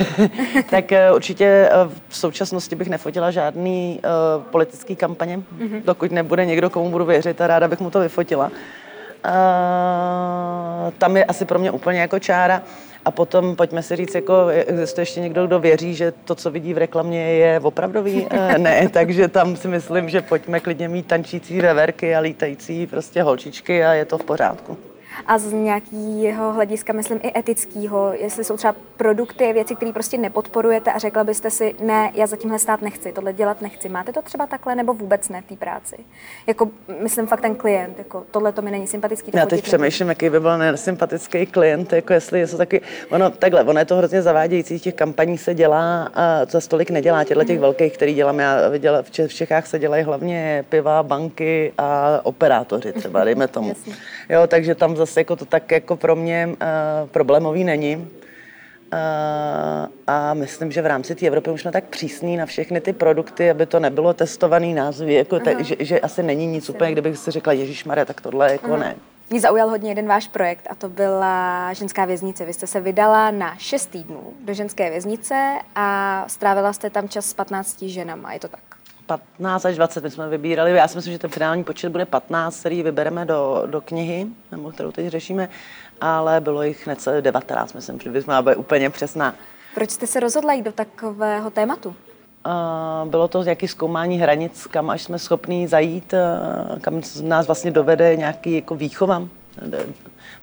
tak 0.70 0.92
eh, 0.92 1.12
určitě 1.12 1.44
eh, 1.44 1.70
v 2.08 2.16
současnosti 2.16 2.76
bych 2.76 2.88
nefotila 2.88 3.30
žádný 3.30 4.00
uh, 4.04 4.42
politický 4.42 4.96
kampaně, 4.96 5.38
mm-hmm. 5.38 5.82
dokud 5.84 6.12
nebude 6.12 6.46
někdo, 6.46 6.70
komu 6.70 6.90
budu 6.90 7.04
věřit 7.04 7.40
a 7.40 7.46
ráda 7.46 7.68
bych 7.68 7.80
mu 7.80 7.90
to 7.90 8.00
vyfotila. 8.00 8.44
Uh, 9.24 10.92
tam 10.98 11.16
je 11.16 11.24
asi 11.24 11.44
pro 11.44 11.58
mě 11.58 11.70
úplně 11.70 12.00
jako 12.00 12.18
čára. 12.18 12.62
A 13.04 13.10
potom 13.10 13.56
pojďme 13.56 13.82
si 13.82 13.96
říct, 13.96 14.14
jako 14.14 14.46
existuje 14.48 15.02
ještě 15.02 15.20
někdo, 15.20 15.46
kdo 15.46 15.60
věří, 15.60 15.94
že 15.94 16.12
to, 16.24 16.34
co 16.34 16.50
vidí 16.50 16.74
v 16.74 16.78
reklamě, 16.78 17.20
je 17.20 17.60
opravdový? 17.60 18.26
Eh, 18.30 18.58
ne, 18.58 18.88
takže 18.92 19.28
tam 19.28 19.56
si 19.56 19.68
myslím, 19.68 20.08
že 20.08 20.20
pojďme 20.20 20.60
klidně 20.60 20.88
mít 20.88 21.06
tančící 21.06 21.60
reverky 21.60 22.14
a 22.14 22.20
lítající 22.20 22.86
prostě 22.86 23.22
holčičky 23.22 23.84
a 23.84 23.92
je 23.92 24.04
to 24.04 24.18
v 24.18 24.24
pořádku 24.24 24.76
a 25.26 25.38
z 25.38 25.52
nějakého 25.52 26.52
hlediska, 26.52 26.92
myslím 26.92 27.20
i 27.22 27.38
etického, 27.38 28.12
jestli 28.12 28.44
jsou 28.44 28.56
třeba 28.56 28.74
produkty, 28.96 29.52
věci, 29.52 29.76
které 29.76 29.92
prostě 29.92 30.18
nepodporujete 30.18 30.92
a 30.92 30.98
řekla 30.98 31.24
byste 31.24 31.50
si, 31.50 31.74
ne, 31.80 32.10
já 32.14 32.26
za 32.26 32.36
tímhle 32.36 32.58
stát 32.58 32.82
nechci, 32.82 33.12
tohle 33.12 33.32
dělat 33.32 33.60
nechci. 33.60 33.88
Máte 33.88 34.12
to 34.12 34.22
třeba 34.22 34.46
takhle 34.46 34.74
nebo 34.74 34.94
vůbec 34.94 35.28
ne 35.28 35.42
v 35.42 35.46
té 35.46 35.56
práci? 35.56 35.96
Jako, 36.46 36.68
myslím 37.02 37.26
fakt 37.26 37.40
ten 37.40 37.54
klient, 37.54 37.98
jako 37.98 38.24
tohle 38.30 38.52
to 38.52 38.62
mi 38.62 38.70
není 38.70 38.86
sympatický. 38.86 39.30
Já 39.34 39.46
teď 39.46 39.62
přemýšlím, 39.62 40.08
jaký 40.08 40.30
by 40.30 40.40
byl 40.40 40.58
nesympatický 40.58 41.46
klient, 41.46 41.92
jako 41.92 42.12
jestli 42.12 42.40
je 42.40 42.46
to 42.46 42.56
taky, 42.56 42.80
ono 43.10 43.30
takhle, 43.30 43.64
ono 43.64 43.78
je 43.78 43.84
to 43.84 43.96
hrozně 43.96 44.22
zavádějící, 44.22 44.80
těch 44.80 44.94
kampaní 44.94 45.38
se 45.38 45.54
dělá, 45.54 46.10
a 46.14 46.46
to 46.46 46.60
tolik 46.68 46.90
nedělá, 46.90 47.24
těchto 47.24 47.44
těch 47.44 47.58
velkých, 47.58 47.92
který 47.92 48.14
dělám, 48.14 48.38
já 48.38 48.68
viděla, 48.68 49.02
v 49.02 49.34
Čechách 49.34 49.66
se 49.66 49.78
dělají 49.78 50.04
hlavně 50.04 50.64
piva, 50.68 51.02
banky 51.02 51.72
a 51.78 52.20
operátoři 52.22 52.92
třeba, 52.92 53.24
dejme 53.24 53.48
tomu. 53.56 53.74
jo, 54.28 54.46
takže 54.46 54.74
tam 54.74 54.96
zase 55.06 55.20
jako 55.20 55.36
to 55.36 55.44
tak 55.44 55.70
jako 55.70 55.96
pro 55.96 56.16
mě 56.16 56.48
uh, 56.48 57.08
problémový 57.08 57.64
není. 57.64 57.96
Uh, 57.96 58.08
a 60.06 60.34
myslím, 60.34 60.72
že 60.72 60.82
v 60.82 60.86
rámci 60.86 61.14
té 61.14 61.26
Evropy 61.26 61.50
už 61.50 61.60
jsme 61.60 61.72
tak 61.72 61.84
přísný 61.84 62.36
na 62.36 62.46
všechny 62.46 62.80
ty 62.80 62.92
produkty, 62.92 63.50
aby 63.50 63.66
to 63.66 63.80
nebylo 63.80 64.14
testovaný 64.14 64.74
názvy, 64.74 65.14
jako 65.14 65.40
te, 65.40 65.64
že, 65.64 65.76
že, 65.78 66.00
asi 66.00 66.22
není 66.22 66.46
nic 66.46 66.70
úplně, 66.70 66.92
kdybych 66.92 67.18
si 67.18 67.30
řekla, 67.30 67.52
Ježíš 67.52 67.84
Maria, 67.84 68.04
tak 68.04 68.20
tohle 68.20 68.52
jako 68.52 68.66
Aha. 68.66 68.76
ne. 68.76 68.96
Mě 69.30 69.40
zaujal 69.40 69.68
hodně 69.70 69.90
jeden 69.90 70.06
váš 70.06 70.28
projekt 70.28 70.66
a 70.70 70.74
to 70.74 70.88
byla 70.88 71.72
ženská 71.72 72.04
věznice. 72.04 72.44
Vy 72.44 72.52
jste 72.52 72.66
se 72.66 72.80
vydala 72.80 73.30
na 73.30 73.56
6 73.58 73.86
týdnů 73.86 74.32
do 74.44 74.54
ženské 74.54 74.90
věznice 74.90 75.58
a 75.74 76.24
strávila 76.28 76.72
jste 76.72 76.90
tam 76.90 77.08
čas 77.08 77.26
s 77.26 77.34
15 77.34 77.82
ženama, 77.82 78.32
je 78.32 78.40
to 78.40 78.48
tak? 78.48 78.71
15 79.16 79.64
až 79.64 79.76
20 79.76 80.04
my 80.04 80.10
jsme 80.10 80.28
vybírali. 80.28 80.70
Já 80.70 80.88
si 80.88 80.96
myslím, 80.96 81.12
že 81.12 81.18
ten 81.18 81.30
finální 81.30 81.64
počet 81.64 81.88
bude 81.88 82.04
15, 82.04 82.60
který 82.60 82.82
vybereme 82.82 83.24
do, 83.24 83.62
do 83.66 83.80
knihy, 83.80 84.26
nebo 84.52 84.70
kterou 84.70 84.92
teď 84.92 85.06
řešíme, 85.06 85.48
ale 86.00 86.40
bylo 86.40 86.62
jich 86.62 86.86
necelé 86.86 87.22
19, 87.22 87.72
myslím, 87.72 88.00
že 88.00 88.10
bychom 88.10 88.42
byla 88.42 88.56
úplně 88.56 88.90
přesná. 88.90 89.34
Proč 89.74 89.90
jste 89.90 90.06
se 90.06 90.20
rozhodla 90.20 90.52
jít 90.52 90.62
do 90.62 90.72
takového 90.72 91.50
tématu? 91.50 91.96
bylo 93.04 93.28
to 93.28 93.42
nějaké 93.42 93.68
zkoumání 93.68 94.18
hranic, 94.18 94.66
kam 94.66 94.90
až 94.90 95.02
jsme 95.02 95.18
schopní 95.18 95.66
zajít, 95.66 96.14
kam 96.80 97.00
nás 97.22 97.46
vlastně 97.46 97.70
dovede 97.70 98.16
nějaký 98.16 98.54
jako 98.54 98.74
výchova 98.74 99.22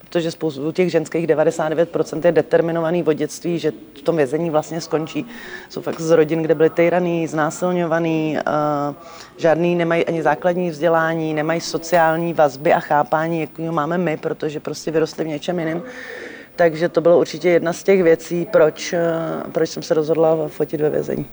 protože 0.10 0.32
spoustu 0.32 0.72
těch 0.72 0.92
ženských 0.92 1.28
99% 1.28 2.26
je 2.26 2.32
determinovaný 2.32 3.04
v 3.04 3.14
dětství, 3.14 3.60
že 3.60 3.72
v 3.72 4.02
tom 4.02 4.18
vězení 4.18 4.50
vlastně 4.50 4.82
skončí. 4.82 5.26
Jsou 5.70 5.82
fakt 5.82 6.02
z 6.02 6.12
rodin, 6.12 6.42
kde 6.42 6.56
byly 6.56 6.70
týraný, 6.70 7.28
znásilňovaný, 7.28 8.38
uh, 8.38 8.96
žádný 9.38 9.76
nemají 9.76 10.06
ani 10.06 10.24
základní 10.24 10.70
vzdělání, 10.70 11.34
nemají 11.34 11.62
sociální 11.62 12.34
vazby 12.34 12.74
a 12.74 12.80
chápání, 12.80 13.42
jak 13.42 13.60
máme 13.60 13.98
my, 13.98 14.18
protože 14.18 14.60
prostě 14.60 14.92
vyrostli 14.92 15.24
v 15.24 15.28
něčem 15.28 15.60
jiném. 15.60 15.82
Takže 16.56 16.90
to 16.90 17.02
bylo 17.02 17.20
určitě 17.20 17.50
jedna 17.50 17.74
z 17.74 17.84
těch 17.84 18.04
věcí, 18.04 18.48
proč, 18.52 18.94
uh, 18.94 19.52
proč 19.52 19.70
jsem 19.70 19.84
se 19.84 19.94
rozhodla 19.94 20.48
fotit 20.48 20.82
ve 20.82 20.90
vězení. 20.90 21.26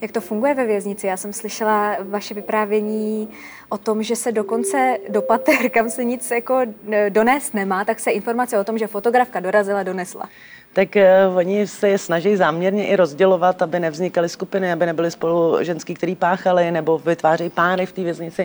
Jak 0.00 0.12
to 0.12 0.20
funguje 0.20 0.54
ve 0.54 0.66
věznici? 0.66 1.06
Já 1.06 1.16
jsem 1.16 1.32
slyšela 1.32 1.96
vaše 2.00 2.34
vyprávění 2.34 3.28
o 3.68 3.78
tom, 3.78 4.02
že 4.02 4.16
se 4.16 4.32
dokonce 4.32 4.98
do 5.08 5.22
pater, 5.22 5.68
kam 5.70 5.90
se 5.90 6.04
nic 6.04 6.30
jako 6.30 6.60
donést 7.08 7.54
nemá, 7.54 7.84
tak 7.84 8.00
se 8.00 8.10
informace 8.10 8.58
o 8.58 8.64
tom, 8.64 8.78
že 8.78 8.86
fotografka 8.86 9.40
dorazila, 9.40 9.82
donesla. 9.82 10.28
Tak 10.72 10.88
uh, 10.96 11.36
oni 11.36 11.66
se 11.66 11.88
je 11.88 11.98
snaží 11.98 12.36
záměrně 12.36 12.86
i 12.86 12.96
rozdělovat, 12.96 13.62
aby 13.62 13.80
nevznikaly 13.80 14.28
skupiny, 14.28 14.72
aby 14.72 14.86
nebyly 14.86 15.10
spolu 15.10 15.64
ženský, 15.64 15.94
který 15.94 16.14
páchali, 16.14 16.70
nebo 16.70 16.98
vytvářejí 16.98 17.50
páry 17.50 17.86
v 17.86 17.92
té 17.92 18.02
věznici 18.02 18.44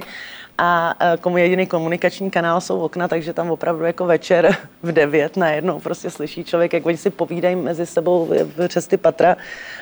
a 0.58 0.96
e, 1.13 1.18
komu 1.18 1.38
jediný 1.38 1.68
komunikační 1.68 2.32
kanál 2.32 2.62
jsou 2.62 2.80
okna, 2.80 3.08
takže 3.08 3.34
tam 3.34 3.52
opravdu 3.52 3.86
jako 3.86 4.06
večer 4.06 4.56
v 4.84 4.92
devět 4.92 5.38
najednou 5.38 5.80
prostě 5.80 6.10
slyší 6.10 6.44
člověk, 6.44 6.74
jak 6.74 6.86
oni 6.86 6.98
si 6.98 7.10
povídají 7.10 7.56
mezi 7.56 7.86
sebou 7.86 8.30
přes 8.68 8.88
ty 8.88 8.98
patra. 8.98 9.38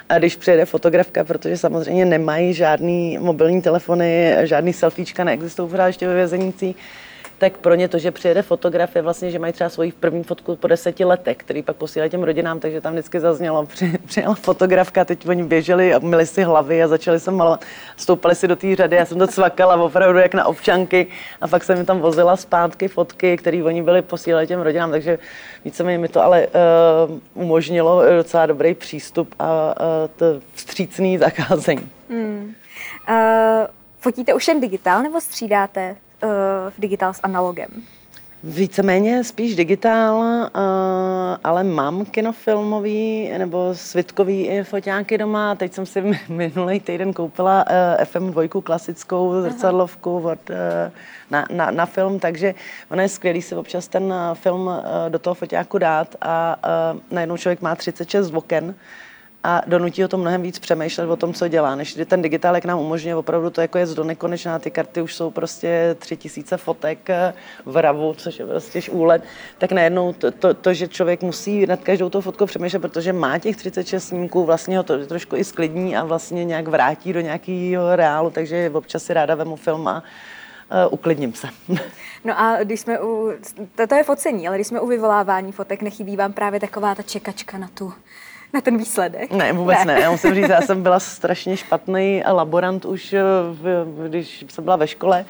A 0.10 0.18
když 0.18 0.36
přijede 0.36 0.66
fotografka, 0.66 1.24
protože 1.24 1.58
samozřejmě 1.58 2.06
nemají 2.06 2.54
žádný 2.54 3.18
mobilní 3.18 3.62
telefony, 3.62 4.36
žádný 4.44 4.74
selfiečka 4.74 5.24
neexistují 5.24 5.70
pořád 5.70 5.88
ještě 5.88 6.08
ve 6.08 6.16
vězenících, 6.16 6.76
tak 7.42 7.58
pro 7.58 7.76
ně 7.76 7.88
to, 7.88 7.98
že 7.98 8.12
přijede 8.12 8.42
fotograf, 8.42 8.96
je 8.96 9.02
vlastně, 9.02 9.32
že 9.32 9.40
mají 9.40 9.54
třeba 9.54 9.70
svoji 9.70 9.92
první 9.92 10.24
fotku 10.24 10.56
po 10.56 10.68
deseti 10.68 11.06
letech, 11.06 11.38
který 11.38 11.62
pak 11.62 11.76
posílají 11.76 12.12
těm 12.12 12.24
rodinám, 12.24 12.60
takže 12.60 12.82
tam 12.82 12.94
vždycky 12.94 13.20
zaznělo, 13.20 13.66
při, 13.74 13.98
přijela 14.06 14.36
fotografka, 14.36 15.06
teď 15.06 15.28
oni 15.28 15.44
běželi 15.44 15.94
a 15.94 16.00
měli 16.00 16.26
si 16.26 16.44
hlavy 16.44 16.84
a 16.84 16.88
začali 16.88 17.20
se 17.20 17.32
malovat, 17.32 17.66
stoupali 17.98 18.36
si 18.36 18.48
do 18.48 18.56
té 18.56 18.76
řady, 18.76 18.96
já 18.96 19.06
jsem 19.06 19.20
to 19.20 19.28
cvakala 19.28 19.76
opravdu 19.76 20.20
jak 20.20 20.34
na 20.34 20.46
občanky 20.46 21.08
a 21.42 21.48
pak 21.48 21.64
jsem 21.64 21.80
mi 21.80 21.86
tam 21.86 22.00
vozila 22.00 22.36
zpátky 22.38 22.88
fotky, 22.88 23.38
které 23.38 23.64
oni 23.64 23.82
byli 23.84 24.02
posílali 24.02 24.48
těm 24.48 24.62
rodinám, 24.62 24.92
takže 24.92 25.20
víceméně 25.66 25.98
mi 25.98 26.08
to 26.08 26.22
ale 26.22 26.48
uh, 26.48 27.20
umožnilo 27.34 28.04
docela 28.18 28.46
dobrý 28.46 28.74
přístup 28.74 29.36
a 29.40 29.76
uh, 29.80 30.10
to 30.16 30.26
vstřícný 30.54 31.18
zacházení. 31.26 31.90
Hmm. 32.10 32.54
Uh, 33.10 33.16
fotíte 34.00 34.34
už 34.34 34.48
jen 34.48 34.62
digitál 34.62 35.04
nebo 35.04 35.22
střídáte 35.22 35.96
v 36.70 36.80
digitál 36.80 37.14
s 37.14 37.20
analogem? 37.24 37.68
Víceméně 38.44 39.24
spíš 39.24 39.56
digitál, 39.56 40.24
ale 41.44 41.64
mám 41.64 42.06
kinofilmový 42.06 43.32
nebo 43.38 43.70
svitkový 43.74 44.62
foťáky 44.64 45.18
doma. 45.18 45.56
Teď 45.56 45.74
jsem 45.74 45.86
si 45.86 46.02
minulý 46.30 46.80
týden 46.80 47.14
koupila 47.14 47.66
e, 47.68 48.04
FM2 48.04 48.62
klasickou 48.62 49.42
zrcadlovku 49.42 50.20
od, 50.20 50.50
e, 50.50 50.92
na, 51.32 51.46
na, 51.54 51.72
na 51.72 51.86
film, 51.86 52.20
takže 52.20 52.56
ono 52.92 53.02
je 53.02 53.10
skvělý 53.10 53.42
si 53.42 53.56
občas 53.56 53.88
ten 53.88 54.14
film 54.34 54.72
do 55.10 55.20
toho 55.20 55.34
foťáku 55.34 55.78
dát 55.78 56.16
a 56.22 56.58
najednou 57.12 57.38
člověk 57.38 57.62
má 57.62 57.76
36 57.76 58.34
oken, 58.34 58.76
a 59.44 59.62
donutí 59.68 60.02
ho 60.02 60.08
to 60.08 60.18
mnohem 60.18 60.42
víc 60.42 60.60
přemýšlet 60.60 61.10
o 61.10 61.16
tom, 61.16 61.34
co 61.34 61.48
dělá, 61.48 61.76
než 61.76 61.98
ten 62.06 62.22
digitál, 62.22 62.56
jak 62.56 62.66
nám 62.66 62.80
umožňuje 62.80 63.16
opravdu 63.16 63.50
to 63.50 63.62
jako 63.62 63.78
je 63.78 63.88
z 63.88 63.94
do 63.94 64.04
nekonečná, 64.04 64.60
ty 64.60 64.72
karty 64.72 65.02
už 65.02 65.16
jsou 65.16 65.32
prostě 65.32 65.96
tři 66.00 66.18
tisíce 66.18 66.58
fotek 66.58 67.10
eh, 67.10 67.34
v 67.66 67.78
RAVu, 67.78 68.14
což 68.14 68.40
je 68.40 68.46
prostě 68.46 68.82
úlet, 68.92 69.24
tak 69.58 69.72
najednou 69.72 70.14
to, 70.14 70.32
to, 70.32 70.54
to, 70.54 70.74
že 70.74 70.88
člověk 70.88 71.24
musí 71.24 71.66
nad 71.66 71.80
každou 71.84 72.10
tou 72.10 72.22
fotkou 72.22 72.46
přemýšlet, 72.46 72.80
protože 72.80 73.14
má 73.14 73.38
těch 73.38 73.56
36 73.56 74.04
snímků, 74.04 74.46
vlastně 74.46 74.78
ho 74.78 74.84
to 74.84 75.06
trošku 75.06 75.36
i 75.36 75.44
sklidní 75.44 75.98
a 75.98 76.04
vlastně 76.04 76.46
nějak 76.46 76.68
vrátí 76.68 77.14
do 77.14 77.22
nějakého 77.22 77.96
reálu, 77.96 78.30
takže 78.30 78.72
občas 78.74 79.04
si 79.04 79.14
ráda 79.14 79.36
vemu 79.36 79.56
film 79.56 79.88
a 79.88 80.04
uh, 80.88 80.94
uklidním 80.94 81.34
se. 81.34 81.48
No 82.24 82.40
a 82.40 82.64
když 82.64 82.80
jsme 82.80 83.00
u, 83.00 83.32
to, 83.76 83.88
to 83.88 83.96
je 83.96 84.04
focení, 84.04 84.48
ale 84.48 84.58
když 84.58 84.68
jsme 84.68 84.80
u 84.80 84.88
vyvolávání 84.88 85.52
fotek, 85.52 85.82
nechybí 85.82 86.16
vám 86.16 86.34
právě 86.34 86.60
taková 86.60 86.96
ta 86.96 87.04
čekačka 87.04 87.58
na 87.58 87.70
tu 87.74 87.94
na 88.54 88.62
ten 88.62 88.78
výsledek? 88.78 89.32
Ne, 89.32 89.54
vůbec 89.54 89.78
ne. 89.80 89.86
ne. 89.86 90.02
Já 90.02 90.12
musím 90.12 90.36
říct, 90.36 90.50
já 90.50 90.62
jsem 90.62 90.84
byla 90.84 91.00
strašně 91.00 91.58
špatný 91.58 92.24
laborant 92.32 92.86
už, 92.86 93.14
eh, 93.14 93.24
když 94.08 94.46
jsem 94.50 94.64
byla 94.64 94.76
ve 94.76 94.88
škole. 94.88 95.26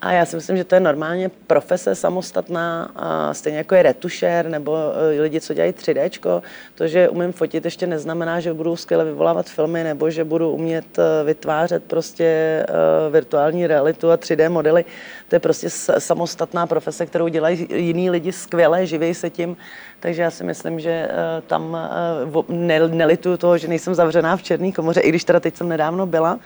A 0.00 0.12
já 0.12 0.24
si 0.24 0.36
myslím, 0.36 0.56
že 0.56 0.64
to 0.64 0.74
je 0.74 0.80
normálně 0.80 1.30
profese 1.46 1.94
samostatná, 1.94 2.90
a 2.96 3.34
stejně 3.34 3.58
jako 3.58 3.74
je 3.74 3.82
retušér 3.82 4.48
nebo 4.48 4.76
eh, 5.16 5.20
lidi, 5.20 5.40
co 5.40 5.54
dělají 5.54 5.72
3D. 5.72 6.42
To, 6.74 6.88
že 6.88 7.08
umím 7.08 7.32
fotit, 7.32 7.64
ještě 7.64 7.86
neznamená, 7.86 8.40
že 8.40 8.52
budu 8.52 8.76
skvěle 8.76 9.04
vyvolávat 9.04 9.46
filmy 9.46 9.84
nebo 9.84 10.10
že 10.10 10.24
budu 10.24 10.50
umět 10.50 10.98
eh, 10.98 11.24
vytvářet 11.24 11.84
prostě 11.84 12.30
virtuální 13.10 13.66
realitu 13.66 14.10
a 14.10 14.16
3D 14.16 14.50
modely. 14.50 14.84
To 15.28 15.36
je 15.36 15.40
prostě 15.40 15.70
samostatná 15.98 16.66
profese, 16.66 17.06
kterou 17.06 17.28
dělají 17.28 17.66
jiní 17.74 18.10
lidi 18.10 18.32
skvěle, 18.32 18.86
živí 18.86 19.14
se 19.14 19.30
tím. 19.30 19.56
Takže 20.00 20.22
já 20.22 20.30
si 20.30 20.44
myslím, 20.44 20.80
že 20.80 20.90
eh, 20.90 21.42
tam 21.46 21.76
eh, 21.76 22.88
nelituju 22.88 23.36
toho, 23.36 23.58
že 23.58 23.68
nejsem 23.68 23.94
zavřená 23.94 24.36
v 24.36 24.42
černé 24.42 24.72
komoře, 24.72 25.00
i 25.00 25.08
když 25.08 25.24
teda 25.24 25.40
teď 25.40 25.56
jsem 25.56 25.68
nedávno 25.68 26.06
byla, 26.06 26.38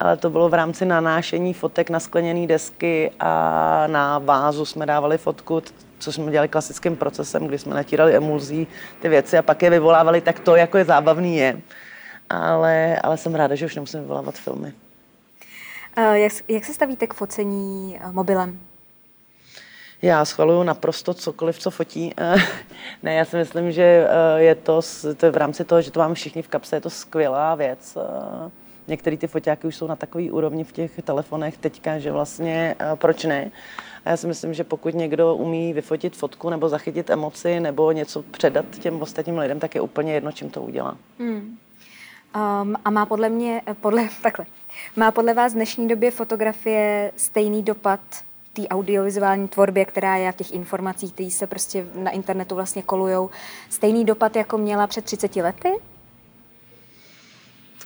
ale 0.00 0.16
to 0.16 0.30
bylo 0.30 0.48
v 0.48 0.54
rámci 0.54 0.84
nanášení 0.84 1.54
fotek 1.54 1.90
na 1.90 2.00
skleněné 2.00 2.46
desky 2.46 3.10
a 3.20 3.84
na 3.86 4.18
vázu 4.18 4.64
jsme 4.64 4.86
dávali 4.86 5.18
fotku, 5.18 5.62
co 5.98 6.12
jsme 6.12 6.30
dělali 6.30 6.48
klasickým 6.48 6.96
procesem, 6.96 7.46
kdy 7.46 7.58
jsme 7.58 7.74
natírali 7.74 8.16
emulzí 8.16 8.66
ty 9.00 9.08
věci 9.08 9.38
a 9.38 9.42
pak 9.42 9.62
je 9.62 9.70
vyvolávali, 9.70 10.20
tak 10.20 10.40
to 10.40 10.56
jako 10.56 10.78
je 10.78 10.84
zábavný 10.84 11.36
je. 11.36 11.60
Ale, 12.30 13.00
ale 13.02 13.16
jsem 13.16 13.34
ráda, 13.34 13.54
že 13.54 13.66
už 13.66 13.74
nemusím 13.74 14.00
vyvolávat 14.00 14.34
filmy. 14.34 14.72
Eh, 15.96 16.18
jak, 16.18 16.32
jak 16.48 16.64
se 16.64 16.74
stavíte 16.74 17.06
k 17.06 17.14
focení 17.14 17.98
mobilem? 18.12 18.60
Já 20.02 20.24
schvaluju 20.24 20.62
naprosto 20.62 21.14
cokoliv, 21.14 21.58
co 21.58 21.70
fotí. 21.70 22.14
ne, 23.02 23.14
já 23.14 23.24
si 23.24 23.36
myslím, 23.36 23.72
že 23.72 23.82
eh, 23.82 24.40
je 24.40 24.54
to, 24.54 24.80
to 25.16 25.26
je 25.26 25.32
v 25.32 25.36
rámci 25.36 25.64
toho, 25.64 25.82
že 25.82 25.90
to 25.90 26.00
máme 26.00 26.14
všichni 26.14 26.42
v 26.42 26.48
kapse, 26.48 26.76
je 26.76 26.80
to 26.80 26.90
skvělá 26.90 27.54
věc. 27.54 27.98
Eh, 28.88 28.90
některé 28.90 29.16
ty 29.16 29.26
foťáky 29.26 29.66
už 29.66 29.76
jsou 29.76 29.86
na 29.86 29.96
takový 29.96 30.30
úrovni 30.30 30.64
v 30.64 30.72
těch 30.72 31.02
telefonech 31.02 31.56
teďka, 31.56 31.98
že 31.98 32.12
vlastně 32.12 32.76
eh, 32.80 32.96
proč 32.96 33.24
ne? 33.24 33.50
A 34.04 34.10
já 34.10 34.16
si 34.16 34.26
myslím, 34.26 34.54
že 34.54 34.64
pokud 34.64 34.94
někdo 34.94 35.34
umí 35.34 35.72
vyfotit 35.72 36.16
fotku 36.16 36.50
nebo 36.50 36.68
zachytit 36.68 37.10
emoci 37.10 37.60
nebo 37.60 37.92
něco 37.92 38.22
předat 38.22 38.64
těm 38.78 39.02
ostatním 39.02 39.38
lidem, 39.38 39.60
tak 39.60 39.74
je 39.74 39.80
úplně 39.80 40.14
jedno, 40.14 40.32
čím 40.32 40.50
to 40.50 40.62
udělá. 40.62 40.96
Hmm. 41.18 41.58
Um, 42.62 42.76
a 42.84 42.90
má 42.90 43.06
podle 43.06 43.28
mě, 43.28 43.62
podle, 43.80 44.08
takhle, 44.22 44.46
má 44.96 45.10
podle 45.10 45.34
vás 45.34 45.52
v 45.52 45.54
dnešní 45.54 45.88
době 45.88 46.10
fotografie 46.10 47.12
stejný 47.16 47.62
dopad 47.62 48.00
té 48.52 48.68
audiovizuální 48.68 49.48
tvorbě, 49.48 49.84
která 49.84 50.16
je 50.16 50.32
v 50.32 50.36
těch 50.36 50.52
informacích, 50.52 51.12
které 51.12 51.30
se 51.30 51.46
prostě 51.46 51.86
na 51.94 52.10
internetu 52.10 52.54
vlastně 52.54 52.82
kolujou, 52.82 53.30
stejný 53.70 54.04
dopad, 54.04 54.36
jako 54.36 54.58
měla 54.58 54.86
před 54.86 55.04
30 55.04 55.36
lety? 55.36 55.68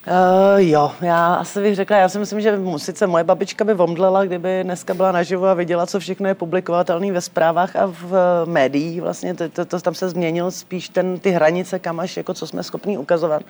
Uh, 0.07 0.59
jo, 0.59 0.93
já 1.01 1.35
asi 1.35 1.63
bych 1.63 1.77
řekla, 1.77 1.97
já 1.97 2.09
si 2.09 2.19
myslím, 2.19 2.41
že 2.41 2.59
sice 2.77 3.07
moje 3.07 3.25
babička 3.25 3.65
by 3.65 3.75
omdlela, 3.75 4.25
kdyby 4.25 4.65
dneska 4.65 4.95
byla 4.95 5.13
naživo 5.13 5.47
a 5.47 5.55
viděla, 5.55 5.87
co 5.87 6.01
všechno 6.01 6.29
je 6.29 6.35
publikovatelné 6.35 7.13
ve 7.13 7.21
zprávách 7.21 7.77
a 7.77 7.87
v 7.87 8.05
uh, 8.05 8.51
médiích. 8.53 9.01
Vlastně 9.01 9.35
to, 9.35 9.49
to, 9.49 9.65
to, 9.65 9.81
tam 9.81 9.95
se 9.95 10.09
změnil 10.09 10.51
spíš 10.51 10.89
ten, 10.89 11.19
ty 11.19 11.31
hranice, 11.31 11.79
kam 11.79 12.01
až, 12.01 12.17
jako 12.17 12.35
co 12.35 12.47
jsme 12.47 12.63
schopni 12.63 12.99
ukazovat. 12.99 13.43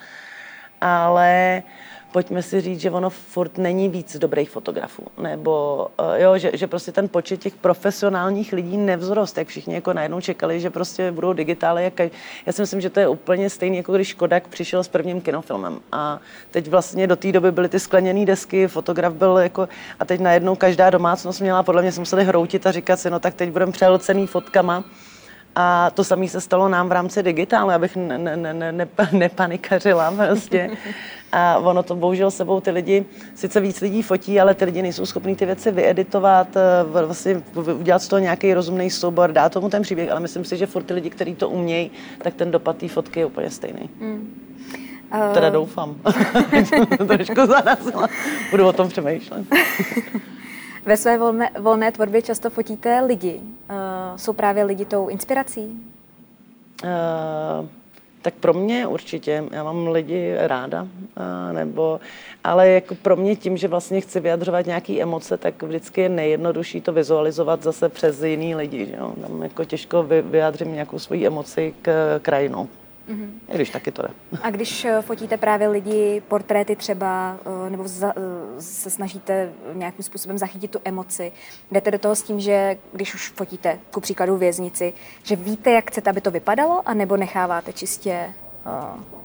Ale 0.80 1.62
uh, 1.64 1.91
pojďme 2.12 2.42
si 2.42 2.60
říct, 2.60 2.80
že 2.80 2.90
ono 2.90 3.10
furt 3.10 3.58
není 3.58 3.88
víc 3.88 4.16
dobrých 4.16 4.50
fotografů, 4.50 5.02
nebo 5.22 5.86
uh, 6.00 6.14
jo, 6.14 6.38
že, 6.38 6.50
že 6.54 6.66
prostě 6.66 6.92
ten 6.92 7.08
počet 7.08 7.40
těch 7.40 7.54
profesionálních 7.54 8.52
lidí 8.52 8.76
nevzrost, 8.76 9.38
jak 9.38 9.48
všichni 9.48 9.74
jako 9.74 9.92
najednou 9.92 10.20
čekali, 10.20 10.60
že 10.60 10.70
prostě 10.70 11.12
budou 11.12 11.32
digitály. 11.32 11.84
Jak, 11.84 12.00
já 12.46 12.52
si 12.52 12.62
myslím, 12.62 12.80
že 12.80 12.90
to 12.90 13.00
je 13.00 13.08
úplně 13.08 13.50
stejný, 13.50 13.76
jako 13.76 13.92
když 13.92 14.14
Kodak 14.14 14.48
přišel 14.48 14.84
s 14.84 14.88
prvním 14.88 15.20
kinofilmem 15.20 15.80
a 15.92 16.20
teď 16.50 16.68
vlastně 16.68 17.06
do 17.06 17.16
té 17.16 17.32
doby 17.32 17.52
byly 17.52 17.68
ty 17.68 17.80
skleněné 17.80 18.26
desky, 18.26 18.68
fotograf 18.68 19.12
byl 19.12 19.36
jako, 19.36 19.68
a 19.98 20.04
teď 20.04 20.20
najednou 20.20 20.56
každá 20.56 20.90
domácnost 20.90 21.40
měla, 21.40 21.62
podle 21.62 21.82
mě 21.82 21.92
se 21.92 22.00
museli 22.00 22.24
hroutit 22.24 22.66
a 22.66 22.72
říkat 22.72 23.00
si, 23.00 23.10
no 23.10 23.20
tak 23.20 23.34
teď 23.34 23.50
budeme 23.50 23.72
přehlcený 23.72 24.26
fotkama, 24.26 24.84
a 25.54 25.90
to 25.90 26.04
samé 26.04 26.28
se 26.28 26.40
stalo 26.40 26.68
nám 26.68 26.88
v 26.88 26.92
rámci 26.92 27.22
digitálu, 27.22 27.70
abych 27.70 27.96
ne, 27.96 28.18
ne, 28.18 28.36
ne, 28.36 28.72
ne, 28.72 28.88
nepanikařila 29.12 30.10
prostě. 30.10 30.70
A 31.32 31.58
ono 31.58 31.82
to 31.82 31.96
bohužel 31.96 32.30
sebou 32.30 32.60
ty 32.60 32.70
lidi, 32.70 33.04
sice 33.34 33.60
víc 33.60 33.80
lidí 33.80 34.02
fotí, 34.02 34.40
ale 34.40 34.54
ty 34.54 34.64
lidi 34.64 34.82
nejsou 34.82 35.06
schopní 35.06 35.36
ty 35.36 35.46
věci 35.46 35.70
vyeditovat, 35.70 36.56
eh, 36.56 37.02
vlastně 37.02 37.42
udělat 37.54 38.02
z 38.02 38.08
toho 38.08 38.20
nějaký 38.20 38.54
rozumný 38.54 38.90
soubor, 38.90 39.32
dát 39.32 39.52
tomu 39.52 39.68
ten 39.68 39.82
příběh, 39.82 40.10
ale 40.10 40.20
myslím 40.20 40.44
si, 40.44 40.56
že 40.56 40.66
furt 40.66 40.82
ty 40.82 40.94
lidi, 40.94 41.10
kteří 41.10 41.34
to 41.34 41.48
umějí, 41.48 41.90
tak 42.22 42.34
ten 42.34 42.50
dopad 42.50 42.76
té 42.76 42.88
fotky 42.88 43.20
je 43.20 43.26
úplně 43.26 43.50
stejný. 43.50 43.90
Uh... 44.00 45.34
Teda 45.34 45.50
doufám. 45.50 45.96
Trošku 47.06 47.46
zarazila. 47.46 48.08
Budu 48.50 48.66
o 48.66 48.72
tom 48.72 48.88
přemýšlet. 48.88 49.46
Ve 50.86 50.96
své 50.96 51.18
volné, 51.18 51.50
volné 51.60 51.92
tvorbě 51.92 52.22
často 52.22 52.50
fotíte 52.50 53.00
lidi. 53.00 53.40
Uh, 53.40 54.16
jsou 54.16 54.32
právě 54.32 54.64
lidi 54.64 54.84
tou 54.84 55.08
inspirací? 55.08 55.60
Uh, 56.84 57.68
tak 58.22 58.34
pro 58.34 58.52
mě 58.52 58.86
určitě, 58.86 59.44
já 59.50 59.64
mám 59.64 59.88
lidi 59.88 60.34
ráda, 60.38 60.86
nebo, 61.52 62.00
ale 62.44 62.68
jako 62.68 62.94
pro 62.94 63.16
mě 63.16 63.36
tím, 63.36 63.56
že 63.56 63.68
vlastně 63.68 64.00
chci 64.00 64.20
vyjadřovat 64.20 64.66
nějaké 64.66 65.00
emoce, 65.00 65.36
tak 65.36 65.62
vždycky 65.62 66.00
je 66.00 66.08
nejjednodušší 66.08 66.80
to 66.80 66.92
vizualizovat 66.92 67.62
zase 67.62 67.88
přes 67.88 68.22
jiný 68.22 68.54
lidi. 68.54 68.86
Že 68.86 68.96
jo? 68.96 69.12
Tam 69.20 69.42
jako 69.42 69.64
těžko 69.64 70.02
vyjádřím 70.22 70.74
nějakou 70.74 70.98
svoji 70.98 71.26
emoci 71.26 71.74
k 71.82 72.18
krajinou. 72.22 72.68
Mm-hmm. 73.08 73.30
I 73.48 73.54
když 73.54 73.70
taky 73.70 73.92
to 73.92 74.02
jde. 74.02 74.08
A 74.42 74.50
když 74.50 74.84
eh, 74.84 75.02
fotíte 75.02 75.36
právě 75.36 75.68
lidi, 75.68 76.22
portréty 76.28 76.76
třeba, 76.76 77.36
eh, 77.66 77.70
nebo 77.70 77.88
za, 77.88 78.12
eh, 78.16 78.62
se 78.62 78.90
snažíte 78.90 79.52
nějakým 79.72 80.04
způsobem 80.04 80.38
zachytit 80.38 80.70
tu 80.70 80.78
emoci, 80.84 81.32
jdete 81.70 81.90
do 81.90 81.98
toho 81.98 82.16
s 82.16 82.22
tím, 82.22 82.40
že 82.40 82.76
když 82.92 83.14
už 83.14 83.28
fotíte, 83.28 83.78
ku 83.90 84.00
příkladu 84.00 84.36
věznici, 84.36 84.92
že 85.22 85.36
víte, 85.36 85.70
jak 85.70 85.90
chcete, 85.90 86.10
aby 86.10 86.20
to 86.20 86.30
vypadalo, 86.30 86.82
anebo 86.86 87.16
necháváte 87.16 87.72
čistě 87.72 88.34
uh, 88.66 89.21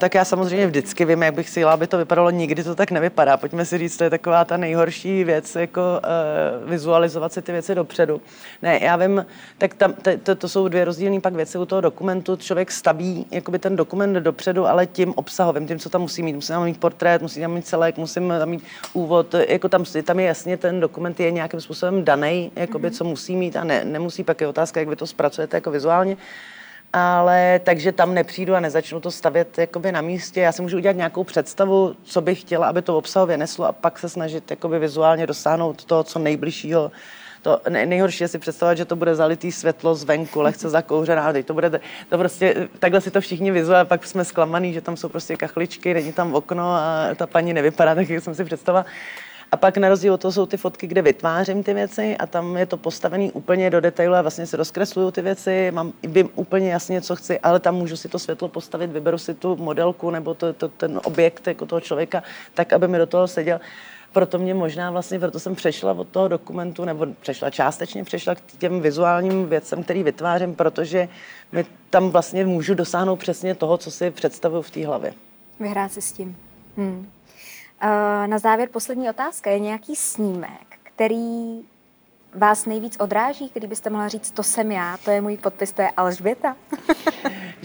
tak 0.00 0.14
já 0.14 0.24
samozřejmě 0.24 0.66
vždycky 0.66 1.04
vím, 1.04 1.22
jak 1.22 1.34
bych 1.34 1.48
si 1.48 1.60
jela, 1.60 1.72
aby 1.72 1.86
to 1.86 1.98
vypadalo, 1.98 2.30
nikdy 2.30 2.64
to 2.64 2.74
tak 2.74 2.90
nevypadá. 2.90 3.36
Pojďme 3.36 3.64
si 3.64 3.78
říct, 3.78 3.96
to 3.96 4.04
je 4.04 4.10
taková 4.10 4.44
ta 4.44 4.56
nejhorší 4.56 5.24
věc, 5.24 5.56
jako 5.56 5.80
uh, 5.80 6.70
vizualizovat 6.70 7.32
si 7.32 7.42
ty 7.42 7.52
věci 7.52 7.74
dopředu. 7.74 8.20
Ne, 8.62 8.78
já 8.82 8.96
vím, 8.96 9.26
tak 9.58 9.74
tam, 9.74 9.94
to, 10.22 10.34
to 10.34 10.48
jsou 10.48 10.68
dvě 10.68 10.84
rozdílné 10.84 11.20
pak 11.20 11.34
věci 11.34 11.58
u 11.58 11.66
toho 11.66 11.80
dokumentu. 11.80 12.36
Člověk 12.36 12.70
staví 12.70 13.26
jakoby 13.30 13.58
ten 13.58 13.76
dokument 13.76 14.12
dopředu, 14.12 14.66
ale 14.66 14.86
tím 14.86 15.12
obsahovým, 15.16 15.66
tím, 15.66 15.78
co 15.78 15.88
tam 15.88 16.00
musí 16.00 16.22
mít. 16.22 16.32
Musí 16.32 16.48
tam 16.48 16.64
mít 16.64 16.80
portrét, 16.80 17.22
musí 17.22 17.40
tam 17.40 17.52
mít 17.52 17.66
celek, 17.66 17.98
musím 17.98 18.28
tam 18.28 18.48
mít 18.48 18.64
úvod. 18.92 19.34
Jako 19.48 19.68
tam, 19.68 19.84
tam 20.04 20.20
je 20.20 20.26
jasně, 20.26 20.56
ten 20.56 20.80
dokument 20.80 21.20
je 21.20 21.30
nějakým 21.30 21.60
způsobem 21.60 22.04
daný, 22.04 22.52
jakoby, 22.56 22.88
mm-hmm. 22.88 22.96
co 22.96 23.04
musí 23.04 23.36
mít 23.36 23.56
a 23.56 23.64
ne, 23.64 23.84
nemusí. 23.84 24.24
Pak 24.24 24.40
je 24.40 24.46
otázka, 24.46 24.80
jak 24.80 24.88
vy 24.88 24.96
to 24.96 25.06
zpracujete 25.06 25.56
jako 25.56 25.70
vizuálně 25.70 26.16
ale 26.92 27.60
takže 27.64 27.92
tam 27.92 28.14
nepřijdu 28.14 28.54
a 28.54 28.60
nezačnu 28.60 29.00
to 29.00 29.10
stavět 29.10 29.58
jakoby 29.58 29.92
na 29.92 30.00
místě. 30.00 30.40
Já 30.40 30.52
si 30.52 30.62
můžu 30.62 30.76
udělat 30.76 30.96
nějakou 30.96 31.24
představu, 31.24 31.96
co 32.04 32.20
bych 32.20 32.40
chtěla, 32.40 32.66
aby 32.66 32.82
to 32.82 32.98
obsahově 32.98 33.36
neslo 33.36 33.66
a 33.66 33.72
pak 33.72 33.98
se 33.98 34.08
snažit 34.08 34.50
jakoby 34.50 34.78
vizuálně 34.78 35.26
dosáhnout 35.26 35.84
toho, 35.84 36.04
co 36.04 36.18
nejbližšího. 36.18 36.92
To 37.42 37.60
nejhorší 37.68 38.24
je 38.24 38.28
si 38.28 38.38
představovat, 38.38 38.74
že 38.74 38.84
to 38.84 38.96
bude 38.96 39.14
zalitý 39.14 39.52
světlo 39.52 39.94
zvenku, 39.94 40.40
lehce 40.40 40.70
zakouřená, 40.70 41.32
teď 41.32 41.46
to 41.46 41.54
bude, 41.54 41.80
to 42.08 42.18
prostě, 42.18 42.68
takhle 42.78 43.00
si 43.00 43.10
to 43.10 43.20
všichni 43.20 43.50
vizuálně, 43.50 43.84
pak 43.84 44.06
jsme 44.06 44.24
zklamaný, 44.24 44.72
že 44.72 44.80
tam 44.80 44.96
jsou 44.96 45.08
prostě 45.08 45.36
kachličky, 45.36 45.94
není 45.94 46.12
tam 46.12 46.34
okno 46.34 46.64
a 46.74 47.08
ta 47.16 47.26
paní 47.26 47.52
nevypadá 47.52 47.94
tak, 47.94 48.10
jak 48.10 48.24
jsem 48.24 48.34
si 48.34 48.44
představila. 48.44 48.84
A 49.52 49.56
pak 49.56 49.76
na 49.76 49.88
rozdíl 49.88 50.14
od 50.14 50.20
toho 50.20 50.32
jsou 50.32 50.46
ty 50.46 50.56
fotky, 50.56 50.86
kde 50.86 51.02
vytvářím 51.02 51.62
ty 51.62 51.74
věci 51.74 52.16
a 52.16 52.26
tam 52.26 52.56
je 52.56 52.66
to 52.66 52.76
postavené 52.76 53.32
úplně 53.32 53.70
do 53.70 53.80
detailu 53.80 54.14
a 54.14 54.22
vlastně 54.22 54.46
si 54.46 54.56
rozkresluju 54.56 55.10
ty 55.10 55.22
věci, 55.22 55.70
mám, 55.70 55.92
vím 56.02 56.30
úplně 56.34 56.72
jasně, 56.72 57.00
co 57.00 57.16
chci, 57.16 57.40
ale 57.40 57.60
tam 57.60 57.74
můžu 57.74 57.96
si 57.96 58.08
to 58.08 58.18
světlo 58.18 58.48
postavit, 58.48 58.90
vyberu 58.90 59.18
si 59.18 59.34
tu 59.34 59.56
modelku 59.56 60.10
nebo 60.10 60.34
to, 60.34 60.52
to, 60.52 60.68
ten 60.68 61.00
objekt 61.04 61.46
jako 61.46 61.66
toho 61.66 61.80
člověka, 61.80 62.22
tak, 62.54 62.72
aby 62.72 62.88
mi 62.88 62.98
do 62.98 63.06
toho 63.06 63.28
seděl. 63.28 63.60
Proto 64.12 64.38
mě 64.38 64.54
možná 64.54 64.90
vlastně, 64.90 65.18
proto 65.18 65.40
jsem 65.40 65.54
přešla 65.54 65.92
od 65.92 66.08
toho 66.08 66.28
dokumentu, 66.28 66.84
nebo 66.84 67.06
přešla 67.20 67.50
částečně, 67.50 68.04
přešla 68.04 68.34
k 68.34 68.40
těm 68.58 68.80
vizuálním 68.80 69.48
věcem, 69.48 69.82
který 69.82 70.02
vytvářím, 70.02 70.54
protože 70.54 71.08
mi 71.52 71.66
tam 71.90 72.10
vlastně 72.10 72.46
můžu 72.46 72.74
dosáhnout 72.74 73.16
přesně 73.16 73.54
toho, 73.54 73.78
co 73.78 73.90
si 73.90 74.10
představuju 74.10 74.62
v 74.62 74.70
té 74.70 74.86
hlavě. 74.86 75.14
Vyhrát 75.60 75.92
si 75.92 76.02
s 76.02 76.12
tím. 76.12 76.36
Hmm. 76.76 77.06
Na 78.26 78.38
závěr 78.38 78.68
poslední 78.72 79.10
otázka. 79.10 79.50
Je 79.50 79.58
nějaký 79.58 79.96
snímek, 79.96 80.78
který 80.82 81.60
vás 82.34 82.66
nejvíc 82.66 82.96
odráží, 83.00 83.48
který 83.48 83.66
byste 83.66 83.90
mohla 83.90 84.08
říct, 84.08 84.30
to 84.30 84.42
jsem 84.42 84.72
já, 84.72 84.96
to 85.04 85.10
je 85.10 85.20
můj 85.20 85.36
podpis, 85.36 85.72
to 85.72 85.82
je 85.82 85.90
Alžběta? 85.96 86.56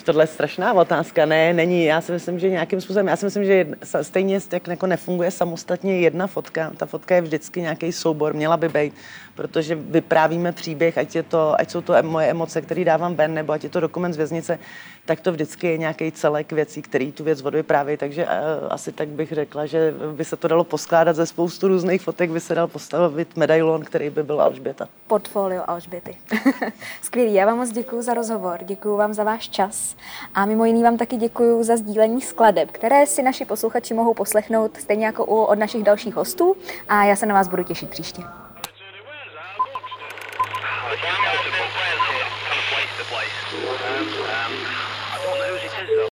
Tohle 0.03 0.23
je 0.23 0.27
strašná 0.27 0.73
otázka. 0.73 1.25
Ne, 1.25 1.53
není. 1.53 1.85
Já 1.85 2.01
si 2.01 2.11
myslím, 2.11 2.39
že 2.39 2.49
nějakým 2.49 2.81
způsobem, 2.81 3.07
já 3.07 3.15
si 3.15 3.25
myslím, 3.25 3.45
že 3.45 3.67
stejně 4.01 4.39
jak 4.51 4.67
jako 4.67 4.87
nefunguje 4.87 5.31
samostatně 5.31 5.99
jedna 5.99 6.27
fotka. 6.27 6.71
Ta 6.77 6.85
fotka 6.85 7.15
je 7.15 7.21
vždycky 7.21 7.61
nějaký 7.61 7.91
soubor, 7.91 8.33
měla 8.33 8.57
by 8.57 8.69
být, 8.69 8.93
protože 9.37 9.75
vyprávíme 9.75 10.51
příběh, 10.51 10.97
ať, 10.97 11.15
je 11.15 11.23
to, 11.23 11.55
ať 11.59 11.71
jsou 11.71 11.81
to 11.81 11.93
moje 12.01 12.27
emoce, 12.27 12.61
které 12.61 12.85
dávám 12.85 13.15
ven, 13.15 13.33
nebo 13.33 13.53
ať 13.53 13.63
je 13.63 13.69
to 13.69 13.79
dokument 13.79 14.13
z 14.13 14.17
věznice, 14.17 14.59
tak 15.05 15.21
to 15.21 15.31
vždycky 15.31 15.67
je 15.67 15.77
nějaký 15.77 16.11
celek 16.11 16.51
věcí, 16.51 16.81
který 16.81 17.11
tu 17.11 17.23
věc 17.23 17.41
odvypráví. 17.41 17.97
Takže 17.97 18.25
uh, 18.25 18.31
asi 18.69 18.91
tak 18.91 19.07
bych 19.07 19.31
řekla, 19.31 19.65
že 19.65 19.93
by 20.15 20.25
se 20.25 20.35
to 20.35 20.47
dalo 20.47 20.63
poskládat 20.63 21.15
ze 21.15 21.25
spoustu 21.25 21.67
různých 21.67 22.01
fotek, 22.01 22.31
by 22.31 22.39
se 22.39 22.55
dal 22.55 22.67
postavit 22.67 23.37
medailon, 23.37 23.81
který 23.81 24.09
by 24.09 24.23
byl 24.23 24.41
Alžběta. 24.41 24.87
Portfolio 25.07 25.63
Alžběty. 25.67 26.17
Skvělý, 27.01 27.33
já 27.33 27.45
vám 27.45 27.57
moc 27.57 27.71
děkuji 27.71 28.01
za 28.01 28.13
rozhovor, 28.13 28.59
děkuji 28.63 28.97
vám 28.97 29.13
za 29.13 29.23
váš 29.23 29.49
čas 29.49 29.95
a 30.33 30.45
mimo 30.45 30.65
jiný 30.65 30.83
vám 30.83 30.97
taky 30.97 31.15
děkuji 31.15 31.63
za 31.63 31.77
sdílení 31.77 32.21
skladeb, 32.21 32.71
které 32.71 33.05
si 33.05 33.23
naši 33.23 33.45
posluchači 33.45 33.93
mohou 33.93 34.13
poslechnout 34.13 34.77
stejně 34.77 35.05
jako 35.05 35.25
u, 35.25 35.41
od 35.41 35.59
našich 35.59 35.83
dalších 35.83 36.15
hostů 36.15 36.55
a 36.89 37.03
já 37.03 37.15
se 37.15 37.25
na 37.25 37.33
vás 37.33 37.47
budu 37.47 37.63
těšit 37.63 37.89
příště. 37.89 38.23